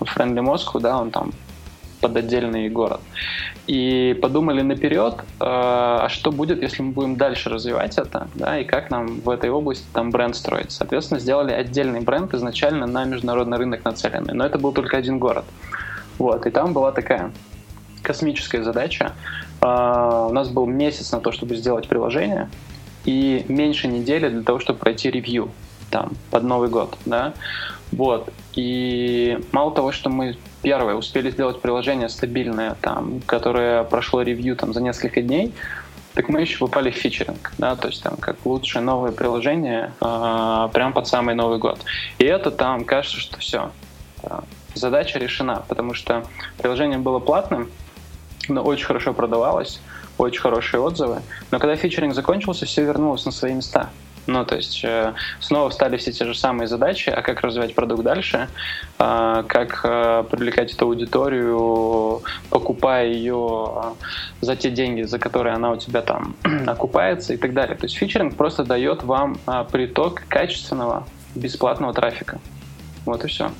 Friendly 0.00 0.40
Moscow, 0.40 0.80
да, 0.80 0.98
он 0.98 1.10
там 1.10 1.32
под 2.04 2.16
отдельный 2.18 2.68
город. 2.68 3.00
И 3.66 4.14
подумали 4.20 4.60
наперед, 4.60 5.14
э, 5.14 5.24
а 5.40 6.08
что 6.10 6.30
будет, 6.30 6.60
если 6.60 6.82
мы 6.82 6.92
будем 6.92 7.16
дальше 7.16 7.48
развивать 7.48 7.96
это, 7.96 8.28
да, 8.34 8.58
и 8.58 8.64
как 8.64 8.90
нам 8.90 9.20
в 9.22 9.30
этой 9.30 9.48
области 9.48 9.86
там 9.94 10.10
бренд 10.10 10.36
строить. 10.36 10.70
Соответственно, 10.70 11.18
сделали 11.18 11.52
отдельный 11.52 12.00
бренд 12.00 12.34
изначально 12.34 12.86
на 12.86 13.04
международный 13.04 13.56
рынок 13.56 13.86
нацеленный, 13.86 14.34
но 14.34 14.44
это 14.44 14.58
был 14.58 14.72
только 14.72 14.98
один 14.98 15.18
город. 15.18 15.46
Вот, 16.18 16.44
и 16.44 16.50
там 16.50 16.74
была 16.74 16.92
такая 16.92 17.32
космическая 18.02 18.62
задача. 18.62 19.12
Э, 19.62 20.26
у 20.28 20.32
нас 20.34 20.50
был 20.50 20.66
месяц 20.66 21.10
на 21.10 21.20
то, 21.20 21.32
чтобы 21.32 21.56
сделать 21.56 21.88
приложение, 21.88 22.50
и 23.06 23.46
меньше 23.48 23.88
недели 23.88 24.28
для 24.28 24.42
того, 24.42 24.58
чтобы 24.58 24.78
пройти 24.78 25.10
ревью 25.10 25.48
там 25.90 26.12
под 26.30 26.42
Новый 26.42 26.68
год, 26.68 26.98
да. 27.06 27.32
Вот. 27.92 28.32
И 28.54 29.38
мало 29.52 29.72
того, 29.72 29.92
что 29.92 30.10
мы 30.10 30.36
первое 30.62 30.94
успели 30.94 31.30
сделать 31.30 31.60
приложение 31.60 32.08
стабильное, 32.08 32.76
там, 32.80 33.20
которое 33.26 33.84
прошло 33.84 34.22
ревью 34.22 34.56
там 34.56 34.72
за 34.72 34.80
несколько 34.80 35.22
дней, 35.22 35.52
так 36.14 36.28
мы 36.28 36.40
еще 36.40 36.58
попали 36.58 36.90
в 36.90 36.94
фичеринг, 36.94 37.52
да, 37.58 37.74
то 37.74 37.88
есть 37.88 38.02
там 38.02 38.16
как 38.16 38.36
лучшее 38.44 38.82
новое 38.82 39.10
приложение 39.10 39.92
э, 40.00 40.68
прям 40.72 40.92
под 40.92 41.08
самый 41.08 41.34
Новый 41.34 41.58
год. 41.58 41.80
И 42.18 42.24
это 42.24 42.52
там 42.52 42.84
кажется, 42.84 43.18
что 43.18 43.38
все, 43.38 43.72
задача 44.74 45.18
решена, 45.18 45.62
потому 45.68 45.94
что 45.94 46.24
приложение 46.58 46.98
было 46.98 47.18
платным, 47.18 47.70
но 48.48 48.62
очень 48.62 48.84
хорошо 48.86 49.12
продавалось, 49.12 49.80
очень 50.18 50.40
хорошие 50.40 50.80
отзывы. 50.80 51.22
Но 51.50 51.58
когда 51.58 51.76
фичеринг 51.76 52.14
закончился, 52.14 52.66
все 52.66 52.84
вернулось 52.84 53.24
на 53.24 53.32
свои 53.32 53.54
места. 53.54 53.90
Ну, 54.26 54.44
то 54.44 54.56
есть 54.56 54.82
э, 54.84 55.14
снова 55.40 55.70
стали 55.70 55.96
все 55.98 56.12
те 56.12 56.24
же 56.24 56.34
самые 56.34 56.66
задачи, 56.66 57.10
а 57.10 57.20
как 57.22 57.42
развивать 57.42 57.74
продукт 57.74 58.02
дальше, 58.02 58.48
э, 58.98 59.44
как 59.46 59.80
э, 59.84 60.24
привлекать 60.30 60.72
эту 60.72 60.86
аудиторию, 60.86 62.22
покупая 62.48 63.08
ее 63.08 63.94
за 64.40 64.56
те 64.56 64.70
деньги, 64.70 65.02
за 65.02 65.18
которые 65.18 65.54
она 65.54 65.72
у 65.72 65.76
тебя 65.76 66.00
там 66.00 66.36
окупается 66.66 67.34
и 67.34 67.36
так 67.36 67.52
далее. 67.52 67.76
То 67.76 67.84
есть 67.84 67.96
фичеринг 67.96 68.36
просто 68.36 68.64
дает 68.64 69.02
вам 69.02 69.38
приток 69.70 70.22
качественного 70.28 71.06
бесплатного 71.34 71.92
трафика. 71.92 72.40
Вот 73.04 73.24
и 73.24 73.28
все. 73.28 73.50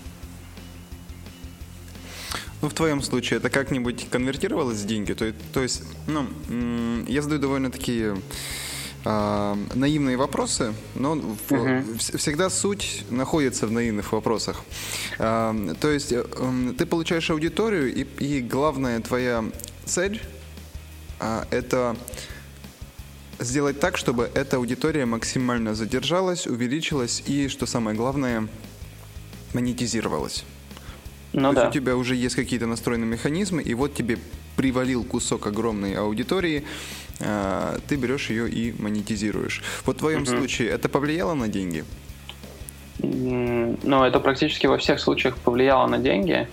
Ну, 2.62 2.70
в 2.70 2.72
твоем 2.72 3.02
случае 3.02 3.38
это 3.38 3.50
как-нибудь 3.50 4.08
конвертировалось 4.08 4.78
в 4.78 4.86
деньги? 4.86 5.12
То, 5.12 5.30
то 5.52 5.60
есть, 5.60 5.82
ну, 6.06 6.26
я 7.06 7.20
задаю 7.20 7.38
довольно 7.38 7.70
такие 7.70 8.16
э, 9.04 9.56
наивные 9.74 10.16
вопросы, 10.16 10.74
но 10.94 11.12
угу. 11.12 11.82
всегда 11.98 12.50
суть 12.50 13.04
находится 13.10 13.66
в 13.66 13.72
наивных 13.72 14.12
вопросах. 14.12 14.62
Э, 15.18 15.74
то 15.80 15.90
есть 15.90 16.12
э, 16.12 16.24
ты 16.78 16.86
получаешь 16.86 17.30
аудиторию, 17.30 17.94
и, 17.94 18.06
и 18.18 18.40
главная 18.40 19.00
твоя 19.00 19.44
цель 19.84 20.20
э, 21.20 21.44
это 21.50 21.96
сделать 23.38 23.80
так, 23.80 23.96
чтобы 23.96 24.30
эта 24.34 24.56
аудитория 24.56 25.06
максимально 25.06 25.74
задержалась, 25.74 26.46
увеличилась 26.46 27.22
и, 27.26 27.48
что 27.48 27.66
самое 27.66 27.96
главное, 27.96 28.48
монетизировалась. 29.52 30.44
Ну, 31.32 31.48
То 31.48 31.54
да. 31.54 31.64
есть 31.64 31.76
у 31.76 31.80
тебя 31.80 31.96
уже 31.96 32.14
есть 32.14 32.36
какие-то 32.36 32.66
настроенные 32.66 33.08
механизмы, 33.08 33.62
и 33.62 33.74
вот 33.74 33.94
тебе 33.94 34.18
привалил 34.56 35.02
кусок 35.02 35.48
огромной 35.48 35.94
аудитории, 35.94 36.64
ты 37.18 37.96
берешь 37.96 38.30
ее 38.30 38.48
и 38.48 38.74
монетизируешь. 38.78 39.62
Вот 39.86 39.96
в 39.96 39.98
твоем 40.00 40.22
угу. 40.22 40.30
случае 40.30 40.70
это 40.70 40.88
повлияло 40.88 41.34
на 41.34 41.48
деньги? 41.48 41.84
Ну, 42.98 44.04
это 44.04 44.20
практически 44.20 44.66
во 44.66 44.78
всех 44.78 45.00
случаях 45.00 45.36
повлияло 45.36 45.86
на 45.86 45.98
деньги. 45.98 46.48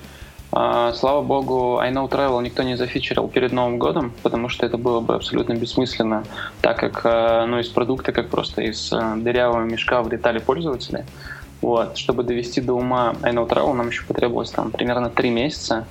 А, 0.53 0.91
слава 0.93 1.21
богу, 1.21 1.79
I 1.79 1.91
Know 1.91 2.09
Travel 2.09 2.43
никто 2.43 2.63
не 2.63 2.75
зафичерил 2.75 3.29
перед 3.29 3.53
Новым 3.53 3.77
годом, 3.77 4.11
потому 4.21 4.49
что 4.49 4.65
это 4.65 4.77
было 4.77 4.99
бы 4.99 5.15
абсолютно 5.15 5.53
бессмысленно, 5.53 6.25
так 6.61 6.77
как 6.77 7.01
а, 7.05 7.45
ну, 7.45 7.59
из 7.59 7.69
продукта, 7.69 8.11
как 8.11 8.29
просто 8.29 8.61
из 8.61 8.89
дырявого 8.89 9.63
мешка 9.63 10.01
влетали 10.01 10.39
пользователи. 10.39 11.05
Вот. 11.61 11.97
Чтобы 11.97 12.23
довести 12.23 12.59
до 12.59 12.73
ума 12.73 13.15
I 13.21 13.31
Know 13.31 13.47
Travel, 13.47 13.73
нам 13.73 13.87
еще 13.87 14.03
потребовалось 14.03 14.51
там 14.51 14.71
примерно 14.71 15.09
три 15.09 15.29
месяца. 15.29 15.85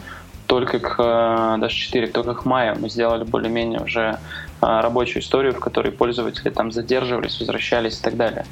Только 0.46 0.80
к, 0.80 1.56
даже 1.58 1.74
4, 1.74 2.08
только 2.08 2.34
к 2.34 2.44
маю 2.44 2.76
мы 2.78 2.90
сделали 2.90 3.22
более-менее 3.22 3.80
уже 3.80 4.00
а, 4.00 4.18
рабочую 4.60 5.22
историю, 5.22 5.54
в 5.54 5.60
которой 5.60 5.92
пользователи 5.92 6.50
там 6.50 6.72
задерживались, 6.72 7.38
возвращались 7.38 7.98
и 7.98 8.02
так 8.02 8.16
далее. 8.16 8.46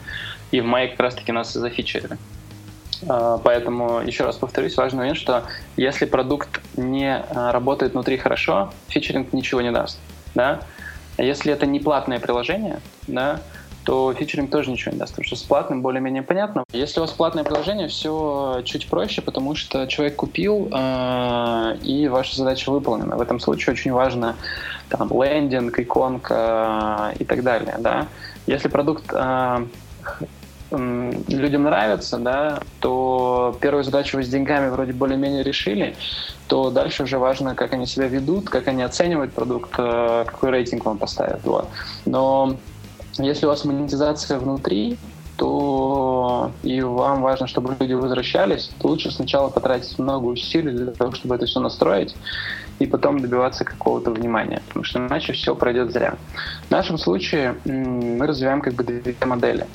И 0.50 0.60
в 0.60 0.64
мае 0.64 0.88
как 0.88 1.00
раз-таки 1.00 1.32
нас 1.32 1.54
и 1.54 1.58
зафичерили. 1.58 2.18
А, 3.06 3.38
поэтому, 3.38 4.00
еще 4.00 4.24
раз 4.24 4.36
повторюсь, 4.36 4.76
важный 4.76 4.98
момент, 4.98 5.18
что 5.18 5.44
если 5.76 6.06
продукт 6.06 6.60
не 6.76 7.16
а, 7.16 7.52
работает 7.52 7.92
внутри 7.92 8.16
хорошо, 8.16 8.72
фичеринг 8.88 9.32
ничего 9.32 9.60
не 9.60 9.70
даст. 9.70 9.98
Да? 10.34 10.60
А 11.16 11.22
если 11.22 11.52
это 11.52 11.66
не 11.66 11.80
платное 11.80 12.20
приложение, 12.20 12.80
да, 13.06 13.40
то 13.84 14.12
фичеринг 14.12 14.50
тоже 14.50 14.70
ничего 14.70 14.92
не 14.92 14.98
даст, 14.98 15.12
потому 15.12 15.26
что 15.26 15.36
с 15.36 15.42
платным 15.42 15.82
более-менее 15.82 16.22
понятно. 16.22 16.62
Если 16.72 17.00
у 17.00 17.02
вас 17.02 17.10
платное 17.12 17.42
приложение, 17.42 17.88
все 17.88 18.60
чуть 18.64 18.86
проще, 18.86 19.22
потому 19.22 19.54
что 19.54 19.86
человек 19.86 20.16
купил, 20.16 20.66
и 20.66 22.08
ваша 22.10 22.36
задача 22.36 22.70
выполнена. 22.70 23.16
В 23.16 23.22
этом 23.22 23.40
случае 23.40 23.72
очень 23.72 23.92
важно 23.92 24.36
там, 24.88 25.10
лендинг, 25.10 25.78
иконка 25.78 27.12
э, 27.14 27.22
и 27.22 27.24
так 27.24 27.42
далее. 27.42 27.76
Да? 27.78 28.06
Если 28.46 28.68
продукт 28.68 29.04
э, 29.12 29.66
людям 30.70 31.62
нравится, 31.62 32.18
да, 32.18 32.60
то 32.80 33.56
первую 33.60 33.84
задачу 33.84 34.18
вы 34.18 34.24
с 34.24 34.28
деньгами 34.28 34.68
вроде 34.68 34.92
более-менее 34.92 35.42
решили, 35.42 35.96
то 36.46 36.70
дальше 36.70 37.04
уже 37.04 37.18
важно, 37.18 37.54
как 37.54 37.72
они 37.72 37.86
себя 37.86 38.06
ведут, 38.06 38.50
как 38.50 38.68
они 38.68 38.82
оценивают 38.82 39.32
продукт, 39.32 39.70
какой 39.70 40.50
рейтинг 40.50 40.84
вам 40.84 40.98
поставят. 40.98 41.42
Вот. 41.44 41.68
Но 42.04 42.56
если 43.18 43.46
у 43.46 43.48
вас 43.48 43.64
монетизация 43.64 44.38
внутри, 44.38 44.98
то 45.38 46.50
и 46.64 46.80
вам 46.80 47.22
важно, 47.22 47.46
чтобы 47.46 47.76
люди 47.78 47.92
возвращались, 47.92 48.70
то 48.80 48.88
лучше 48.88 49.10
сначала 49.12 49.48
потратить 49.48 49.98
много 49.98 50.26
усилий 50.26 50.72
для 50.72 50.90
того, 50.90 51.12
чтобы 51.12 51.36
это 51.36 51.46
все 51.46 51.60
настроить, 51.60 52.14
и 52.78 52.86
потом 52.86 53.20
добиваться 53.20 53.64
какого-то 53.64 54.10
внимания, 54.10 54.62
потому 54.68 54.84
что 54.84 54.98
иначе 54.98 55.32
все 55.32 55.54
пройдет 55.54 55.92
зря. 55.92 56.14
В 56.68 56.70
нашем 56.70 56.98
случае 56.98 57.56
мы 57.64 58.26
развиваем 58.26 58.60
как 58.60 58.74
бы 58.74 58.84
две 58.84 59.14
модели. 59.24 59.66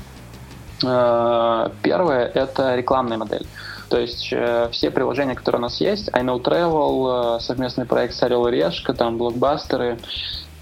Э, 0.85 1.69
первая— 1.81 2.25
это 2.33 2.75
рекламная 2.75 3.17
модель. 3.17 3.45
То 3.89 3.99
есть 3.99 4.29
э, 4.31 4.69
все 4.71 4.89
приложения, 4.89 5.35
которые 5.35 5.59
у 5.59 5.61
нас 5.61 5.79
есть, 5.79 6.09
I 6.13 6.23
Know 6.23 6.41
Travel, 6.41 7.37
э, 7.37 7.39
совместный 7.41 7.85
проект 7.85 8.15
с 8.15 8.23
Орел 8.23 8.47
и 8.47 8.51
Решка, 8.51 8.93
там 8.93 9.17
блокбастеры, 9.17 9.99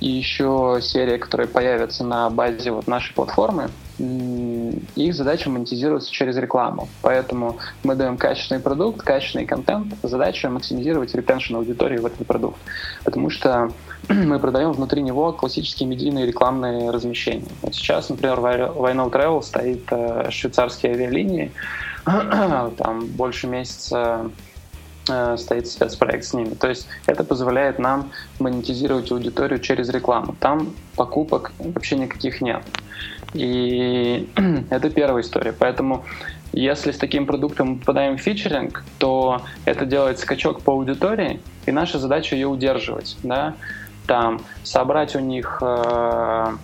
и 0.01 0.09
еще 0.09 0.79
серия, 0.81 1.19
которая 1.19 1.47
появится 1.47 2.03
на 2.03 2.29
базе 2.29 2.71
вот 2.71 2.87
нашей 2.87 3.13
платформы, 3.13 3.69
их 3.99 5.13
задача 5.13 5.49
монетизироваться 5.49 6.11
через 6.11 6.35
рекламу. 6.37 6.89
Поэтому 7.03 7.57
мы 7.83 7.93
даем 7.93 8.17
качественный 8.17 8.59
продукт, 8.59 9.03
качественный 9.03 9.45
контент. 9.45 9.93
Задача 10.01 10.49
максимизировать 10.49 11.13
ретеншн 11.13 11.55
аудитории 11.57 11.99
в 11.99 12.05
этот 12.07 12.25
продукт. 12.25 12.57
Потому 13.03 13.29
что 13.29 13.71
мы 14.09 14.39
продаем 14.39 14.71
внутри 14.71 15.03
него 15.03 15.31
классические 15.33 15.87
медийные 15.87 16.25
рекламные 16.25 16.89
размещения. 16.89 17.45
Вот 17.61 17.75
сейчас, 17.75 18.09
например, 18.09 18.39
в 18.39 18.45
I 18.47 18.95
Know 18.95 19.11
Travel 19.11 19.43
стоит 19.43 19.83
э, 19.91 20.31
швейцарские 20.31 20.93
авиалинии. 20.93 21.51
Там 22.05 23.05
больше 23.05 23.45
месяца 23.45 24.01
Э, 24.01 24.29
стоит 25.05 25.67
спецпроект 25.67 26.25
с 26.25 26.33
ними. 26.33 26.53
То 26.53 26.69
есть 26.69 26.87
это 27.05 27.23
позволяет 27.23 27.79
нам 27.79 28.11
монетизировать 28.39 29.11
аудиторию 29.11 29.59
через 29.59 29.89
рекламу. 29.89 30.35
Там 30.39 30.73
покупок 30.95 31.51
вообще 31.59 31.97
никаких 31.97 32.41
нет. 32.41 32.61
И 33.33 34.29
это 34.69 34.89
первая 34.89 35.23
история. 35.23 35.53
Поэтому 35.53 36.05
если 36.53 36.91
с 36.91 36.97
таким 36.97 37.25
продуктом 37.25 37.69
мы 37.69 37.79
попадаем 37.79 38.17
в 38.17 38.21
фичеринг, 38.21 38.83
то 38.97 39.41
это 39.65 39.85
делает 39.85 40.19
скачок 40.19 40.61
по 40.61 40.73
аудитории, 40.73 41.39
и 41.65 41.71
наша 41.71 41.97
задача 41.97 42.35
ее 42.35 42.47
удерживать. 42.47 43.17
Да? 43.23 43.55
Там 44.07 44.41
собрать 44.63 45.15
у 45.15 45.19
них 45.19 45.59
э, 45.61 46.55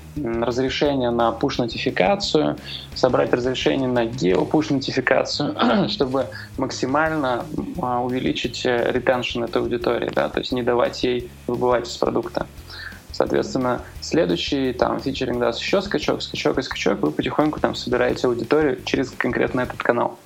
разрешение 0.42 1.12
на 1.12 1.30
push-нотификацию, 1.40 2.58
собрать 2.96 3.32
разрешение 3.34 3.88
на 3.88 4.06
гео-push-нотификацию, 4.06 5.56
чтобы 5.90 6.28
максимально 6.58 7.46
э, 7.56 7.98
увеличить 7.98 8.66
ретеншн 8.66 9.44
этой 9.44 9.62
аудитории, 9.62 10.12
да, 10.14 10.30
то 10.30 10.40
есть 10.40 10.52
не 10.52 10.64
давать 10.64 11.04
ей 11.04 11.30
выбывать 11.48 11.88
из 11.88 11.98
продукта. 11.98 12.48
Соответственно, 13.12 13.82
следующий 14.02 14.74
там 14.74 15.00
фичеринг 15.00 15.40
даст 15.40 15.60
еще 15.60 15.82
скачок, 15.82 16.22
скачок 16.22 16.60
и 16.60 16.62
скачок, 16.62 17.00
вы 17.00 17.12
потихоньку 17.12 17.60
там 17.60 17.74
собираете 17.74 18.28
аудиторию 18.28 18.84
через 18.84 19.10
конкретно 19.10 19.62
этот 19.62 19.82
канал. 19.82 20.20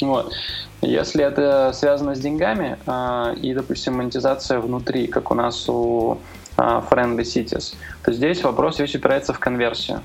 Вот. 0.00 0.32
Если 0.80 1.24
это 1.24 1.72
связано 1.72 2.14
с 2.14 2.20
деньгами 2.20 2.78
э, 2.86 3.34
и, 3.40 3.52
допустим, 3.52 3.96
монетизация 3.96 4.60
внутри, 4.60 5.08
как 5.08 5.30
у 5.30 5.34
нас 5.34 5.68
у 5.68 6.18
э, 6.56 6.60
Friendly 6.60 7.22
Cities, 7.22 7.74
то 8.04 8.12
здесь 8.12 8.42
вопрос 8.42 8.78
весь 8.78 8.94
упирается 8.94 9.32
в 9.32 9.38
конверсию. 9.38 10.02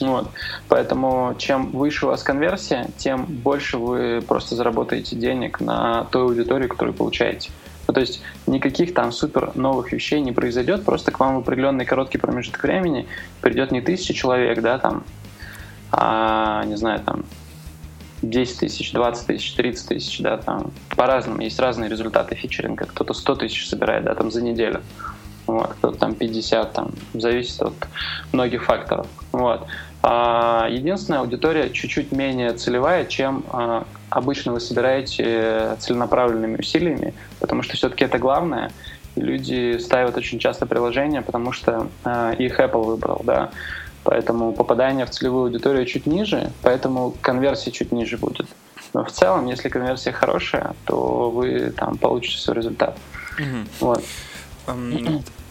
Вот. 0.00 0.30
Поэтому 0.68 1.34
чем 1.38 1.70
выше 1.70 2.06
у 2.06 2.08
вас 2.08 2.22
конверсия, 2.22 2.88
тем 2.96 3.24
больше 3.24 3.78
вы 3.78 4.22
просто 4.26 4.54
заработаете 4.54 5.16
денег 5.16 5.60
на 5.60 6.04
той 6.04 6.22
аудитории, 6.22 6.68
которую 6.68 6.94
получаете. 6.94 7.50
Ну, 7.88 7.94
то 7.94 8.00
есть 8.00 8.22
никаких 8.46 8.94
там 8.94 9.12
супер 9.12 9.52
новых 9.54 9.92
вещей 9.92 10.20
не 10.20 10.32
произойдет, 10.32 10.84
просто 10.84 11.10
к 11.10 11.18
вам 11.18 11.36
в 11.36 11.38
определенный 11.38 11.86
короткий 11.86 12.18
промежуток 12.18 12.62
времени 12.62 13.06
придет 13.40 13.72
не 13.72 13.80
тысяча 13.80 14.12
человек, 14.12 14.60
да, 14.60 14.78
там, 14.78 15.04
а, 15.90 16.64
не 16.64 16.76
знаю, 16.76 17.00
там, 17.00 17.24
10 18.22 18.58
тысяч, 18.58 18.92
20 18.92 19.26
тысяч, 19.26 19.54
30 19.54 19.88
тысяч, 19.88 20.20
да, 20.20 20.38
там 20.38 20.72
по-разному. 20.96 21.42
Есть 21.42 21.58
разные 21.60 21.88
результаты 21.88 22.34
фичеринга. 22.34 22.86
Кто-то 22.86 23.14
100 23.14 23.36
тысяч 23.36 23.68
собирает, 23.68 24.04
да, 24.04 24.14
там 24.14 24.30
за 24.30 24.42
неделю. 24.42 24.82
Вот, 25.46 25.68
кто-то 25.78 25.98
там 25.98 26.14
50, 26.14 26.72
там, 26.72 26.90
зависит 27.14 27.62
от 27.62 27.72
многих 28.32 28.64
факторов. 28.64 29.06
Вот. 29.32 29.66
А, 30.02 30.68
единственная 30.70 31.20
аудитория 31.20 31.70
чуть-чуть 31.70 32.12
менее 32.12 32.52
целевая, 32.52 33.06
чем 33.06 33.44
а, 33.50 33.84
обычно 34.10 34.52
вы 34.52 34.60
собираете 34.60 35.76
целенаправленными 35.78 36.58
усилиями, 36.58 37.14
потому 37.40 37.62
что 37.62 37.76
все-таки 37.76 38.04
это 38.04 38.18
главное. 38.18 38.70
люди 39.16 39.78
ставят 39.78 40.16
очень 40.16 40.38
часто 40.38 40.66
приложения, 40.66 41.22
потому 41.22 41.52
что 41.52 41.88
а, 42.04 42.32
их 42.32 42.60
Apple 42.60 42.84
выбрал, 42.84 43.22
да. 43.24 43.50
Поэтому 44.10 44.54
попадание 44.54 45.04
в 45.04 45.10
целевую 45.10 45.44
аудиторию 45.44 45.84
чуть 45.84 46.06
ниже, 46.06 46.50
поэтому 46.62 47.14
конверсия 47.20 47.70
чуть 47.70 47.92
ниже 47.92 48.16
будет. 48.16 48.46
Но 48.94 49.04
в 49.04 49.12
целом, 49.12 49.44
если 49.44 49.68
конверсия 49.68 50.12
хорошая, 50.12 50.74
то 50.86 51.28
вы 51.30 51.74
там 51.76 51.98
получите 51.98 52.38
свой 52.38 52.56
результат. 52.56 52.96
Угу. 53.38 53.86
Вот. 53.86 54.04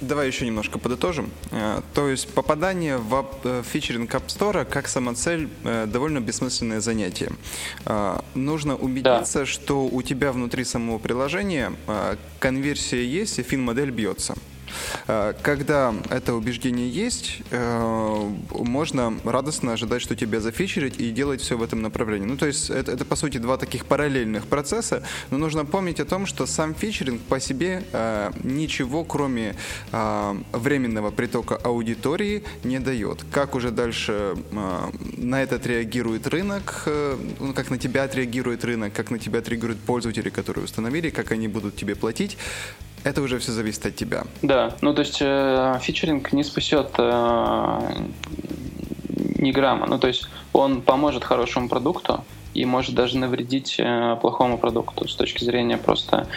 Давай 0.01 0.25
еще 0.25 0.47
немножко 0.47 0.79
подытожим. 0.79 1.29
Э, 1.51 1.81
то 1.93 2.07
есть 2.07 2.33
попадание 2.33 2.97
в 2.97 3.27
э, 3.43 3.61
фичеринг 3.63 4.15
App 4.15 4.25
Store 4.25 4.65
как 4.65 4.87
самоцель 4.87 5.49
э, 5.63 5.85
довольно 5.85 6.19
бессмысленное 6.19 6.81
занятие. 6.81 7.31
Нужно 8.33 8.75
убедиться, 8.75 9.39
да. 9.39 9.45
что 9.45 9.85
у 9.85 10.01
тебя 10.01 10.31
внутри 10.31 10.63
самого 10.63 10.97
приложения 10.97 11.73
конверсия 12.39 13.05
есть 13.05 13.37
и 13.37 13.43
фин-модель 13.43 13.91
бьется. 13.91 14.33
Э, 15.07 15.33
когда 15.41 15.93
это 16.09 16.33
убеждение 16.33 16.89
есть, 16.89 17.41
э, 17.51 18.31
можно 18.51 19.13
радостно 19.23 19.73
ожидать, 19.73 20.01
что 20.01 20.15
тебя 20.15 20.39
зафичерить 20.39 20.99
и 20.99 21.11
делать 21.11 21.41
все 21.41 21.57
в 21.57 21.63
этом 21.63 21.81
направлении. 21.81 22.25
Ну, 22.25 22.37
то 22.37 22.45
есть 22.45 22.69
это, 22.69 22.91
это 22.91 23.05
по 23.05 23.15
сути 23.15 23.37
два 23.37 23.57
таких 23.57 23.85
параллельных 23.85 24.47
процесса, 24.47 25.03
но 25.31 25.37
нужно 25.37 25.65
помнить 25.65 25.99
о 25.99 26.05
том, 26.05 26.25
что 26.25 26.45
сам 26.45 26.75
фичеринг 26.75 27.21
по 27.21 27.39
себе 27.39 27.83
э, 27.91 28.31
ничего, 28.43 29.03
кроме 29.03 29.55
временного 30.51 31.11
притока 31.11 31.55
аудитории, 31.55 32.43
не 32.63 32.79
дает. 32.79 33.23
Как 33.31 33.55
уже 33.55 33.71
дальше 33.71 34.35
на 34.51 35.41
это 35.41 35.55
отреагирует 35.55 36.27
рынок, 36.27 36.83
ну, 37.39 37.53
как 37.53 37.69
на 37.69 37.77
тебя 37.77 38.03
отреагирует 38.03 38.63
рынок, 38.63 38.93
как 38.93 39.11
на 39.11 39.19
тебя 39.19 39.39
отреагируют 39.39 39.79
пользователи, 39.79 40.29
которые 40.29 40.65
установили, 40.65 41.09
как 41.09 41.31
они 41.31 41.47
будут 41.47 41.75
тебе 41.75 41.95
платить, 41.95 42.37
это 43.09 43.21
уже 43.21 43.39
все 43.39 43.51
зависит 43.51 43.85
от 43.85 43.95
тебя. 43.95 44.23
Да, 44.41 44.75
ну 44.81 44.93
то 44.93 45.01
есть 45.01 45.17
э, 45.21 45.79
фичеринг 45.81 46.33
не 46.33 46.43
спасет 46.43 46.91
э, 46.97 47.79
ни 49.37 49.51
грамма. 49.51 49.87
Ну 49.87 49.97
то 49.97 50.07
есть 50.07 50.27
он 50.53 50.81
поможет 50.81 51.23
хорошему 51.23 51.69
продукту 51.69 52.23
и 52.53 52.65
может 52.65 52.95
даже 52.95 53.17
навредить 53.17 53.75
э, 53.79 54.17
плохому 54.21 54.57
продукту 54.57 55.07
с 55.07 55.15
точки 55.15 55.43
зрения 55.43 55.77
просто 55.77 56.27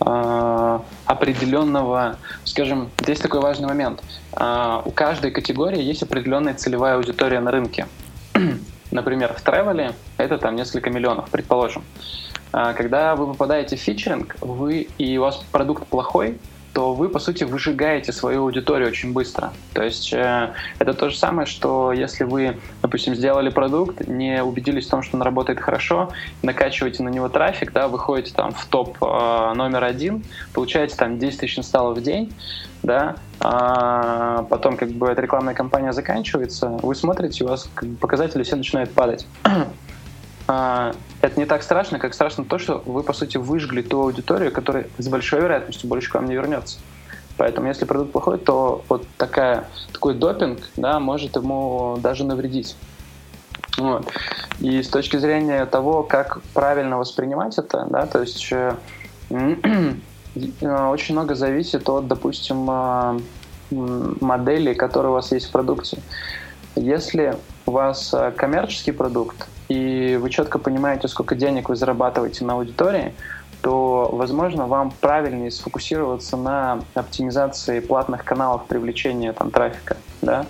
э, 0.00 0.78
определенного, 1.06 2.16
скажем, 2.44 2.90
здесь 3.00 3.20
такой 3.20 3.40
важный 3.40 3.68
момент. 3.68 4.02
Э, 4.32 4.82
у 4.84 4.90
каждой 4.90 5.30
категории 5.30 5.82
есть 5.82 6.02
определенная 6.02 6.54
целевая 6.54 6.96
аудитория 6.96 7.40
на 7.40 7.50
рынке. 7.50 7.86
Например, 8.90 9.32
в 9.32 9.40
тревеле 9.42 9.92
это 10.16 10.38
там 10.38 10.56
несколько 10.56 10.90
миллионов, 10.90 11.30
предположим. 11.30 11.84
А, 12.52 12.72
когда 12.72 13.14
вы 13.14 13.26
попадаете 13.28 13.76
в 13.76 13.80
фичеринг, 13.80 14.36
вы 14.40 14.88
и 14.98 15.18
у 15.18 15.22
вас 15.22 15.44
продукт 15.52 15.86
плохой, 15.86 16.38
то 16.72 16.94
вы, 16.94 17.08
по 17.08 17.18
сути, 17.18 17.44
выжигаете 17.44 18.12
свою 18.12 18.42
аудиторию 18.42 18.88
очень 18.88 19.12
быстро. 19.12 19.52
То 19.72 19.82
есть 19.82 20.12
э, 20.12 20.52
это 20.78 20.94
то 20.94 21.10
же 21.10 21.16
самое, 21.16 21.46
что 21.46 21.92
если 21.92 22.24
вы, 22.24 22.58
допустим, 22.80 23.14
сделали 23.14 23.50
продукт, 23.50 24.06
не 24.06 24.42
убедились 24.42 24.86
в 24.86 24.90
том, 24.90 25.02
что 25.02 25.16
он 25.16 25.22
работает 25.22 25.60
хорошо, 25.60 26.10
накачиваете 26.42 27.02
на 27.02 27.08
него 27.08 27.28
трафик, 27.28 27.72
да, 27.72 27.88
выходите 27.88 28.32
там 28.34 28.52
в 28.52 28.64
топ 28.66 28.96
э, 29.02 29.52
номер 29.54 29.84
один, 29.84 30.24
получаете 30.52 30.94
там 30.96 31.18
10 31.18 31.40
тысяч 31.40 31.58
инсталлов 31.58 31.98
в 31.98 32.02
день, 32.02 32.32
да, 32.82 33.16
а 33.40 34.42
потом 34.44 34.76
как 34.76 34.90
бы 34.90 35.08
эта 35.08 35.20
рекламная 35.20 35.54
кампания 35.54 35.92
заканчивается, 35.92 36.68
вы 36.68 36.94
смотрите, 36.94 37.44
у 37.44 37.48
вас 37.48 37.68
показатели 38.00 38.42
все 38.42 38.56
начинают 38.56 38.92
падать. 38.92 39.26
А, 40.52 40.94
это 41.20 41.38
не 41.38 41.46
так 41.46 41.62
страшно, 41.62 42.00
как 42.00 42.12
страшно 42.12 42.44
то, 42.44 42.58
что 42.58 42.82
вы, 42.84 43.04
по 43.04 43.12
сути, 43.12 43.36
выжгли 43.36 43.82
ту 43.82 44.02
аудиторию, 44.02 44.50
которая 44.50 44.88
с 44.98 45.06
большой 45.06 45.42
вероятностью 45.42 45.88
больше 45.88 46.10
к 46.10 46.14
вам 46.14 46.26
не 46.26 46.34
вернется. 46.34 46.80
Поэтому, 47.36 47.68
если 47.68 47.84
продукт 47.84 48.10
плохой, 48.10 48.38
то 48.38 48.84
вот 48.88 49.06
такая, 49.16 49.68
такой 49.92 50.14
допинг 50.14 50.58
да, 50.76 50.98
может 50.98 51.36
ему 51.36 51.98
даже 52.02 52.24
навредить. 52.24 52.74
Вот. 53.78 54.12
И 54.58 54.82
с 54.82 54.88
точки 54.88 55.18
зрения 55.18 55.64
того, 55.66 56.02
как 56.02 56.42
правильно 56.52 56.98
воспринимать 56.98 57.56
это, 57.56 57.86
да, 57.88 58.06
то 58.06 58.20
есть 58.20 58.52
э, 58.52 58.74
очень 60.34 61.14
много 61.14 61.34
зависит 61.34 61.88
от, 61.88 62.06
допустим, 62.06 62.68
э, 62.70 63.18
модели, 63.70 64.74
которые 64.74 65.10
у 65.10 65.14
вас 65.14 65.32
есть 65.32 65.46
в 65.46 65.52
продукте. 65.52 65.98
Если 66.76 67.36
у 67.66 67.72
вас 67.72 68.14
э, 68.14 68.32
коммерческий 68.36 68.92
продукт, 68.92 69.48
и 69.68 70.18
вы 70.20 70.30
четко 70.30 70.58
понимаете, 70.58 71.08
сколько 71.08 71.34
денег 71.34 71.68
вы 71.68 71.76
зарабатываете 71.76 72.44
на 72.44 72.54
аудитории, 72.54 73.14
то, 73.62 74.08
возможно, 74.12 74.66
вам 74.66 74.92
правильнее 75.00 75.50
сфокусироваться 75.50 76.36
на 76.36 76.80
оптимизации 76.94 77.80
платных 77.80 78.24
каналов 78.24 78.66
привлечения 78.66 79.32
там, 79.32 79.50
трафика. 79.50 79.96
Да? 80.22 80.46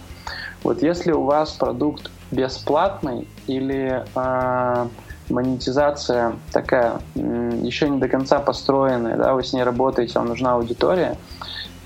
Вот 0.63 0.83
если 0.83 1.13
у 1.13 1.23
вас 1.23 1.53
продукт 1.53 2.11
бесплатный 2.31 3.27
или 3.47 4.05
э, 4.15 4.87
монетизация 5.31 6.37
такая 6.53 7.01
еще 7.15 7.89
не 7.89 7.99
до 7.99 8.09
конца 8.09 8.39
построенная, 8.41 9.17
да, 9.17 9.35
вы 9.35 9.45
с 9.45 9.53
ней 9.53 9.63
работаете, 9.63 10.19
вам 10.19 10.29
нужна 10.29 10.55
аудитория, 10.55 11.17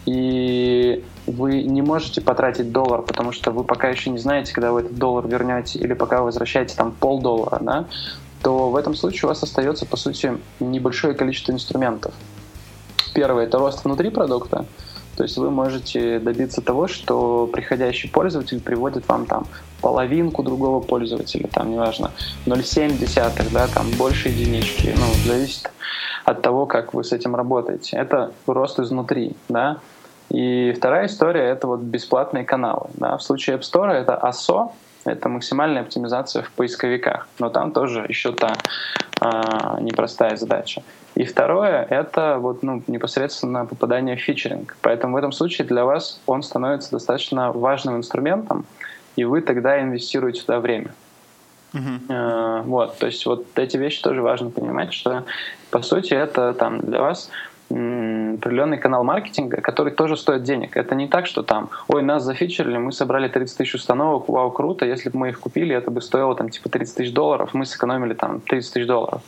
и 0.06 1.04
вы 1.26 1.62
не 1.62 1.82
можете 1.82 2.20
потратить 2.20 2.72
доллар, 2.72 3.02
потому 3.02 3.32
что 3.32 3.50
вы 3.50 3.64
пока 3.64 3.88
еще 3.88 4.10
не 4.10 4.18
знаете, 4.18 4.52
когда 4.52 4.72
вы 4.72 4.80
этот 4.80 4.96
доллар 4.96 5.26
вернете, 5.26 5.78
или 5.78 5.94
пока 5.94 6.18
вы 6.18 6.26
возвращаете 6.26 6.76
там 6.76 6.92
полдоллара, 6.92 7.58
да, 7.60 7.84
то 8.42 8.70
в 8.70 8.76
этом 8.76 8.94
случае 8.94 9.24
у 9.24 9.28
вас 9.28 9.42
остается, 9.42 9.86
по 9.86 9.96
сути, 9.96 10.36
небольшое 10.60 11.14
количество 11.14 11.52
инструментов. 11.52 12.12
Первое— 13.14 13.44
это 13.46 13.58
рост 13.58 13.84
внутри 13.84 14.10
продукта, 14.10 14.66
то 15.16 15.22
есть 15.22 15.36
вы 15.36 15.50
можете 15.50 16.18
добиться 16.18 16.60
того, 16.60 16.88
что 16.88 17.48
приходящий 17.52 18.10
пользователь 18.10 18.60
приводит 18.60 19.08
вам 19.08 19.26
там 19.26 19.46
половинку 19.80 20.42
другого 20.42 20.80
пользователя, 20.80 21.48
там, 21.48 21.70
неважно, 21.70 22.10
0,7, 22.46 23.52
да, 23.52 23.66
там, 23.68 23.90
больше 23.98 24.28
единички, 24.28 24.94
ну, 24.96 25.06
зависит 25.26 25.70
от 26.24 26.42
того, 26.42 26.66
как 26.66 26.94
вы 26.94 27.04
с 27.04 27.12
этим 27.12 27.36
работаете. 27.36 27.96
Это 27.96 28.32
рост 28.46 28.78
изнутри, 28.78 29.36
да. 29.48 29.78
И 30.30 30.72
вторая 30.76 31.06
история— 31.06 31.42
это 31.50 31.66
вот 31.66 31.80
бесплатные 31.80 32.44
каналы, 32.44 32.88
да. 32.94 33.16
В 33.16 33.22
случае 33.22 33.56
App 33.56 33.60
Store 33.60 33.92
это 33.92 34.18
ASO, 34.22 34.70
это 35.04 35.28
максимальная 35.28 35.82
оптимизация 35.82 36.42
в 36.42 36.50
поисковиках, 36.52 37.28
но 37.38 37.50
там 37.50 37.72
тоже 37.72 38.04
еще 38.08 38.32
та 38.32 38.54
а, 39.20 39.78
непростая 39.80 40.36
задача. 40.36 40.82
И 41.14 41.24
второе— 41.24 41.86
это 41.90 42.38
вот, 42.38 42.62
ну, 42.62 42.82
непосредственно 42.86 43.66
попадание 43.66 44.16
в 44.16 44.20
фичеринг. 44.20 44.76
Поэтому 44.80 45.14
в 45.14 45.16
этом 45.16 45.32
случае 45.32 45.66
для 45.66 45.84
вас 45.84 46.20
он 46.26 46.42
становится 46.42 46.90
достаточно 46.90 47.52
важным 47.52 47.96
инструментом, 47.96 48.64
и 49.16 49.24
вы 49.24 49.40
тогда 49.40 49.80
инвестируете 49.80 50.40
туда 50.40 50.60
время. 50.60 50.94
Uh-huh. 51.72 52.62
Вот, 52.62 52.98
то 52.98 53.06
есть 53.06 53.26
вот 53.26 53.46
эти 53.56 53.76
вещи 53.76 54.00
тоже 54.00 54.22
важно 54.22 54.50
понимать, 54.50 54.92
что 54.92 55.24
по 55.70 55.82
сути 55.82 56.14
это 56.14 56.52
там 56.54 56.80
для 56.80 57.00
вас 57.00 57.30
определенный 57.70 58.78
канал 58.78 59.04
маркетинга, 59.04 59.60
который 59.60 59.92
тоже 59.92 60.16
стоит 60.16 60.42
денег. 60.42 60.76
Это 60.76 60.94
не 60.94 61.08
так, 61.08 61.26
что 61.26 61.42
там, 61.42 61.70
ой, 61.88 62.02
нас 62.02 62.22
зафичерили, 62.22 62.76
мы 62.78 62.92
собрали 62.92 63.28
30 63.28 63.56
тысяч 63.56 63.74
установок, 63.74 64.28
вау, 64.28 64.50
круто, 64.50 64.84
если 64.84 65.08
бы 65.08 65.18
мы 65.18 65.28
их 65.30 65.40
купили, 65.40 65.74
это 65.74 65.90
бы 65.90 66.00
стоило 66.00 66.34
там 66.34 66.50
типа 66.50 66.68
30 66.68 66.96
тысяч 66.96 67.12
долларов, 67.12 67.54
мы 67.54 67.64
сэкономили 67.64 68.14
там 68.14 68.40
30 68.40 68.72
тысяч 68.72 68.86
долларов. 68.86 69.22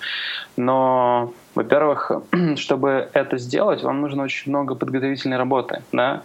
Но, 0.57 1.32
во-первых, 1.55 2.12
чтобы 2.57 3.09
это 3.12 3.39
сделать, 3.39 3.82
вам 3.82 4.01
нужно 4.01 4.22
очень 4.22 4.51
много 4.51 4.74
подготовительной 4.74 5.39
работы, 5.39 5.82
да, 5.93 6.22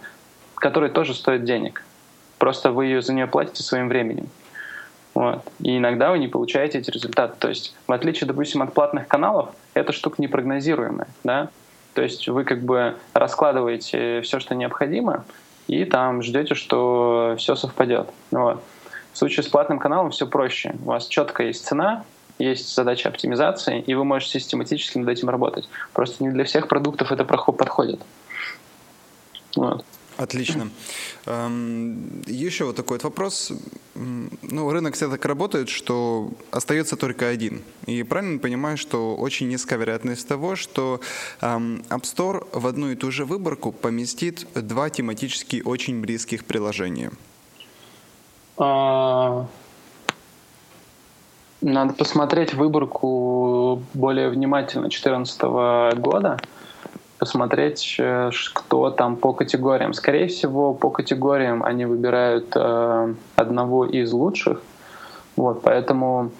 которая 0.54 0.90
тоже 0.90 1.14
стоит 1.14 1.44
денег. 1.44 1.84
Просто 2.38 2.72
вы 2.72 2.86
ее 2.86 3.02
за 3.02 3.12
нее 3.14 3.26
платите 3.26 3.62
своим 3.62 3.88
временем. 3.88 4.28
Вот. 5.14 5.42
И 5.60 5.76
иногда 5.76 6.10
вы 6.10 6.18
не 6.18 6.28
получаете 6.28 6.78
эти 6.78 6.90
результаты. 6.90 7.34
То 7.38 7.48
есть, 7.48 7.74
в 7.86 7.92
отличие, 7.92 8.26
допустим, 8.26 8.62
от 8.62 8.72
платных 8.72 9.06
каналов, 9.06 9.50
эта 9.74 9.92
штука 9.92 10.20
непрогнозируемая. 10.22 11.08
Да? 11.22 11.50
То 11.94 12.02
есть 12.02 12.28
вы 12.28 12.44
как 12.44 12.62
бы 12.62 12.96
раскладываете 13.12 14.20
все, 14.22 14.40
что 14.40 14.54
необходимо, 14.54 15.24
и 15.68 15.84
там 15.84 16.22
ждете, 16.22 16.54
что 16.54 17.34
все 17.38 17.54
совпадет. 17.54 18.08
Вот. 18.30 18.62
В 19.12 19.18
случае 19.18 19.44
с 19.44 19.48
платным 19.48 19.78
каналом 19.78 20.10
все 20.10 20.26
проще. 20.26 20.74
У 20.84 20.88
вас 20.88 21.06
четко 21.06 21.42
есть 21.42 21.66
цена, 21.66 22.04
есть 22.38 22.74
задача 22.74 23.08
оптимизации, 23.08 23.80
и 23.80 23.94
вы 23.94 24.04
можете 24.04 24.40
систематически 24.40 24.98
над 24.98 25.08
этим 25.08 25.28
работать. 25.28 25.68
Просто 25.92 26.24
не 26.24 26.30
для 26.30 26.44
всех 26.44 26.68
продуктов 26.68 27.12
это 27.12 27.24
подходит. 27.24 28.00
Вот. 29.54 29.84
Отлично. 30.16 30.70
Эм, 31.26 32.22
Еще 32.26 32.64
вот 32.64 32.76
такой 32.76 32.96
вот 32.96 33.04
вопрос. 33.04 33.52
Ну, 33.94 34.70
рынок 34.70 34.94
все 34.94 35.08
так 35.08 35.24
работает, 35.24 35.68
что 35.68 36.30
остается 36.50 36.96
только 36.96 37.28
один. 37.28 37.62
И 37.86 38.02
правильно 38.02 38.38
понимаю, 38.38 38.76
что 38.76 39.14
очень 39.16 39.48
низкая 39.48 39.78
вероятность 39.78 40.26
того, 40.28 40.56
что 40.56 41.00
эм, 41.40 41.82
App 41.88 42.02
Store 42.02 42.46
в 42.52 42.66
одну 42.66 42.90
и 42.90 42.96
ту 42.96 43.10
же 43.10 43.24
выборку 43.24 43.72
поместит 43.72 44.46
два 44.54 44.90
тематически 44.90 45.62
очень 45.64 46.00
близких 46.00 46.44
приложения. 46.44 47.10
А, 48.58 49.46
надо 51.60 51.94
посмотреть 51.94 52.54
выборку 52.54 53.82
более 53.94 54.28
внимательно 54.28 54.88
2014 54.88 55.42
года 55.98 56.38
посмотреть, 57.22 57.94
э, 58.00 58.30
кто 58.52 58.90
там 58.90 59.14
по 59.14 59.32
категориям. 59.32 59.94
Скорее 59.94 60.26
всего, 60.26 60.74
по 60.74 60.90
категориям 60.90 61.62
они 61.62 61.86
выбирают 61.86 62.50
э, 62.56 63.14
одного 63.36 63.86
из 63.86 64.12
лучших. 64.12 64.60
Вот, 65.36 65.62
поэтому 65.62 66.32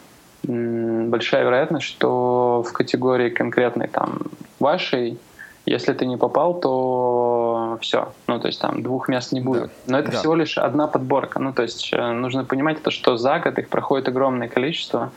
большая 0.42 1.44
вероятность, 1.44 1.86
что 1.86 2.64
в 2.68 2.72
категории 2.72 3.30
конкретной 3.30 3.86
там 3.86 4.22
вашей, 4.58 5.20
если 5.66 5.92
ты 5.92 6.04
не 6.04 6.16
попал, 6.16 6.58
то 6.58 7.78
все. 7.80 8.08
Ну, 8.26 8.40
то 8.40 8.48
есть 8.48 8.60
там 8.60 8.82
двух 8.82 9.06
мест 9.06 9.30
не 9.30 9.40
будет. 9.40 9.70
Да. 9.86 9.92
Но 9.92 9.98
это 10.00 10.10
да. 10.10 10.18
всего 10.18 10.34
лишь 10.34 10.58
одна 10.58 10.88
подборка. 10.88 11.38
Ну, 11.38 11.52
то 11.52 11.62
есть 11.62 11.92
э, 11.92 12.12
нужно 12.12 12.44
понимать, 12.44 12.80
это, 12.80 12.90
что 12.90 13.16
за 13.16 13.38
год 13.38 13.56
их 13.56 13.68
проходит 13.68 14.08
огромное 14.08 14.48
количество. 14.48 15.12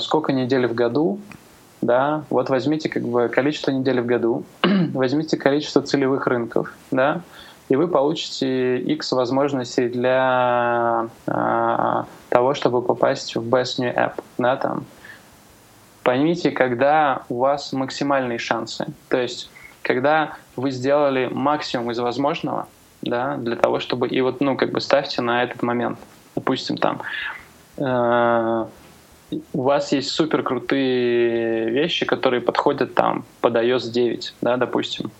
Сколько 0.00 0.32
недель 0.32 0.66
в 0.66 0.74
году, 0.74 1.18
да, 1.80 2.24
вот 2.30 2.50
возьмите 2.50 2.88
как 2.88 3.02
бы 3.02 3.28
количество 3.28 3.70
недель 3.70 4.00
в 4.00 4.06
году, 4.06 4.44
возьмите 4.92 5.36
количество 5.36 5.82
целевых 5.82 6.26
рынков, 6.26 6.72
да, 6.90 7.22
и 7.68 7.76
вы 7.76 7.88
получите 7.88 8.78
X 8.78 9.12
возможностей 9.12 9.88
для 9.88 11.06
э, 11.26 12.04
того, 12.28 12.54
чтобы 12.54 12.82
попасть 12.82 13.36
в 13.36 13.48
Best 13.48 13.78
New 13.78 13.94
App, 13.94 14.14
да, 14.38 14.56
там. 14.56 14.84
Поймите, 16.02 16.50
когда 16.50 17.22
у 17.28 17.38
вас 17.38 17.72
максимальные 17.72 18.38
шансы, 18.38 18.86
то 19.08 19.18
есть 19.18 19.50
когда 19.82 20.32
вы 20.56 20.70
сделали 20.70 21.28
максимум 21.30 21.90
из 21.90 21.98
возможного, 21.98 22.68
да, 23.02 23.36
для 23.36 23.56
того, 23.56 23.80
чтобы 23.80 24.08
и 24.08 24.20
вот, 24.20 24.40
ну, 24.40 24.56
как 24.56 24.72
бы 24.72 24.80
ставьте 24.80 25.22
на 25.22 25.42
этот 25.42 25.62
момент, 25.62 25.98
допустим, 26.34 26.76
там 26.76 27.00
э, 27.76 28.66
у 29.52 29.62
вас 29.62 29.92
есть 29.92 30.10
супер 30.10 30.42
крутые 30.42 31.70
вещи, 31.70 32.06
которые 32.06 32.40
подходят 32.40 32.94
там 32.94 33.24
под 33.40 33.54
iOS 33.56 33.90
9, 33.90 34.34
да, 34.40 34.56
допустим. 34.56 35.10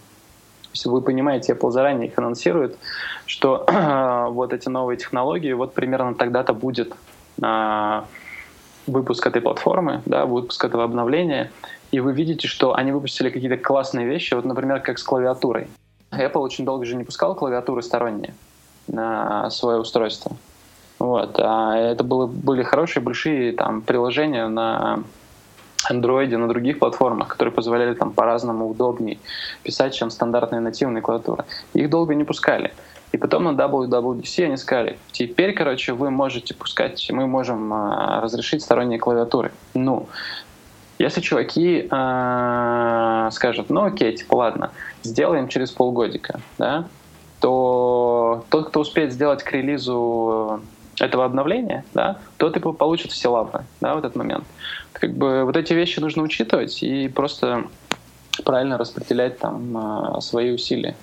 Если 0.72 0.88
вы 0.88 1.00
понимаете, 1.02 1.52
Apple 1.52 1.70
заранее 1.70 2.08
их 2.08 2.18
анонсирует, 2.18 2.78
что 3.26 3.66
вот 4.30 4.52
эти 4.52 4.68
новые 4.68 4.96
технологии, 4.96 5.52
вот 5.52 5.74
примерно 5.74 6.14
тогда-то 6.14 6.52
будет 6.52 6.92
а, 7.42 8.06
выпуск 8.86 9.26
этой 9.26 9.42
платформы, 9.42 10.02
да, 10.06 10.26
выпуск 10.26 10.64
этого 10.64 10.84
обновления, 10.84 11.50
и 11.90 12.00
вы 12.00 12.12
видите, 12.12 12.46
что 12.46 12.74
они 12.74 12.92
выпустили 12.92 13.30
какие-то 13.30 13.56
классные 13.56 14.06
вещи, 14.06 14.34
вот, 14.34 14.44
например, 14.44 14.80
как 14.80 14.98
с 14.98 15.02
клавиатурой. 15.02 15.68
Apple 16.12 16.40
очень 16.40 16.64
долго 16.64 16.84
же 16.84 16.96
не 16.96 17.04
пускал 17.04 17.34
клавиатуры 17.34 17.82
сторонние 17.82 18.34
на 18.86 19.50
свое 19.50 19.78
устройство. 19.78 20.36
Вот. 21.00 21.40
А 21.40 21.76
это 21.76 22.04
было, 22.04 22.26
были 22.26 22.62
хорошие 22.62 23.02
большие 23.02 23.52
там, 23.52 23.80
приложения 23.80 24.46
на 24.46 25.02
Android, 25.90 26.36
на 26.36 26.46
других 26.46 26.78
платформах, 26.78 27.28
которые 27.28 27.54
позволяли 27.54 27.94
там 27.94 28.12
по-разному 28.12 28.68
удобнее 28.68 29.18
писать, 29.62 29.94
чем 29.94 30.10
стандартные 30.10 30.60
нативные 30.60 31.00
клавиатуры. 31.00 31.44
Их 31.72 31.88
долго 31.88 32.14
не 32.14 32.24
пускали. 32.24 32.72
И 33.12 33.16
потом 33.16 33.44
на 33.44 33.50
WWDC 33.50 34.44
они 34.44 34.56
сказали, 34.56 34.98
теперь, 35.10 35.54
короче, 35.54 35.94
вы 35.94 36.10
можете 36.10 36.54
пускать, 36.54 37.08
мы 37.10 37.26
можем 37.26 37.72
а, 37.72 38.20
разрешить 38.20 38.62
сторонние 38.62 39.00
клавиатуры. 39.00 39.50
Ну, 39.74 40.06
если 41.00 41.22
чуваки 41.22 41.88
э, 41.90 43.28
скажут, 43.32 43.70
ну 43.70 43.84
окей, 43.84 44.14
типа 44.14 44.34
ладно, 44.34 44.70
сделаем 45.02 45.48
через 45.48 45.70
полгодика, 45.70 46.40
да, 46.58 46.84
то 47.40 48.44
тот, 48.50 48.68
кто 48.68 48.80
успеет 48.80 49.12
сделать 49.12 49.42
к 49.42 49.50
релизу 49.50 50.60
этого 51.00 51.24
обновления, 51.24 51.84
да, 51.94 52.18
то 52.36 52.50
ты 52.50 52.60
получит 52.60 53.12
все 53.12 53.28
лавры, 53.28 53.64
да, 53.80 53.94
в 53.94 53.98
этот 53.98 54.16
момент. 54.16 54.44
Как 54.92 55.14
бы 55.14 55.44
вот 55.44 55.56
эти 55.56 55.72
вещи 55.72 56.00
нужно 56.00 56.22
учитывать 56.22 56.82
и 56.82 57.08
просто 57.08 57.64
правильно 58.44 58.78
распределять 58.78 59.38
там 59.38 59.76
а, 59.76 60.20
свои 60.20 60.50
усилия. 60.50 60.94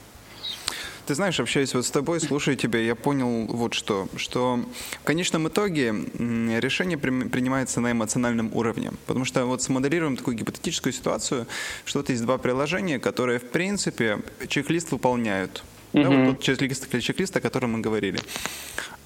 Ты 1.08 1.16
знаешь, 1.16 1.39
общаясь 1.39 1.74
вот 1.74 1.86
с 1.86 1.89
тобой, 1.91 2.20
слушая 2.20 2.58
тебя, 2.58 2.80
я 2.80 2.93
понял 2.93 3.45
вот 3.48 3.74
что, 3.74 4.10
что 4.18 4.60
в 5.02 5.04
конечном 5.06 5.48
итоге 5.48 5.91
решение 5.91 6.98
принимается 6.98 7.80
на 7.80 7.93
эмоциональном 7.93 8.54
уровне. 8.54 8.91
Потому 9.06 9.24
что 9.24 9.45
вот 9.45 9.62
смоделируем 9.62 10.18
такую 10.18 10.36
гипотетическую 10.36 10.91
ситуацию, 10.91 11.48
что 11.86 12.00
вот 12.00 12.10
есть 12.10 12.24
два 12.24 12.38
приложения, 12.38 13.00
которые 13.00 13.39
в 13.39 13.50
принципе 13.52 14.20
чек-лист 14.50 14.91
выполняют 14.91 15.64
Mm-hmm. 15.93 16.04
Да, 16.04 16.10
вот 16.10 16.36
тот 16.36 16.43
чек-лист, 16.43 17.02
чек-лист, 17.02 17.38
о 17.38 17.41
котором 17.41 17.72
мы 17.72 17.80
говорили. 17.80 18.20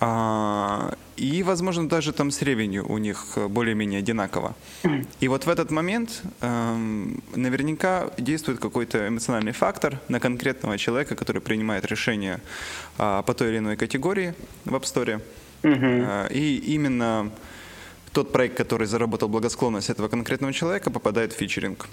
А, 0.03 0.95
и, 1.15 1.43
возможно, 1.43 1.87
даже 1.87 2.11
там 2.11 2.31
с 2.31 2.41
ревенью 2.41 2.91
у 2.91 2.97
них 2.97 3.37
более-менее 3.37 3.99
одинаково. 3.99 4.55
И 5.19 5.27
вот 5.27 5.45
в 5.45 5.49
этот 5.49 5.69
момент 5.69 6.23
эм, 6.41 7.21
наверняка 7.35 8.09
действует 8.17 8.59
какой-то 8.59 9.07
эмоциональный 9.07 9.51
фактор 9.51 9.99
на 10.07 10.19
конкретного 10.19 10.79
человека, 10.79 11.15
который 11.15 11.39
принимает 11.39 11.85
решение 11.85 12.39
э, 12.97 13.23
по 13.23 13.33
той 13.35 13.49
или 13.49 13.57
иной 13.59 13.77
категории 13.77 14.33
в 14.65 14.73
App 14.73 14.81
Store. 14.81 15.21
Э, 15.61 16.27
и 16.31 16.57
именно 16.73 17.29
тот 18.11 18.31
проект, 18.31 18.57
который 18.57 18.87
заработал 18.87 19.29
благосклонность 19.29 19.91
этого 19.91 20.07
конкретного 20.07 20.51
человека, 20.51 20.89
попадает 20.89 21.33
в 21.33 21.37
фичеринг. 21.37 21.87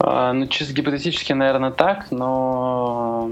А, 0.00 0.32
ну, 0.32 0.48
чисто 0.48 0.74
гипотетически, 0.74 1.32
наверное, 1.32 1.70
так, 1.70 2.10
но 2.10 3.30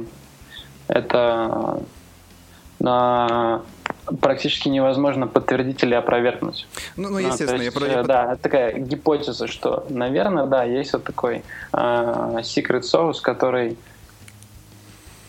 это 0.87 1.83
практически 4.21 4.69
невозможно 4.69 5.27
подтвердить 5.27 5.83
или 5.83 5.95
опровергнуть. 5.95 6.67
Ну, 6.97 7.11
ну 7.11 7.19
естественно, 7.19 7.63
есть, 7.63 7.77
я 7.77 7.81
про... 7.81 8.03
Да, 8.03 8.37
такая 8.37 8.79
гипотеза, 8.79 9.47
что, 9.47 9.87
наверное, 9.89 10.47
да, 10.47 10.65
есть 10.65 10.93
вот 10.93 11.05
такой 11.05 11.43
э, 11.73 11.77
secret 12.43 12.83
sauce, 12.83 13.21
который 13.23 13.77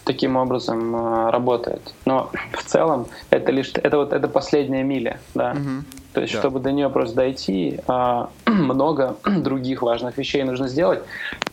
таким 0.03 0.35
образом 0.35 0.95
э, 0.95 1.29
работает. 1.29 1.93
Но 2.05 2.31
в 2.53 2.63
целом 2.63 3.07
это 3.29 3.51
лишь 3.51 3.71
это 3.75 3.97
вот 3.97 4.13
это 4.13 4.27
последняя 4.27 4.83
миля, 4.83 5.19
да. 5.35 5.51
Угу. 5.51 5.85
То 6.13 6.21
есть, 6.21 6.33
да. 6.33 6.39
чтобы 6.39 6.59
до 6.59 6.71
нее 6.71 6.89
просто 6.89 7.15
дойти, 7.15 7.79
э, 7.87 8.25
много 8.45 9.15
других 9.25 9.81
важных 9.81 10.17
вещей 10.17 10.43
нужно 10.43 10.67
сделать. 10.67 11.01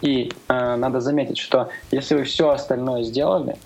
И 0.01 0.33
э, 0.49 0.77
надо 0.77 1.01
заметить, 1.01 1.39
что 1.39 1.69
если 1.91 2.17
вы 2.17 2.25
все 2.25 2.51
остальное 2.51 3.03
сделали, 3.03 3.57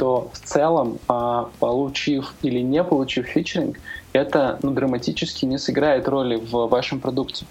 то 0.00 0.30
в 0.32 0.38
целом, 0.38 0.98
а, 1.08 1.50
получив 1.58 2.32
или 2.40 2.60
не 2.60 2.82
получив 2.82 3.26
фичеринг, 3.26 3.78
это 4.14 4.58
ну, 4.62 4.70
драматически 4.70 5.44
не 5.44 5.58
сыграет 5.58 6.08
роли 6.08 6.36
в 6.36 6.68
вашем 6.68 7.00
продукте. 7.00 7.44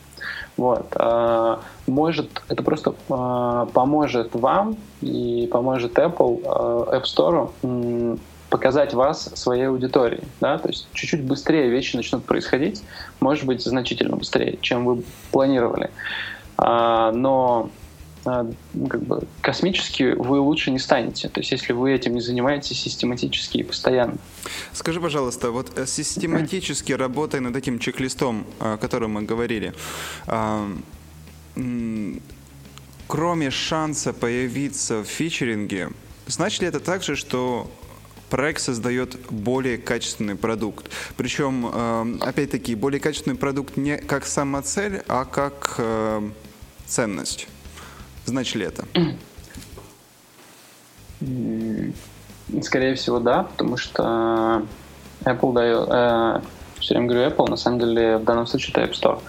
Вот. 0.58 0.88
А, 0.96 1.60
может, 1.86 2.42
это 2.48 2.64
просто 2.64 2.96
а, 3.12 3.68
поможет 3.68 4.34
вам 4.34 4.78
и 5.02 5.48
поможет 5.52 6.00
Apple, 6.00 6.42
App 6.42 7.04
Store 7.04 8.20
показать 8.50 8.96
вас 8.96 9.30
своей 9.36 9.68
аудитории. 9.68 10.24
Да? 10.42 10.58
То 10.58 10.70
есть 10.70 10.88
чуть-чуть 10.94 11.24
быстрее 11.24 11.70
вещи 11.70 11.96
начнут 11.96 12.26
происходить, 12.26 12.82
может 13.20 13.46
быть, 13.46 13.62
значительно 13.64 14.16
быстрее, 14.16 14.58
чем 14.62 14.86
вы 14.86 15.04
планировали. 15.32 15.92
Но 16.58 17.70
как 18.24 19.04
бы 19.04 19.24
космически 19.42 20.14
вы 20.18 20.40
лучше 20.40 20.72
не 20.72 20.80
станете. 20.80 21.30
То 21.30 21.40
есть 21.40 21.52
если 21.52 21.74
вы 21.74 21.94
этим 21.94 22.14
не 22.14 22.22
занимаетесь 22.22 22.80
систематически 22.80 23.60
и 23.60 23.64
постоянно. 23.64 24.18
Скажи, 24.74 25.00
пожалуйста, 25.00 25.52
вот 25.52 25.78
э, 25.78 25.86
систематически 25.86 26.94
работая 26.94 27.42
над 27.42 27.56
этим 27.56 27.80
чек-листом, 27.80 28.46
о 28.60 28.78
котором 28.78 29.12
мы 29.12 29.24
говорили, 29.24 29.74
а, 30.28 30.70
кроме 33.08 33.50
шанса 33.52 34.14
появиться 34.14 35.04
в 35.04 35.06
фичеринге, 35.06 35.90
значит 36.28 36.62
ли 36.62 36.68
это 36.68 36.80
также, 36.80 37.16
что 37.16 37.70
проект 38.30 38.62
создает 38.62 39.18
более 39.32 39.78
качественный 39.78 40.36
продукт. 40.36 40.92
Причем, 41.18 42.22
опять-таки, 42.22 42.76
более 42.76 43.00
качественный 43.00 43.36
продукт 43.36 43.76
не 43.76 43.98
как 43.98 44.26
самоцель, 44.26 45.02
а 45.08 45.26
как 45.26 45.76
э, 45.80 46.30
ценность. 46.86 47.48
Значит 48.30 48.56
ли 48.56 48.66
это? 48.66 48.86
Скорее 52.62 52.94
всего, 52.96 53.20
да, 53.20 53.44
потому 53.44 53.78
что 53.78 54.64
Apple 55.24 55.54
дает... 55.54 55.88
Э, 55.90 56.42
все 56.80 56.94
время 56.94 57.08
говорю 57.08 57.28
Apple, 57.28 57.50
на 57.50 57.58
самом 57.58 57.80
деле 57.80 58.18
в 58.18 58.24
данном 58.24 58.48
случае 58.48 58.72
это 58.72 58.82
App 58.84 58.94
Store. 58.94 59.20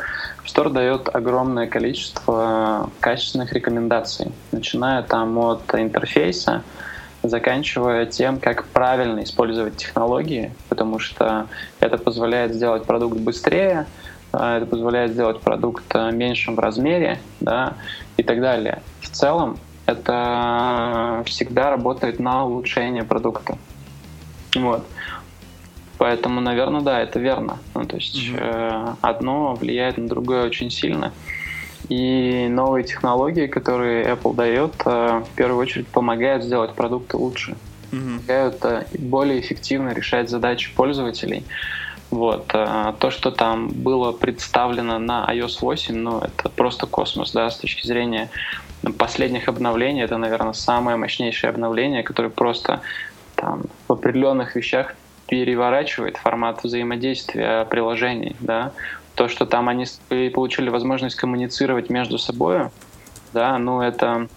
App 0.45 0.47
Store 0.47 0.71
дает 0.71 1.09
огромное 1.15 1.67
количество 1.67 2.91
качественных 3.01 3.53
рекомендаций, 3.53 4.33
начиная 4.53 5.03
там 5.03 5.37
от 5.39 5.63
интерфейса, 5.75 6.63
заканчивая 7.23 8.07
тем, 8.07 8.39
как 8.39 8.67
правильно 8.67 9.23
использовать 9.23 9.77
технологии, 9.77 10.53
потому 10.69 10.99
что 10.99 11.47
это 11.81 11.99
позволяет 11.99 12.55
сделать 12.55 12.85
продукт 12.85 13.19
быстрее, 13.19 13.87
это 14.33 14.67
позволяет 14.67 15.13
сделать 15.13 15.41
продукт 15.41 15.85
э, 15.95 16.11
меньшим 16.13 16.55
в 16.57 16.59
размере, 16.59 17.21
да, 17.41 17.75
и 18.17 18.23
так 18.23 18.41
далее. 18.41 18.83
В 19.01 19.09
целом 19.09 19.59
это 19.87 21.23
всегда 21.27 21.71
работает 21.71 22.21
на 22.21 22.45
улучшение 22.45 23.05
продукта. 23.05 23.59
Вот. 24.55 24.85
Поэтому, 25.99 26.41
наверное, 26.41 26.81
да, 26.81 27.01
это 27.01 27.19
верно. 27.19 27.59
Ну, 27.75 27.85
то 27.85 27.97
есть 27.97 28.17
mm-hmm. 28.17 28.39
э, 28.41 28.95
одно 29.03 29.55
влияет 29.55 29.99
на 29.99 30.09
другое 30.09 30.47
очень 30.47 30.71
сильно. 30.71 31.13
И 31.91 32.47
новые 32.49 32.85
технологии, 32.85 33.47
которые 33.47 34.07
Apple 34.07 34.35
дает, 34.35 34.73
э, 34.87 35.23
в 35.23 35.37
первую 35.37 35.61
очередь 35.61 35.89
помогают 35.89 36.43
сделать 36.43 36.73
продукты 36.73 37.19
лучше. 37.19 37.57
Mm-hmm. 37.91 38.17
Помогают 38.17 38.65
э, 38.65 38.87
более 38.99 39.41
эффективно 39.41 39.91
решать 39.91 40.31
задачи 40.31 40.73
пользователей. 40.75 41.45
Вот. 42.11 42.47
А 42.53 42.93
то, 42.99 43.11
что 43.11 43.31
там 43.31 43.69
было 43.69 44.13
представлено 44.13 44.99
на 44.99 45.27
iOS 45.33 45.59
8, 45.61 45.95
ну, 45.95 46.19
это 46.19 46.49
просто 46.49 46.87
космос, 46.87 47.33
да, 47.33 47.49
с 47.51 47.57
точки 47.57 47.87
зрения 47.87 48.31
последних 48.99 49.49
обновлений. 49.49 50.03
Это, 50.03 50.17
наверное, 50.17 50.53
самое 50.53 50.97
мощнейшее 50.97 51.51
обновление, 51.51 52.03
которое 52.03 52.31
просто 52.31 52.81
там 53.37 53.63
в 53.87 53.93
определенных 53.93 54.57
вещах 54.57 54.95
переворачивает 55.29 56.17
формат 56.17 56.65
взаимодействия 56.65 57.65
приложений, 57.67 58.37
да. 58.41 58.73
То, 59.15 59.29
что 59.29 59.47
там 59.47 59.69
они 59.69 59.85
получили 60.31 60.71
возможность 60.71 61.15
коммуницировать 61.15 61.91
между 61.91 62.19
собой, 62.19 62.71
да, 63.33 63.57
ну, 63.59 63.81
это 63.81 64.29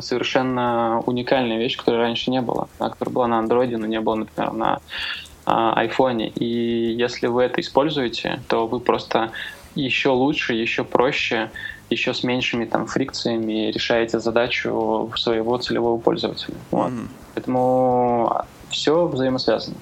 совершенно 0.00 1.00
уникальная 1.06 1.58
вещь, 1.58 1.76
которой 1.76 1.98
раньше 2.00 2.30
не 2.30 2.40
было, 2.40 2.68
да, 2.78 2.88
которая 2.88 3.14
была 3.14 3.26
на 3.28 3.40
Android, 3.40 3.76
но 3.76 3.86
не 3.86 4.00
было, 4.00 4.16
например, 4.16 4.52
на 4.52 4.80
iPhone. 5.76 6.32
И 6.36 6.44
если 6.92 7.26
вы 7.26 7.44
это 7.44 7.60
используете, 7.60 8.40
то 8.48 8.66
вы 8.66 8.80
просто 8.80 9.32
еще 9.74 10.10
лучше, 10.10 10.54
еще 10.54 10.84
проще, 10.84 11.50
еще 11.90 12.14
с 12.14 12.22
меньшими 12.22 12.64
там 12.64 12.86
фрикциями 12.86 13.70
решаете 13.70 14.20
задачу 14.20 15.12
своего 15.16 15.58
целевого 15.58 15.98
пользователя. 15.98 16.54
Вот. 16.70 16.90
Mm-hmm. 16.90 17.08
Поэтому 17.34 18.44
все 18.70 19.06
взаимосвязано. 19.06 19.76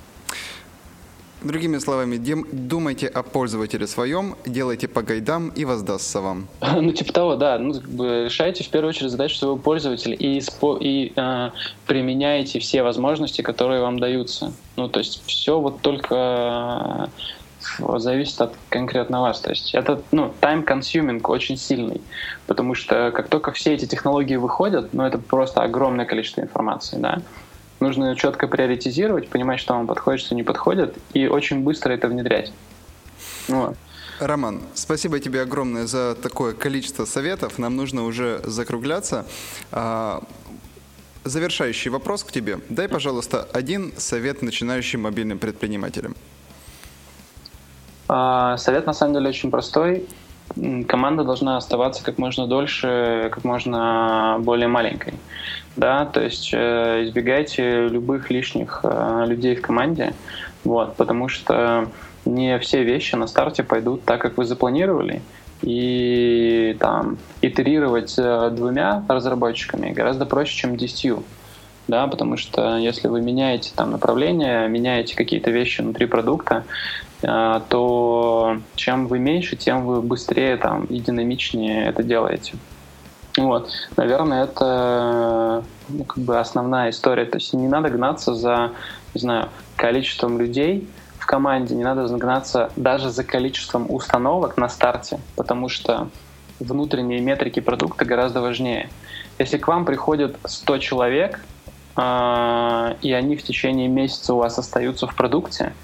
Другими 1.42 1.78
словами, 1.78 2.16
думайте 2.52 3.06
о 3.06 3.22
пользователе 3.22 3.86
своем, 3.86 4.34
делайте 4.44 4.88
по 4.88 5.02
гайдам 5.02 5.50
и 5.50 5.64
воздастся 5.64 6.20
вам. 6.20 6.48
Ну, 6.80 6.92
типа 6.92 7.12
того, 7.12 7.36
да. 7.36 7.58
Ну, 7.58 7.74
как 7.74 7.88
бы 7.88 8.24
решайте 8.24 8.64
в 8.64 8.68
первую 8.68 8.90
очередь 8.90 9.10
задачу 9.10 9.36
своего 9.36 9.56
пользователя 9.56 10.14
и, 10.14 10.40
и 10.80 11.12
э, 11.14 11.50
применяйте 11.86 12.58
все 12.58 12.82
возможности, 12.82 13.42
которые 13.42 13.80
вам 13.80 14.00
даются. 14.00 14.52
Ну, 14.76 14.88
то 14.88 14.98
есть 14.98 15.22
все 15.26 15.60
вот 15.60 15.80
только 15.80 17.08
э, 17.78 17.98
зависит 17.98 18.40
от 18.40 18.54
конкретно 18.68 19.20
вас. 19.20 19.40
То 19.40 19.50
есть 19.50 19.74
это, 19.74 20.02
ну, 20.10 20.34
time-consuming 20.40 21.20
очень 21.24 21.56
сильный, 21.56 22.00
потому 22.46 22.74
что 22.74 23.12
как 23.14 23.28
только 23.28 23.52
все 23.52 23.74
эти 23.74 23.86
технологии 23.86 24.36
выходят, 24.36 24.92
ну, 24.92 25.04
это 25.04 25.18
просто 25.18 25.62
огромное 25.62 26.04
количество 26.04 26.40
информации, 26.40 26.96
да, 26.98 27.22
Нужно 27.80 28.16
четко 28.16 28.48
приоритизировать, 28.48 29.28
понимать, 29.28 29.60
что 29.60 29.74
вам 29.74 29.86
подходит, 29.86 30.20
что 30.20 30.34
не 30.34 30.42
подходит, 30.42 30.96
и 31.12 31.28
очень 31.28 31.60
быстро 31.60 31.92
это 31.92 32.08
внедрять. 32.08 32.52
Вот. 33.46 33.76
Роман, 34.20 34.62
спасибо 34.74 35.20
тебе 35.20 35.42
огромное 35.42 35.86
за 35.86 36.16
такое 36.20 36.52
количество 36.52 37.04
советов. 37.04 37.58
Нам 37.58 37.76
нужно 37.76 38.04
уже 38.04 38.40
закругляться. 38.44 39.26
А, 39.70 40.24
завершающий 41.24 41.90
вопрос 41.90 42.24
к 42.24 42.32
тебе. 42.32 42.58
Дай, 42.68 42.88
пожалуйста, 42.88 43.46
один 43.52 43.92
совет 43.96 44.42
начинающим 44.42 45.02
мобильным 45.02 45.38
предпринимателям. 45.38 46.16
А, 48.08 48.56
совет 48.56 48.86
на 48.86 48.92
самом 48.92 49.14
деле 49.14 49.28
очень 49.28 49.50
простой. 49.50 50.08
Команда 50.86 51.24
должна 51.24 51.56
оставаться 51.56 52.04
как 52.04 52.18
можно 52.18 52.46
дольше, 52.46 53.30
как 53.32 53.44
можно 53.44 54.36
более 54.40 54.68
маленькой. 54.68 55.14
Да, 55.76 56.06
то 56.06 56.20
есть 56.20 56.50
э, 56.52 57.04
избегайте 57.04 57.86
любых 57.86 58.30
лишних 58.30 58.80
э, 58.82 59.24
людей 59.26 59.54
в 59.54 59.62
команде, 59.62 60.12
вот, 60.64 60.96
потому 60.96 61.28
что 61.28 61.88
не 62.24 62.58
все 62.58 62.82
вещи 62.82 63.14
на 63.14 63.28
старте 63.28 63.62
пойдут 63.62 64.04
так, 64.04 64.20
как 64.20 64.36
вы 64.36 64.44
запланировали, 64.44 65.22
и 65.62 66.76
там 66.80 67.18
итерировать 67.42 68.14
э, 68.18 68.50
двумя 68.50 69.04
разработчиками 69.08 69.92
гораздо 69.92 70.26
проще, 70.26 70.56
чем 70.56 70.76
десятью, 70.76 71.22
да, 71.86 72.06
потому 72.06 72.36
что 72.36 72.76
если 72.76 73.08
вы 73.08 73.20
меняете 73.20 73.70
там 73.74 73.90
направление, 73.92 74.68
меняете 74.68 75.16
какие-то 75.16 75.50
вещи 75.50 75.80
внутри 75.80 76.06
продукта, 76.06 76.64
то 77.20 78.58
чем 78.76 79.08
вы 79.08 79.18
меньше, 79.18 79.56
тем 79.56 79.86
вы 79.86 80.02
быстрее 80.02 80.56
там 80.56 80.84
и 80.84 81.00
динамичнее 81.00 81.86
это 81.86 82.02
делаете. 82.02 82.54
Вот. 83.36 83.70
Наверное, 83.96 84.44
это 84.44 85.64
ну, 85.88 86.04
как 86.04 86.18
бы 86.22 86.38
основная 86.38 86.90
история. 86.90 87.24
То 87.24 87.38
есть 87.38 87.52
не 87.52 87.68
надо 87.68 87.88
гнаться 87.88 88.34
за, 88.34 88.72
не 89.14 89.20
знаю, 89.20 89.48
количеством 89.76 90.38
людей 90.38 90.88
в 91.18 91.26
команде, 91.26 91.74
не 91.74 91.84
надо 91.84 92.06
гнаться 92.16 92.70
даже 92.76 93.10
за 93.10 93.24
количеством 93.24 93.86
установок 93.88 94.56
на 94.56 94.68
старте, 94.68 95.20
потому 95.36 95.68
что 95.68 96.08
внутренние 96.58 97.20
метрики 97.20 97.60
продукта 97.60 98.04
гораздо 98.04 98.40
важнее. 98.40 98.88
Если 99.38 99.58
к 99.58 99.68
вам 99.68 99.84
приходит 99.84 100.36
100 100.44 100.78
человек, 100.78 101.40
э, 101.96 102.94
и 103.02 103.12
они 103.12 103.36
в 103.36 103.42
течение 103.44 103.88
месяца 103.88 104.34
у 104.34 104.38
вас 104.38 104.58
остаются 104.58 105.06
в 105.06 105.14
продукте, 105.14 105.74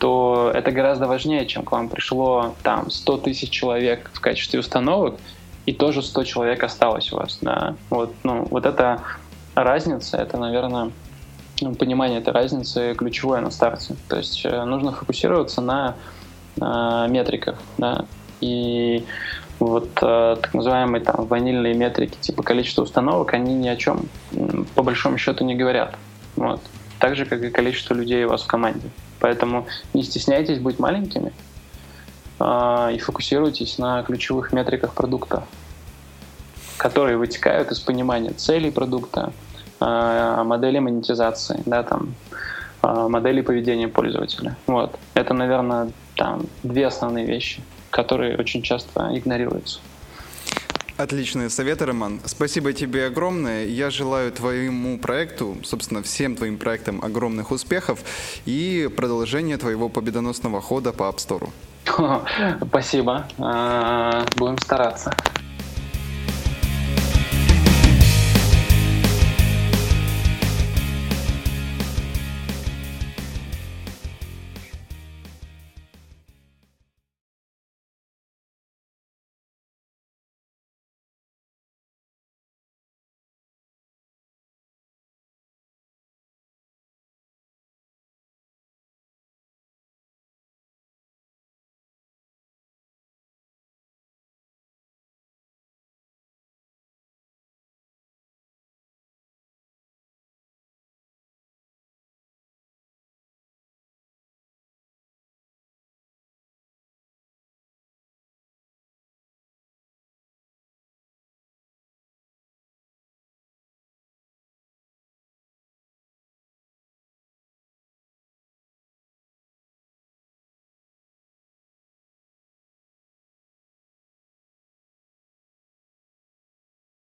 то 0.00 0.50
это 0.54 0.72
гораздо 0.72 1.06
важнее, 1.06 1.44
чем 1.44 1.62
к 1.62 1.72
вам 1.72 1.90
пришло 1.90 2.54
там 2.62 2.90
100 2.90 3.18
тысяч 3.18 3.50
человек 3.50 4.10
в 4.14 4.20
качестве 4.20 4.58
установок, 4.58 5.16
и 5.66 5.74
тоже 5.74 6.02
100 6.02 6.24
человек 6.24 6.64
осталось 6.64 7.12
у 7.12 7.16
вас. 7.16 7.38
Да. 7.42 7.76
Вот, 7.90 8.14
ну, 8.22 8.46
вот 8.50 8.64
эта 8.64 9.02
разница, 9.54 10.16
это, 10.16 10.38
наверное, 10.38 10.90
ну, 11.60 11.74
понимание 11.74 12.18
этой 12.18 12.32
разницы 12.32 12.94
ключевое 12.94 13.42
на 13.42 13.50
старте. 13.50 13.94
То 14.08 14.16
есть 14.16 14.40
э, 14.46 14.64
нужно 14.64 14.92
фокусироваться 14.92 15.60
на, 15.60 15.96
на 16.56 17.06
метриках. 17.08 17.58
Да. 17.76 18.06
И 18.40 19.04
вот 19.58 19.90
э, 20.00 20.36
так 20.40 20.54
называемые 20.54 21.04
там 21.04 21.26
ванильные 21.26 21.74
метрики, 21.74 22.16
типа 22.18 22.42
количество 22.42 22.84
установок, 22.84 23.34
они 23.34 23.52
ни 23.54 23.68
о 23.68 23.76
чем 23.76 24.06
по 24.74 24.82
большому 24.82 25.18
счету 25.18 25.44
не 25.44 25.54
говорят. 25.54 25.94
Вот. 26.36 26.62
Так 27.00 27.16
же, 27.16 27.24
как 27.24 27.42
и 27.42 27.50
количество 27.50 27.94
людей 27.94 28.24
у 28.24 28.28
вас 28.28 28.42
в 28.42 28.46
команде. 28.46 28.88
Поэтому 29.18 29.66
не 29.94 30.02
стесняйтесь 30.02 30.58
быть 30.58 30.78
маленькими 30.78 31.32
э, 32.38 32.92
и 32.94 32.98
фокусируйтесь 32.98 33.78
на 33.78 34.02
ключевых 34.02 34.52
метриках 34.52 34.94
продукта, 34.94 35.44
которые 36.76 37.16
вытекают 37.16 37.72
из 37.72 37.80
понимания 37.80 38.32
целей 38.32 38.70
продукта, 38.70 39.32
э, 39.80 40.42
модели 40.44 40.78
монетизации, 40.78 41.62
да, 41.66 41.82
там, 41.82 42.14
э, 42.82 43.08
модели 43.08 43.40
поведения 43.40 43.88
пользователя. 43.88 44.56
Вот. 44.66 44.96
Это, 45.14 45.34
наверное, 45.34 45.90
там 46.14 46.46
две 46.62 46.86
основные 46.86 47.26
вещи 47.26 47.62
которые 47.90 48.36
очень 48.38 48.62
часто 48.62 49.10
игнорируются. 49.12 49.80
Отличные 51.00 51.48
советы, 51.48 51.86
Роман. 51.86 52.20
Спасибо 52.26 52.74
тебе 52.74 53.06
огромное. 53.06 53.64
Я 53.64 53.88
желаю 53.88 54.30
твоему 54.32 54.98
проекту, 54.98 55.56
собственно, 55.64 56.02
всем 56.02 56.36
твоим 56.36 56.58
проектам 56.58 57.02
огромных 57.02 57.52
успехов 57.52 58.00
и 58.44 58.86
продолжения 58.94 59.56
твоего 59.56 59.88
победоносного 59.88 60.60
хода 60.60 60.92
по 60.92 61.04
App 61.04 61.16
Store. 61.16 61.48
Спасибо. 62.68 63.26
А, 63.38 64.26
будем 64.36 64.58
стараться. 64.58 65.16